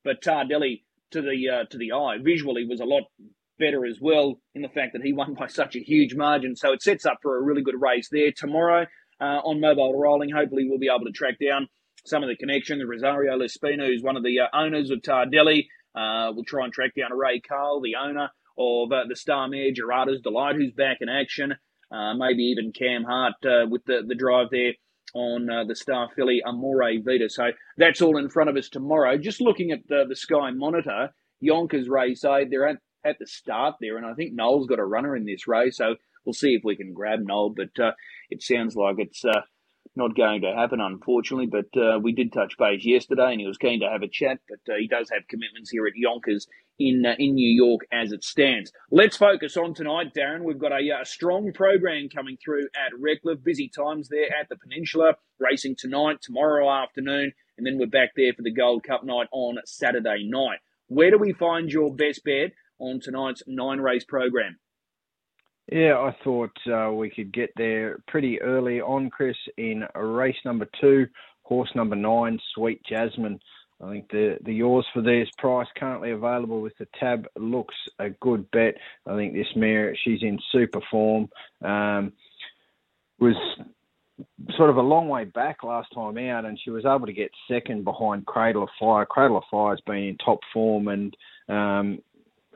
but 0.05 0.23
Tardelli, 0.23 0.83
to 1.13 1.21
the, 1.21 1.49
uh, 1.49 1.65
to 1.71 1.77
the 1.79 1.93
eye, 1.93 2.17
visually 2.23 2.67
was 2.67 2.81
a 2.81 2.87
lot 2.87 3.03
better 3.59 3.85
as 3.85 3.99
well 4.01 4.41
in 4.55 4.63
the 4.63 4.69
fact 4.69 4.95
that 4.95 5.03
he 5.05 5.13
won 5.13 5.35
by 5.35 5.47
such 5.47 5.77
a 5.77 5.81
huge 5.81 6.15
margin. 6.15 6.57
So 6.57 6.73
it 6.73 6.83
sets 6.83 7.05
up 7.05 7.19
for 7.23 7.37
a 7.37 7.43
really 7.43 7.63
good 7.63 7.81
race 7.81 8.09
there. 8.11 8.33
Tomorrow 8.35 8.87
uh, 9.21 9.41
on 9.45 9.61
Mobile 9.61 9.99
Rolling, 9.99 10.31
hopefully 10.31 10.67
we'll 10.67 10.79
be 10.79 10.91
able 10.93 11.05
to 11.05 11.13
track 11.13 11.35
down 11.39 11.69
some 12.07 12.23
of 12.23 12.31
the 12.31 12.37
connections. 12.37 12.83
Rosario 12.85 13.39
Lespino, 13.39 13.87
who's 13.87 14.03
one 14.03 14.17
of 14.17 14.25
the 14.25 14.41
uh, 14.41 14.57
owners 14.57 14.91
of 14.91 15.01
Tardelli. 15.03 15.67
we'll 15.95 16.45
try 16.45 16.65
and 16.65 16.73
track 16.73 16.93
down 16.99 17.17
Ray 17.17 17.41
Carl, 17.41 17.83
the 17.83 17.97
owner 17.97 18.31
of 18.59 18.93
uh, 18.93 19.05
the 19.09 19.17
star 19.17 19.49
mare 19.49 19.73
Gerardo's 19.73 20.21
Delight, 20.21 20.57
who's 20.57 20.73
back 20.73 20.99
in 21.01 21.09
action. 21.09 21.55
Uh, 21.91 22.15
maybe 22.15 22.45
even 22.45 22.73
Cam 22.73 23.05
Hart 23.05 23.35
uh, 23.45 23.67
with 23.69 23.85
the, 23.85 24.03
the 24.07 24.15
drive 24.15 24.49
there 24.51 24.73
on 25.15 25.51
uh, 25.51 25.65
the 25.65 25.77
star 25.77 26.09
filly 26.17 26.41
Amore 26.45 26.91
Vita. 27.05 27.29
So 27.29 27.51
that's 27.77 28.01
all 28.01 28.17
in 28.17 28.31
front 28.31 28.49
of 28.49 28.57
us 28.57 28.71
tomorrow. 28.71 29.19
Just 29.19 29.43
looking 29.43 29.73
at 29.73 29.81
the, 29.89 30.05
the 30.09 30.17
Sky 30.17 30.51
Monitor, 30.53 31.11
Yonkers 31.41 31.89
race 31.89 32.25
eight, 32.25 32.49
they're 32.51 32.69
at, 32.69 32.77
at 33.05 33.19
the 33.19 33.27
start 33.27 33.75
there, 33.81 33.99
and 33.99 34.07
I 34.07 34.15
think 34.15 34.33
Noel's 34.33 34.67
got 34.67 34.79
a 34.79 34.85
runner 34.85 35.15
in 35.15 35.27
this 35.27 35.47
race. 35.47 35.77
So 35.77 35.97
we'll 36.25 36.33
see 36.33 36.55
if 36.55 36.63
we 36.65 36.77
can 36.77 36.95
grab 36.95 37.21
Noel, 37.23 37.51
but 37.51 37.79
uh, 37.83 37.93
it 38.31 38.43
sounds 38.43 38.75
like 38.75 38.97
it's 38.99 39.23
uh, 39.25 39.43
not 39.95 40.17
going 40.17 40.43
to 40.43 40.55
happen, 40.55 40.81
unfortunately. 40.81 41.47
But 41.47 41.81
uh, 41.81 41.99
we 41.99 42.13
did 42.13 42.33
touch 42.33 42.57
base 42.59 42.85
yesterday, 42.85 43.33
and 43.33 43.41
he 43.41 43.47
was 43.47 43.59
keen 43.59 43.81
to 43.81 43.89
have 43.91 44.03
a 44.03 44.09
chat. 44.09 44.39
But 44.49 44.73
uh, 44.73 44.79
he 44.79 44.89
does 44.89 45.11
have 45.11 45.29
commitments 45.29 45.71
here 45.71 45.87
at 45.87 45.95
Yonkers 45.97 46.47
in 46.79 47.05
uh, 47.07 47.15
in 47.19 47.35
New 47.35 47.51
York 47.51 47.83
as 47.93 48.13
it 48.13 48.25
stands. 48.25 48.73
Let's 48.91 49.17
focus 49.17 49.57
on 49.57 49.75
tonight, 49.75 50.15
Darren. 50.15 50.45
We've 50.45 50.59
got 50.59 50.73
a, 50.73 51.01
a 51.01 51.05
strong 51.05 51.53
program 51.53 52.09
coming 52.09 52.37
through 52.43 52.65
at 52.75 52.99
Redcliffe. 52.99 53.45
Busy 53.45 53.69
times 53.69 54.09
there 54.09 54.29
at 54.39 54.49
the 54.49 54.57
Peninsula. 54.57 55.17
Racing 55.39 55.77
tonight, 55.77 56.19
tomorrow 56.23 56.71
afternoon, 56.71 57.33
and 57.59 57.67
then 57.67 57.79
we're 57.79 57.87
back 57.87 58.11
there 58.17 58.33
for 58.33 58.43
the 58.43 58.53
Gold 58.53 58.85
Cup 58.85 59.05
night 59.05 59.29
on 59.33 59.57
Saturday 59.65 60.25
night. 60.29 60.59
Where 60.87 61.11
do 61.11 61.19
we 61.19 61.33
find 61.33 61.71
your 61.71 61.95
best 61.95 62.23
bet 62.25 62.53
on 62.79 63.01
tonight's 63.01 63.43
nine 63.47 63.81
race 63.81 64.05
program? 64.05 64.59
Yeah, 65.71 65.99
I 65.99 66.15
thought 66.25 66.57
uh, 66.71 66.93
we 66.93 67.09
could 67.09 67.33
get 67.33 67.51
there 67.57 67.99
pretty 68.09 68.41
early 68.43 68.81
on, 68.81 69.11
Chris, 69.11 69.37
in 69.57 69.85
race 69.95 70.37
number 70.45 70.67
two, 70.81 71.07
horse 71.43 71.71
number 71.75 71.97
nine, 71.97 72.39
Sweet 72.55 72.83
Jasmine. 72.85 73.39
I 73.83 73.91
think 73.91 74.11
the 74.11 74.39
the 74.45 74.55
yours 74.55 74.87
for 74.95 75.03
this 75.03 75.29
price 75.39 75.67
currently 75.77 76.13
available 76.13 76.61
with 76.61 76.77
the 76.79 76.87
tab 77.01 77.27
looks 77.37 77.75
a 77.99 78.11
good 78.11 78.49
bet. 78.53 78.75
I 79.07 79.17
think 79.17 79.35
this 79.35 79.57
mare 79.57 79.97
she's 80.05 80.23
in 80.23 80.39
super 80.53 80.81
form. 80.91 81.29
Um, 81.63 82.13
was 83.19 83.35
sort 84.57 84.71
of 84.71 84.77
a 84.77 84.83
long 84.83 85.09
way 85.09 85.25
back 85.25 85.65
last 85.65 85.89
time 85.95 86.19
out, 86.19 86.45
and 86.45 86.59
she 86.63 86.71
was 86.71 86.85
able 86.85 87.07
to 87.07 87.13
get 87.13 87.31
second 87.49 87.85
behind 87.85 88.27
Cradle 88.27 88.65
of 88.65 88.69
Fire. 88.79 89.07
Cradle 89.07 89.39
of 89.39 89.45
Fire's 89.51 89.81
been 89.87 89.97
in 89.97 90.17
top 90.19 90.41
form, 90.53 90.89
and 90.89 91.17
um, 91.49 91.99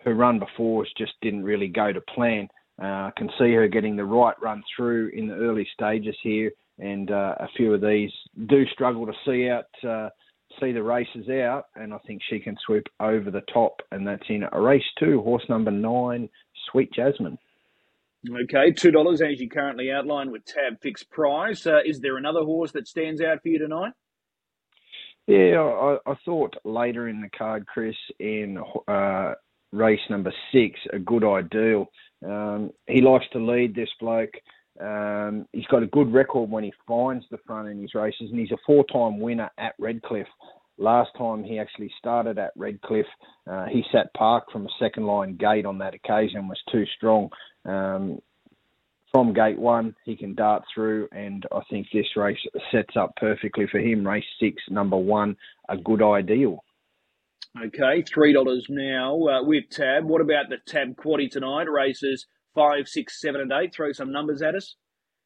her 0.05 0.15
run 0.15 0.39
before 0.39 0.87
just 0.97 1.15
didn't 1.23 1.45
really 1.45 1.69
go 1.69 1.93
to 1.93 2.01
plan. 2.01 2.49
Uh, 2.81 3.09
I 3.09 3.13
can 3.17 3.29
see 3.39 3.53
her 3.55 3.69
getting 3.69 3.97
the 3.97 4.05
right 4.05 4.35
run 4.43 4.63
through 4.77 5.11
in 5.15 5.29
the 5.29 5.35
early 5.35 5.67
stages 5.73 6.17
here, 6.23 6.51
and 6.79 7.11
uh, 7.11 7.35
a 7.41 7.49
few 7.57 7.73
of 7.73 7.81
these 7.81 8.11
do 8.47 8.67
struggle 8.67 9.07
to 9.07 9.13
see 9.25 9.49
out 9.49 9.65
uh, 9.89 10.11
see 10.61 10.73
the 10.73 10.83
races 10.83 11.29
out, 11.29 11.65
and 11.75 11.93
I 11.93 11.99
think 12.07 12.21
she 12.29 12.39
can 12.39 12.57
swoop 12.67 12.85
over 13.01 13.31
the 13.31 13.43
top, 13.53 13.81
and 13.91 14.07
that's 14.07 14.29
in 14.29 14.45
a 14.53 14.61
race 14.61 14.85
two, 14.99 15.23
horse 15.23 15.45
number 15.49 15.71
nine, 15.71 16.29
Sweet 16.71 16.93
Jasmine. 16.93 17.39
Okay, 18.29 18.73
two 18.73 18.91
dollars 18.91 19.23
as 19.23 19.41
you 19.41 19.49
currently 19.49 19.91
outlined 19.91 20.33
with 20.33 20.45
tab 20.45 20.81
fixed 20.83 21.11
price. 21.11 21.67
Uh, 21.67 21.79
is 21.85 22.01
there 22.01 22.17
another 22.17 22.41
horse 22.41 22.73
that 22.73 22.89
stands 22.89 23.21
out 23.21 23.43
for 23.43 23.49
you 23.49 23.59
tonight? 23.59 23.93
Yeah, 25.27 25.61
I, 25.61 26.11
I 26.11 26.15
thought 26.25 26.55
later 26.65 27.09
in 27.09 27.21
the 27.21 27.31
card, 27.37 27.67
Chris, 27.67 27.97
in 28.19 28.59
uh, 28.87 29.35
race 29.73 30.01
number 30.09 30.33
six, 30.53 30.79
a 30.93 30.99
good 30.99 31.25
ideal. 31.25 31.87
Um, 32.25 32.71
he 32.87 33.01
likes 33.01 33.27
to 33.33 33.39
lead 33.39 33.75
this 33.75 33.91
bloke. 34.01 34.35
Um, 34.81 35.47
he's 35.53 35.67
got 35.67 35.83
a 35.83 35.87
good 35.87 36.13
record 36.13 36.51
when 36.51 36.65
he 36.65 36.73
finds 36.87 37.25
the 37.31 37.39
front 37.47 37.69
in 37.69 37.81
his 37.81 37.95
races, 37.95 38.31
and 38.31 38.39
he's 38.39 38.53
a 38.53 38.59
four-time 38.67 39.21
winner 39.21 39.51
at 39.59 39.75
Redcliffe. 39.79 40.27
Last 40.79 41.11
time 41.17 41.43
he 41.43 41.59
actually 41.59 41.91
started 41.99 42.39
at 42.39 42.53
Redcliffe, 42.55 43.07
uh, 43.51 43.65
he 43.67 43.83
sat 43.91 44.13
park 44.13 44.45
from 44.53 44.67
a 44.67 44.77
second 44.79 45.07
line 45.07 45.37
gate 45.37 45.65
on 45.65 45.79
that 45.79 45.95
occasion, 45.95 46.49
was 46.49 46.61
too 46.71 46.85
strong. 46.97 47.31
Um, 47.65 48.21
from 49.11 49.33
gate 49.33 49.59
one, 49.59 49.97
he 50.05 50.15
can 50.15 50.35
dart 50.35 50.65
through, 50.75 51.09
and 51.13 51.47
I 51.51 51.61
think 51.71 51.87
this 51.91 52.17
race 52.17 52.37
sets 52.71 52.95
up 52.97 53.17
perfectly 53.17 53.67
for 53.71 53.79
him. 53.79 54.07
Race 54.07 54.25
six, 54.39 54.63
number 54.69 54.99
one, 54.99 55.37
a 55.71 55.79
good 55.79 56.03
ideal. 56.03 56.63
Okay, 57.65 58.03
three 58.03 58.33
dollars 58.33 58.67
now 58.69 59.17
uh, 59.23 59.43
with 59.43 59.65
tab. 59.71 60.05
What 60.05 60.21
about 60.21 60.51
the 60.51 60.59
tab 60.67 60.97
quaddy 60.97 61.31
tonight? 61.31 61.71
Races 61.71 62.27
five, 62.55 62.89
six, 62.89 63.21
seven, 63.21 63.41
and 63.41 63.53
eight. 63.53 63.73
Throw 63.75 63.93
some 63.93 64.11
numbers 64.11 64.43
at 64.43 64.57
us. 64.57 64.75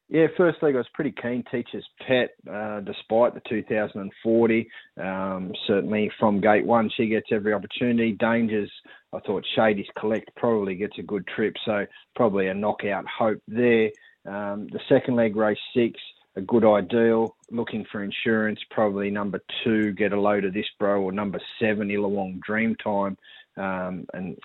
Yeah, 0.09 0.27
first 0.35 0.61
leg 0.61 0.75
I 0.75 0.79
was 0.79 0.87
pretty 0.93 1.13
keen. 1.21 1.41
Teacher's 1.49 1.87
Pet, 2.05 2.31
uh, 2.51 2.81
despite 2.81 3.33
the 3.33 3.41
2040, 3.47 4.67
um, 5.01 5.53
certainly 5.65 6.11
from 6.19 6.41
gate 6.41 6.65
one, 6.65 6.91
she 6.97 7.07
gets 7.07 7.27
every 7.31 7.53
opportunity. 7.53 8.11
Dangers, 8.11 8.69
I 9.13 9.19
thought 9.21 9.45
Shady's 9.55 9.87
Collect 9.97 10.29
probably 10.35 10.75
gets 10.75 10.99
a 10.99 11.03
good 11.03 11.25
trip, 11.33 11.55
so 11.63 11.85
probably 12.13 12.47
a 12.47 12.53
knockout 12.53 13.05
hope 13.07 13.41
there. 13.47 13.89
Um, 14.27 14.67
the 14.73 14.81
second 14.89 15.15
leg, 15.15 15.37
race 15.37 15.57
six, 15.73 15.97
a 16.35 16.41
good 16.41 16.65
ideal. 16.65 17.35
Looking 17.49 17.85
for 17.91 18.03
insurance, 18.03 18.59
probably 18.69 19.09
number 19.09 19.41
two, 19.63 19.91
get 19.93 20.13
a 20.13 20.19
load 20.19 20.45
of 20.45 20.53
this 20.53 20.65
bro, 20.79 21.01
or 21.01 21.11
number 21.11 21.41
seven, 21.59 21.89
Illawong 21.89 22.39
Dreamtime. 22.47 23.17
Um, 23.57 24.05
and 24.13 24.37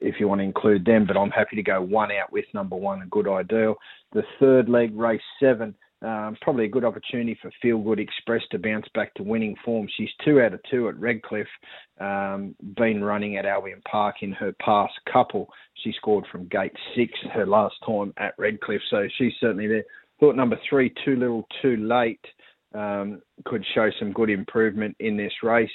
if 0.00 0.16
you 0.18 0.28
want 0.28 0.40
to 0.40 0.44
include 0.44 0.84
them, 0.84 1.06
but 1.06 1.16
I'm 1.16 1.30
happy 1.30 1.56
to 1.56 1.62
go 1.62 1.80
one 1.80 2.10
out 2.12 2.32
with 2.32 2.44
number 2.52 2.76
one, 2.76 3.02
a 3.02 3.06
good 3.06 3.28
ideal. 3.28 3.76
The 4.12 4.24
third 4.38 4.68
leg, 4.68 4.94
race 4.94 5.22
seven, 5.40 5.74
um, 6.02 6.36
probably 6.40 6.64
a 6.64 6.68
good 6.68 6.84
opportunity 6.84 7.38
for 7.40 7.52
Feel 7.62 7.78
Good 7.78 8.00
Express 8.00 8.42
to 8.50 8.58
bounce 8.58 8.86
back 8.92 9.14
to 9.14 9.22
winning 9.22 9.54
form. 9.64 9.86
She's 9.96 10.10
two 10.24 10.40
out 10.40 10.52
of 10.52 10.60
two 10.68 10.88
at 10.88 10.98
Redcliffe, 10.98 11.46
um, 12.00 12.56
been 12.76 13.04
running 13.04 13.36
at 13.36 13.46
Albion 13.46 13.80
Park 13.88 14.16
in 14.22 14.32
her 14.32 14.52
past 14.60 14.94
couple. 15.10 15.48
She 15.74 15.92
scored 15.92 16.26
from 16.30 16.48
gate 16.48 16.72
six 16.96 17.12
her 17.32 17.46
last 17.46 17.76
time 17.86 18.12
at 18.16 18.34
Redcliffe, 18.36 18.82
so 18.90 19.06
she's 19.16 19.32
certainly 19.40 19.68
there. 19.68 19.84
Thought 20.22 20.36
number 20.36 20.56
three, 20.70 20.94
too 21.04 21.16
little, 21.16 21.44
too 21.60 21.76
late, 21.78 22.24
um, 22.76 23.22
could 23.44 23.64
show 23.74 23.90
some 23.98 24.12
good 24.12 24.30
improvement 24.30 24.94
in 25.00 25.16
this 25.16 25.32
race 25.42 25.68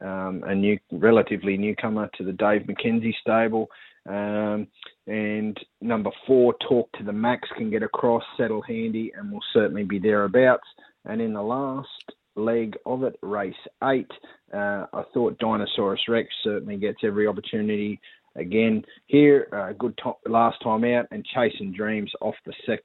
um, 0.00 0.42
a 0.44 0.52
new, 0.56 0.76
relatively 0.90 1.56
newcomer 1.56 2.10
to 2.16 2.24
the 2.24 2.32
Dave 2.32 2.62
McKenzie 2.62 3.14
stable. 3.20 3.68
Um, 4.08 4.66
and 5.06 5.56
number 5.80 6.10
four, 6.26 6.56
Talk 6.68 6.90
to 6.98 7.04
the 7.04 7.12
Max 7.12 7.48
can 7.56 7.70
get 7.70 7.84
across, 7.84 8.24
settle 8.36 8.60
handy, 8.62 9.12
and 9.16 9.30
will 9.30 9.44
certainly 9.52 9.84
be 9.84 10.00
thereabouts. 10.00 10.66
And 11.04 11.22
in 11.22 11.32
the 11.32 11.42
last 11.42 11.88
leg 12.34 12.76
of 12.84 13.04
it, 13.04 13.16
race 13.22 13.54
eight, 13.84 14.10
uh, 14.52 14.86
I 14.92 15.04
thought 15.14 15.38
Dinosaurus 15.38 16.08
Rex 16.08 16.28
certainly 16.42 16.76
gets 16.76 16.98
every 17.04 17.28
opportunity 17.28 18.00
again 18.34 18.84
here. 19.06 19.46
Uh, 19.52 19.74
good 19.78 19.96
last 20.26 20.60
time 20.60 20.82
out, 20.82 21.06
and 21.12 21.24
Chasing 21.24 21.72
Dreams 21.72 22.10
off 22.20 22.34
the 22.44 22.52
sec- 22.66 22.82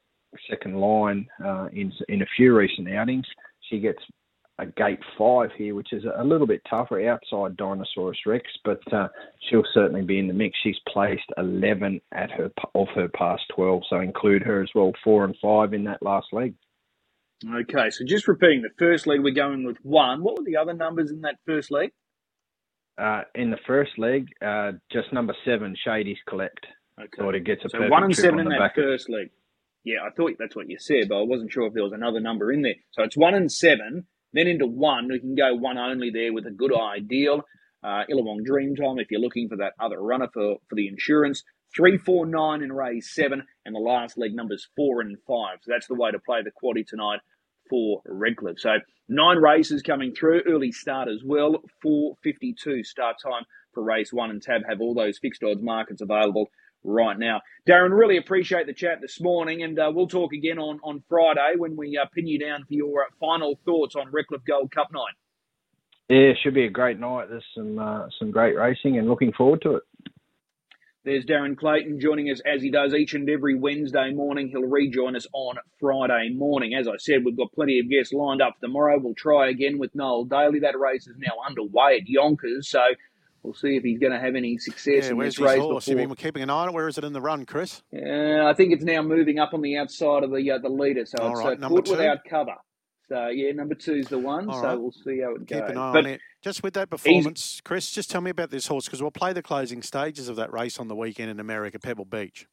second 0.50 0.76
line 0.76 1.26
uh, 1.44 1.68
in 1.72 1.92
in 2.08 2.22
a 2.22 2.26
few 2.36 2.56
recent 2.56 2.88
outings. 2.90 3.26
She 3.68 3.80
gets 3.80 3.98
a 4.58 4.66
gate 4.66 4.98
five 5.16 5.50
here, 5.56 5.74
which 5.74 5.92
is 5.92 6.04
a 6.16 6.24
little 6.24 6.46
bit 6.46 6.60
tougher 6.68 7.08
outside 7.08 7.56
Dinosaurus 7.56 8.18
Rex, 8.26 8.44
but 8.64 8.80
uh, 8.92 9.08
she'll 9.48 9.62
certainly 9.72 10.02
be 10.02 10.18
in 10.18 10.26
the 10.26 10.34
mix. 10.34 10.56
She's 10.62 10.78
placed 10.88 11.30
11 11.36 12.00
at 12.12 12.30
her 12.32 12.50
of 12.74 12.88
her 12.94 13.08
past 13.08 13.42
12, 13.54 13.82
so 13.88 14.00
include 14.00 14.42
her 14.42 14.62
as 14.62 14.70
well, 14.74 14.92
four 15.04 15.24
and 15.24 15.36
five 15.40 15.74
in 15.74 15.84
that 15.84 16.02
last 16.02 16.26
leg. 16.32 16.54
Okay, 17.48 17.90
so 17.90 18.04
just 18.04 18.26
repeating 18.26 18.62
the 18.62 18.70
first 18.78 19.06
leg, 19.06 19.22
we're 19.22 19.32
going 19.32 19.64
with 19.64 19.76
one. 19.84 20.24
What 20.24 20.36
were 20.36 20.44
the 20.44 20.56
other 20.56 20.74
numbers 20.74 21.12
in 21.12 21.20
that 21.20 21.36
first 21.46 21.70
leg? 21.70 21.92
Uh, 22.98 23.22
in 23.36 23.50
the 23.52 23.58
first 23.64 23.96
leg, 23.96 24.26
uh, 24.44 24.72
just 24.90 25.12
number 25.12 25.36
seven, 25.44 25.76
Shady's 25.84 26.18
Collect. 26.28 26.66
Okay. 27.00 27.38
Gets 27.38 27.64
a 27.64 27.68
so 27.68 27.88
one 27.88 28.02
and 28.02 28.16
seven 28.16 28.40
in 28.40 28.48
that 28.48 28.72
first 28.74 29.08
leg. 29.08 29.30
Yeah, 29.88 30.06
I 30.06 30.10
thought 30.10 30.32
that's 30.38 30.54
what 30.54 30.68
you 30.68 30.76
said, 30.78 31.08
but 31.08 31.16
I 31.16 31.22
wasn't 31.22 31.50
sure 31.50 31.66
if 31.66 31.72
there 31.72 31.82
was 31.82 31.94
another 31.94 32.20
number 32.20 32.52
in 32.52 32.60
there. 32.60 32.74
So 32.90 33.04
it's 33.04 33.16
one 33.16 33.34
and 33.34 33.50
seven. 33.50 34.06
Then 34.34 34.46
into 34.46 34.66
one, 34.66 35.08
we 35.08 35.18
can 35.18 35.34
go 35.34 35.54
one 35.54 35.78
only 35.78 36.10
there 36.10 36.30
with 36.30 36.44
a 36.46 36.50
good 36.50 36.72
ideal. 36.78 37.40
Uh, 37.82 38.02
Illawong 38.12 38.46
Dreamtime 38.46 39.00
if 39.00 39.10
you're 39.10 39.18
looking 39.18 39.48
for 39.48 39.56
that 39.56 39.72
other 39.80 39.98
runner 39.98 40.28
for, 40.34 40.56
for 40.68 40.74
the 40.74 40.88
insurance. 40.88 41.42
Three, 41.74 41.96
four, 41.96 42.26
nine 42.26 42.62
in 42.62 42.70
race 42.70 43.14
seven, 43.14 43.44
and 43.64 43.74
the 43.74 43.78
last 43.80 44.18
leg 44.18 44.34
numbers 44.34 44.68
four 44.76 45.00
and 45.00 45.16
five. 45.26 45.60
So 45.62 45.72
that's 45.72 45.86
the 45.86 45.94
way 45.94 46.10
to 46.10 46.18
play 46.18 46.40
the 46.42 46.50
quaddy 46.50 46.86
tonight 46.86 47.20
for 47.70 48.02
Redcliffe. 48.04 48.60
So 48.60 48.74
nine 49.08 49.38
races 49.38 49.80
coming 49.80 50.12
through, 50.14 50.42
early 50.46 50.70
start 50.70 51.08
as 51.08 51.22
well. 51.24 51.62
4.52 51.82 52.84
start 52.84 53.16
time 53.22 53.44
for 53.72 53.82
race 53.82 54.12
one, 54.12 54.28
and 54.28 54.42
Tab 54.42 54.62
have 54.68 54.82
all 54.82 54.92
those 54.92 55.18
fixed 55.18 55.42
odds 55.42 55.62
markets 55.62 56.02
available 56.02 56.50
right 56.84 57.18
now. 57.18 57.40
Darren, 57.68 57.96
really 57.96 58.16
appreciate 58.16 58.66
the 58.66 58.72
chat 58.72 59.00
this 59.00 59.20
morning, 59.20 59.62
and 59.62 59.78
uh, 59.78 59.90
we'll 59.94 60.08
talk 60.08 60.32
again 60.32 60.58
on, 60.58 60.80
on 60.82 61.02
Friday 61.08 61.54
when 61.56 61.76
we 61.76 61.98
uh, 61.98 62.06
pin 62.14 62.26
you 62.26 62.38
down 62.38 62.64
for 62.64 62.74
your 62.74 63.02
uh, 63.02 63.06
final 63.20 63.58
thoughts 63.64 63.94
on 63.96 64.10
Redcliffe 64.10 64.44
Gold 64.46 64.70
Cup 64.70 64.88
night. 64.92 65.14
Yeah, 66.08 66.30
it 66.30 66.38
should 66.42 66.54
be 66.54 66.64
a 66.64 66.70
great 66.70 66.98
night. 66.98 67.28
There's 67.28 67.44
some 67.54 67.78
uh, 67.78 68.06
some 68.18 68.30
great 68.30 68.56
racing, 68.56 68.98
and 68.98 69.08
looking 69.08 69.32
forward 69.32 69.60
to 69.62 69.76
it. 69.76 69.82
There's 71.04 71.24
Darren 71.24 71.56
Clayton 71.56 72.00
joining 72.00 72.28
us 72.28 72.40
as 72.44 72.60
he 72.60 72.70
does 72.70 72.92
each 72.92 73.14
and 73.14 73.30
every 73.30 73.54
Wednesday 73.54 74.12
morning. 74.12 74.48
He'll 74.48 74.62
rejoin 74.62 75.16
us 75.16 75.26
on 75.32 75.56
Friday 75.80 76.34
morning. 76.34 76.74
As 76.74 76.88
I 76.88 76.98
said, 76.98 77.24
we've 77.24 77.36
got 77.36 77.52
plenty 77.52 77.78
of 77.78 77.88
guests 77.88 78.12
lined 78.12 78.42
up 78.42 78.60
tomorrow. 78.60 78.98
We'll 78.98 79.14
try 79.14 79.48
again 79.48 79.78
with 79.78 79.94
Noel 79.94 80.24
Daley. 80.24 80.58
That 80.60 80.78
race 80.78 81.06
is 81.06 81.16
now 81.16 81.32
underway 81.46 81.98
at 82.00 82.08
Yonkers, 82.08 82.68
so 82.68 82.80
We'll 83.42 83.54
see 83.54 83.76
if 83.76 83.82
he's 83.82 83.98
going 83.98 84.12
to 84.12 84.18
have 84.18 84.34
any 84.34 84.58
success 84.58 85.04
yeah, 85.04 85.10
in 85.10 85.16
where's 85.16 85.36
this 85.36 85.44
race. 85.44 85.60
Horse? 85.60 85.86
Before. 85.86 86.06
Been 86.06 86.14
keeping 86.16 86.42
an 86.42 86.50
eye 86.50 86.62
on 86.62 86.68
it. 86.70 86.72
Where 86.72 86.88
is 86.88 86.98
it 86.98 87.04
in 87.04 87.12
the 87.12 87.20
run, 87.20 87.46
Chris? 87.46 87.82
Uh, 87.94 88.44
I 88.44 88.54
think 88.54 88.72
it's 88.72 88.84
now 88.84 89.02
moving 89.02 89.38
up 89.38 89.54
on 89.54 89.62
the 89.62 89.76
outside 89.76 90.24
of 90.24 90.30
the 90.30 90.50
uh, 90.50 90.58
the 90.58 90.68
leader, 90.68 91.06
so 91.06 91.18
All 91.20 91.30
it's 91.30 91.40
right, 91.40 91.62
uh, 91.62 91.68
caught 91.68 91.88
without 91.88 92.18
cover. 92.28 92.54
So 93.08 93.28
yeah, 93.28 93.52
number 93.52 93.74
two 93.74 93.94
is 93.94 94.08
the 94.08 94.18
one. 94.18 94.50
All 94.50 94.60
so 94.60 94.66
right. 94.66 94.80
we'll 94.80 94.92
see 94.92 95.20
how 95.20 95.34
it 95.34 95.46
Keep 95.46 95.60
goes. 95.60 95.70
An 95.70 95.78
eye 95.78 95.92
but 95.92 96.04
on 96.04 96.06
it. 96.06 96.20
Just 96.42 96.62
with 96.62 96.74
that 96.74 96.90
performance, 96.90 97.60
Chris, 97.64 97.90
just 97.90 98.10
tell 98.10 98.20
me 98.20 98.30
about 98.30 98.50
this 98.50 98.66
horse 98.66 98.84
because 98.84 99.00
we'll 99.00 99.10
play 99.10 99.32
the 99.32 99.42
closing 99.42 99.82
stages 99.82 100.28
of 100.28 100.36
that 100.36 100.52
race 100.52 100.78
on 100.78 100.88
the 100.88 100.94
weekend 100.94 101.30
in 101.30 101.40
America, 101.40 101.78
Pebble 101.78 102.04
Beach. 102.04 102.46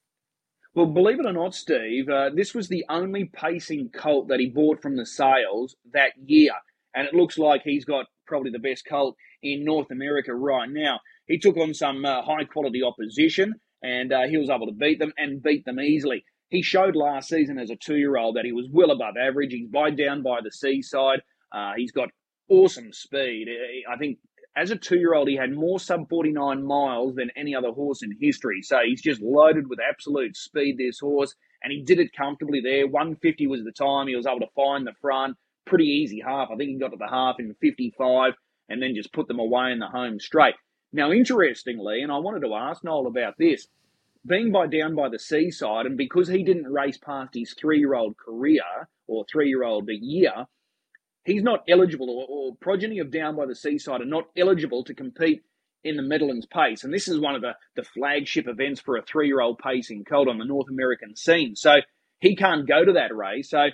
Well, 0.73 0.87
believe 0.87 1.19
it 1.19 1.25
or 1.25 1.33
not, 1.33 1.55
Steve, 1.55 2.09
uh, 2.09 2.31
this 2.33 2.53
was 2.53 2.67
the 2.67 2.85
only 2.89 3.25
pacing 3.25 3.89
colt 3.89 4.27
that 4.27 4.39
he 4.39 4.47
bought 4.47 4.81
from 4.81 4.97
the 4.97 5.05
sales 5.05 5.75
that 5.93 6.11
year, 6.17 6.51
and 6.93 7.07
it 7.07 7.13
looks 7.13 7.37
like 7.37 7.61
he's 7.63 7.85
got 7.85 8.07
probably 8.25 8.51
the 8.51 8.59
best 8.59 8.85
colt 8.85 9.15
in 9.41 9.63
North 9.63 9.91
America 9.91 10.33
right 10.33 10.69
now. 10.69 10.99
He 11.27 11.39
took 11.39 11.57
on 11.57 11.73
some 11.73 12.05
uh, 12.05 12.21
high 12.21 12.43
quality 12.43 12.81
opposition 12.83 13.55
and 13.83 14.11
uh, 14.11 14.23
he 14.27 14.37
was 14.37 14.49
able 14.49 14.67
to 14.67 14.73
beat 14.73 14.99
them 14.99 15.13
and 15.17 15.41
beat 15.41 15.65
them 15.65 15.79
easily. 15.79 16.23
He 16.49 16.61
showed 16.61 16.95
last 16.95 17.29
season 17.29 17.57
as 17.57 17.69
a 17.69 17.75
two 17.75 17.97
year 17.97 18.17
old 18.17 18.35
that 18.35 18.45
he 18.45 18.51
was 18.51 18.67
well 18.71 18.91
above 18.91 19.15
average. 19.17 19.51
He's 19.51 19.67
by 19.67 19.91
Downbytheseaside. 19.91 21.19
Uh, 21.51 21.73
he's 21.75 21.91
got 21.91 22.09
awesome 22.49 22.93
speed. 22.93 23.47
I 23.89 23.97
think 23.97 24.19
as 24.55 24.71
a 24.71 24.75
two 24.75 24.97
year 24.97 25.13
old, 25.13 25.27
he 25.27 25.35
had 25.35 25.51
more 25.51 25.79
sub 25.79 26.07
49 26.09 26.63
miles 26.63 27.15
than 27.15 27.29
any 27.35 27.55
other 27.55 27.71
horse 27.71 28.03
in 28.03 28.17
history. 28.19 28.61
So 28.61 28.79
he's 28.85 29.01
just 29.01 29.21
loaded 29.21 29.67
with 29.67 29.79
absolute 29.79 30.35
speed, 30.37 30.77
this 30.77 30.99
horse. 30.99 31.35
And 31.63 31.71
he 31.71 31.81
did 31.81 31.99
it 31.99 32.15
comfortably 32.15 32.61
there. 32.61 32.87
150 32.87 33.47
was 33.47 33.63
the 33.63 33.71
time. 33.71 34.07
He 34.07 34.15
was 34.15 34.27
able 34.27 34.39
to 34.39 34.47
find 34.55 34.85
the 34.85 34.93
front. 35.01 35.35
Pretty 35.65 35.85
easy 35.85 36.21
half. 36.25 36.49
I 36.51 36.55
think 36.55 36.69
he 36.69 36.79
got 36.79 36.91
to 36.91 36.97
the 36.97 37.07
half 37.07 37.35
in 37.39 37.55
55 37.61 38.33
and 38.69 38.81
then 38.81 38.95
just 38.95 39.13
put 39.13 39.27
them 39.27 39.39
away 39.39 39.71
in 39.71 39.79
the 39.79 39.87
home 39.87 40.19
straight. 40.19 40.55
Now, 40.91 41.11
interestingly, 41.11 42.01
and 42.01 42.11
I 42.11 42.17
wanted 42.17 42.41
to 42.41 42.55
ask 42.55 42.83
Noel 42.83 43.07
about 43.07 43.37
this, 43.37 43.67
being 44.25 44.51
by 44.51 44.67
Downbytheseaside, 44.67 45.85
and 45.85 45.97
because 45.97 46.27
he 46.27 46.43
didn't 46.43 46.71
race 46.71 46.97
past 46.97 47.31
his 47.33 47.53
three 47.59 47.79
year 47.79 47.93
old 47.93 48.15
career 48.17 48.63
or 49.07 49.25
three 49.31 49.49
year 49.49 49.63
old 49.63 49.89
a 49.89 49.95
year, 49.95 50.45
he's 51.25 51.43
not 51.43 51.63
eligible, 51.67 52.09
or, 52.09 52.25
or, 52.29 52.55
progeny 52.55 52.99
of 52.99 53.07
Downbytheseaside 53.07 54.01
are 54.01 54.05
not 54.05 54.25
eligible 54.37 54.83
to 54.85 54.93
compete 54.93 55.43
in 55.83 55.97
the 55.97 56.01
Meadowlands 56.01 56.47
Pace. 56.47 56.83
And 56.83 56.93
this 56.93 57.07
is 57.07 57.19
one 57.19 57.35
of 57.35 57.41
the, 57.41 57.53
the 57.75 57.83
flagship 57.83 58.47
events 58.47 58.81
for 58.81 58.97
a 58.97 59.03
three 59.03 59.27
year 59.27 59.41
old 59.41 59.59
pacing 59.59 60.05
colt 60.05 60.27
on 60.27 60.39
the 60.39 60.45
North 60.45 60.67
American 60.69 61.15
scene. 61.15 61.55
So 61.55 61.75
he 62.19 62.35
can't 62.35 62.67
go 62.67 62.83
to 62.83 62.93
that 62.93 63.15
race. 63.15 63.49
So 63.49 63.67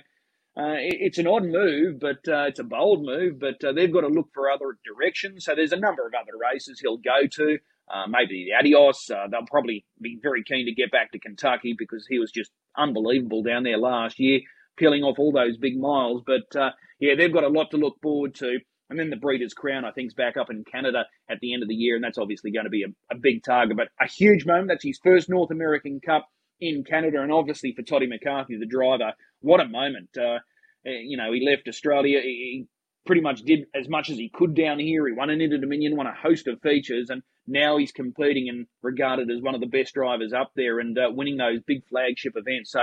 uh, 0.54 0.76
it's 0.76 1.18
an 1.18 1.26
odd 1.26 1.44
move, 1.44 1.98
but 1.98 2.28
uh, 2.28 2.44
it's 2.48 2.58
a 2.60 2.64
bold 2.64 3.04
move. 3.04 3.38
But 3.38 3.64
uh, 3.64 3.72
they've 3.72 3.92
got 3.92 4.02
to 4.02 4.08
look 4.08 4.28
for 4.34 4.50
other 4.50 4.76
directions. 4.84 5.46
So 5.46 5.54
there's 5.54 5.72
a 5.72 5.78
number 5.78 6.06
of 6.06 6.12
other 6.14 6.36
races 6.38 6.78
he'll 6.80 6.98
go 6.98 7.26
to. 7.30 7.58
Uh, 7.92 8.06
maybe 8.06 8.46
the 8.46 8.54
Adios. 8.58 9.10
Uh, 9.10 9.28
they'll 9.30 9.46
probably 9.50 9.84
be 10.00 10.18
very 10.22 10.44
keen 10.44 10.66
to 10.66 10.74
get 10.74 10.90
back 10.90 11.12
to 11.12 11.18
Kentucky 11.18 11.74
because 11.76 12.06
he 12.08 12.18
was 12.18 12.30
just 12.30 12.50
unbelievable 12.76 13.42
down 13.42 13.62
there 13.62 13.78
last 13.78 14.20
year, 14.20 14.40
peeling 14.76 15.02
off 15.02 15.18
all 15.18 15.32
those 15.32 15.56
big 15.56 15.78
miles. 15.78 16.22
But 16.26 16.54
uh, 16.58 16.70
yeah, 17.00 17.14
they've 17.16 17.32
got 17.32 17.44
a 17.44 17.48
lot 17.48 17.70
to 17.70 17.78
look 17.78 17.96
forward 18.02 18.34
to. 18.36 18.58
And 18.90 18.98
then 18.98 19.08
the 19.08 19.16
Breeders' 19.16 19.54
Crown, 19.54 19.86
I 19.86 19.90
think, 19.90 20.08
is 20.08 20.14
back 20.14 20.36
up 20.36 20.50
in 20.50 20.64
Canada 20.64 21.06
at 21.30 21.38
the 21.40 21.54
end 21.54 21.62
of 21.62 21.68
the 21.70 21.74
year, 21.74 21.94
and 21.94 22.04
that's 22.04 22.18
obviously 22.18 22.52
going 22.52 22.66
to 22.66 22.70
be 22.70 22.82
a, 22.82 23.14
a 23.14 23.16
big 23.16 23.42
target. 23.42 23.78
But 23.78 23.88
a 23.98 24.06
huge 24.06 24.44
moment. 24.44 24.68
That's 24.68 24.84
his 24.84 25.00
first 25.02 25.30
North 25.30 25.50
American 25.50 26.00
Cup 26.00 26.28
in 26.62 26.84
Canada, 26.84 27.20
and 27.20 27.32
obviously 27.32 27.72
for 27.72 27.82
Toddy 27.82 28.06
McCarthy, 28.06 28.56
the 28.56 28.66
driver, 28.66 29.12
what 29.40 29.60
a 29.60 29.68
moment. 29.68 30.10
Uh, 30.16 30.38
eh, 30.86 31.02
you 31.04 31.16
know, 31.16 31.32
he 31.32 31.44
left 31.44 31.68
Australia. 31.68 32.20
He 32.22 32.66
pretty 33.04 33.20
much 33.20 33.42
did 33.42 33.66
as 33.74 33.88
much 33.88 34.10
as 34.10 34.16
he 34.16 34.30
could 34.32 34.54
down 34.54 34.78
here. 34.78 35.06
He 35.06 35.12
won 35.12 35.30
an 35.30 35.40
Inter 35.40 35.58
Dominion, 35.58 35.96
won 35.96 36.06
a 36.06 36.14
host 36.14 36.46
of 36.46 36.62
features, 36.62 37.10
and 37.10 37.22
now 37.46 37.76
he's 37.76 37.90
competing 37.90 38.48
and 38.48 38.66
regarded 38.80 39.28
as 39.30 39.42
one 39.42 39.56
of 39.56 39.60
the 39.60 39.66
best 39.66 39.94
drivers 39.94 40.32
up 40.32 40.52
there 40.54 40.78
and 40.78 40.96
uh, 40.96 41.08
winning 41.10 41.36
those 41.36 41.60
big 41.66 41.84
flagship 41.88 42.34
events. 42.36 42.70
So 42.70 42.80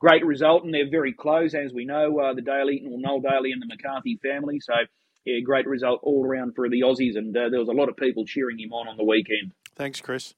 great 0.00 0.26
result, 0.26 0.64
and 0.64 0.74
they're 0.74 0.90
very 0.90 1.12
close, 1.12 1.54
as 1.54 1.72
we 1.72 1.84
know, 1.84 2.18
uh, 2.18 2.34
the 2.34 2.42
Daley, 2.42 2.82
well, 2.84 2.98
Noel 2.98 3.20
Daley 3.20 3.52
and 3.52 3.62
the 3.62 3.66
McCarthy 3.66 4.18
family. 4.20 4.58
So 4.58 4.74
yeah, 5.24 5.38
great 5.44 5.68
result 5.68 6.00
all 6.02 6.26
around 6.26 6.56
for 6.56 6.68
the 6.68 6.80
Aussies, 6.80 7.16
and 7.16 7.36
uh, 7.36 7.48
there 7.48 7.60
was 7.60 7.68
a 7.68 7.72
lot 7.72 7.88
of 7.88 7.96
people 7.96 8.26
cheering 8.26 8.58
him 8.58 8.72
on 8.72 8.88
on 8.88 8.96
the 8.96 9.04
weekend. 9.04 9.52
Thanks, 9.76 10.00
Chris. 10.00 10.34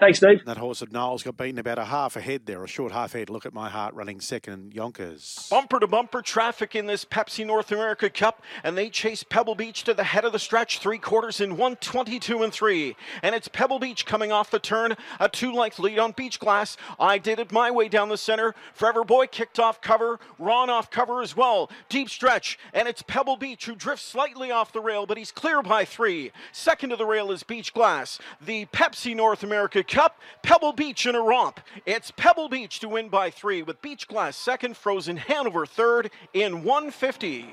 Thanks, 0.00 0.18
Steve. 0.18 0.44
That 0.44 0.58
horse 0.58 0.80
of 0.80 0.92
Noel's 0.92 1.24
got 1.24 1.36
beaten 1.36 1.58
about 1.58 1.78
a 1.78 1.84
half 1.84 2.14
a 2.14 2.20
head 2.20 2.46
there, 2.46 2.62
a 2.62 2.68
short 2.68 2.92
half 2.92 3.14
head. 3.14 3.28
Look 3.28 3.44
at 3.44 3.52
my 3.52 3.68
heart 3.68 3.94
running 3.94 4.20
second, 4.20 4.72
Yonkers. 4.72 5.48
Bumper 5.50 5.80
to 5.80 5.88
bumper 5.88 6.22
traffic 6.22 6.76
in 6.76 6.86
this 6.86 7.04
Pepsi 7.04 7.44
North 7.44 7.72
America 7.72 8.08
Cup, 8.08 8.40
and 8.62 8.78
they 8.78 8.90
chase 8.90 9.24
Pebble 9.24 9.56
Beach 9.56 9.82
to 9.84 9.94
the 9.94 10.04
head 10.04 10.24
of 10.24 10.30
the 10.30 10.38
stretch, 10.38 10.78
three 10.78 10.98
quarters 10.98 11.40
in 11.40 11.56
122 11.56 12.44
and 12.44 12.52
three. 12.52 12.94
And 13.24 13.34
it's 13.34 13.48
Pebble 13.48 13.80
Beach 13.80 14.06
coming 14.06 14.30
off 14.30 14.52
the 14.52 14.60
turn, 14.60 14.96
a 15.18 15.28
two 15.28 15.52
length 15.52 15.80
lead 15.80 15.98
on 15.98 16.12
Beach 16.12 16.38
Glass. 16.38 16.76
I 17.00 17.18
did 17.18 17.40
it 17.40 17.50
my 17.50 17.68
way 17.72 17.88
down 17.88 18.08
the 18.08 18.16
center. 18.16 18.54
Forever 18.74 19.02
Boy 19.02 19.26
kicked 19.26 19.58
off 19.58 19.80
cover, 19.80 20.20
Ron 20.38 20.70
off 20.70 20.92
cover 20.92 21.22
as 21.22 21.36
well. 21.36 21.70
Deep 21.88 22.08
stretch, 22.08 22.56
and 22.72 22.86
it's 22.86 23.02
Pebble 23.02 23.36
Beach 23.36 23.66
who 23.66 23.74
drifts 23.74 24.04
slightly 24.04 24.52
off 24.52 24.72
the 24.72 24.80
rail, 24.80 25.06
but 25.06 25.18
he's 25.18 25.32
clear 25.32 25.60
by 25.60 25.84
three. 25.84 26.30
Second 26.52 26.90
to 26.90 26.96
the 26.96 27.06
rail 27.06 27.32
is 27.32 27.42
Beach 27.42 27.74
Glass. 27.74 28.20
The 28.40 28.66
Pepsi 28.66 29.16
North 29.16 29.42
America 29.68 29.94
Cup, 29.94 30.18
Pebble 30.42 30.72
Beach 30.72 31.04
in 31.04 31.14
a 31.14 31.20
romp. 31.20 31.60
It's 31.84 32.10
Pebble 32.10 32.48
Beach 32.48 32.80
to 32.80 32.88
win 32.88 33.10
by 33.10 33.28
three 33.28 33.62
with 33.62 33.82
Beach 33.82 34.08
Glass 34.08 34.34
second, 34.34 34.78
Frozen 34.78 35.18
Hanover 35.18 35.66
third 35.66 36.10
in 36.32 36.64
150. 36.64 37.44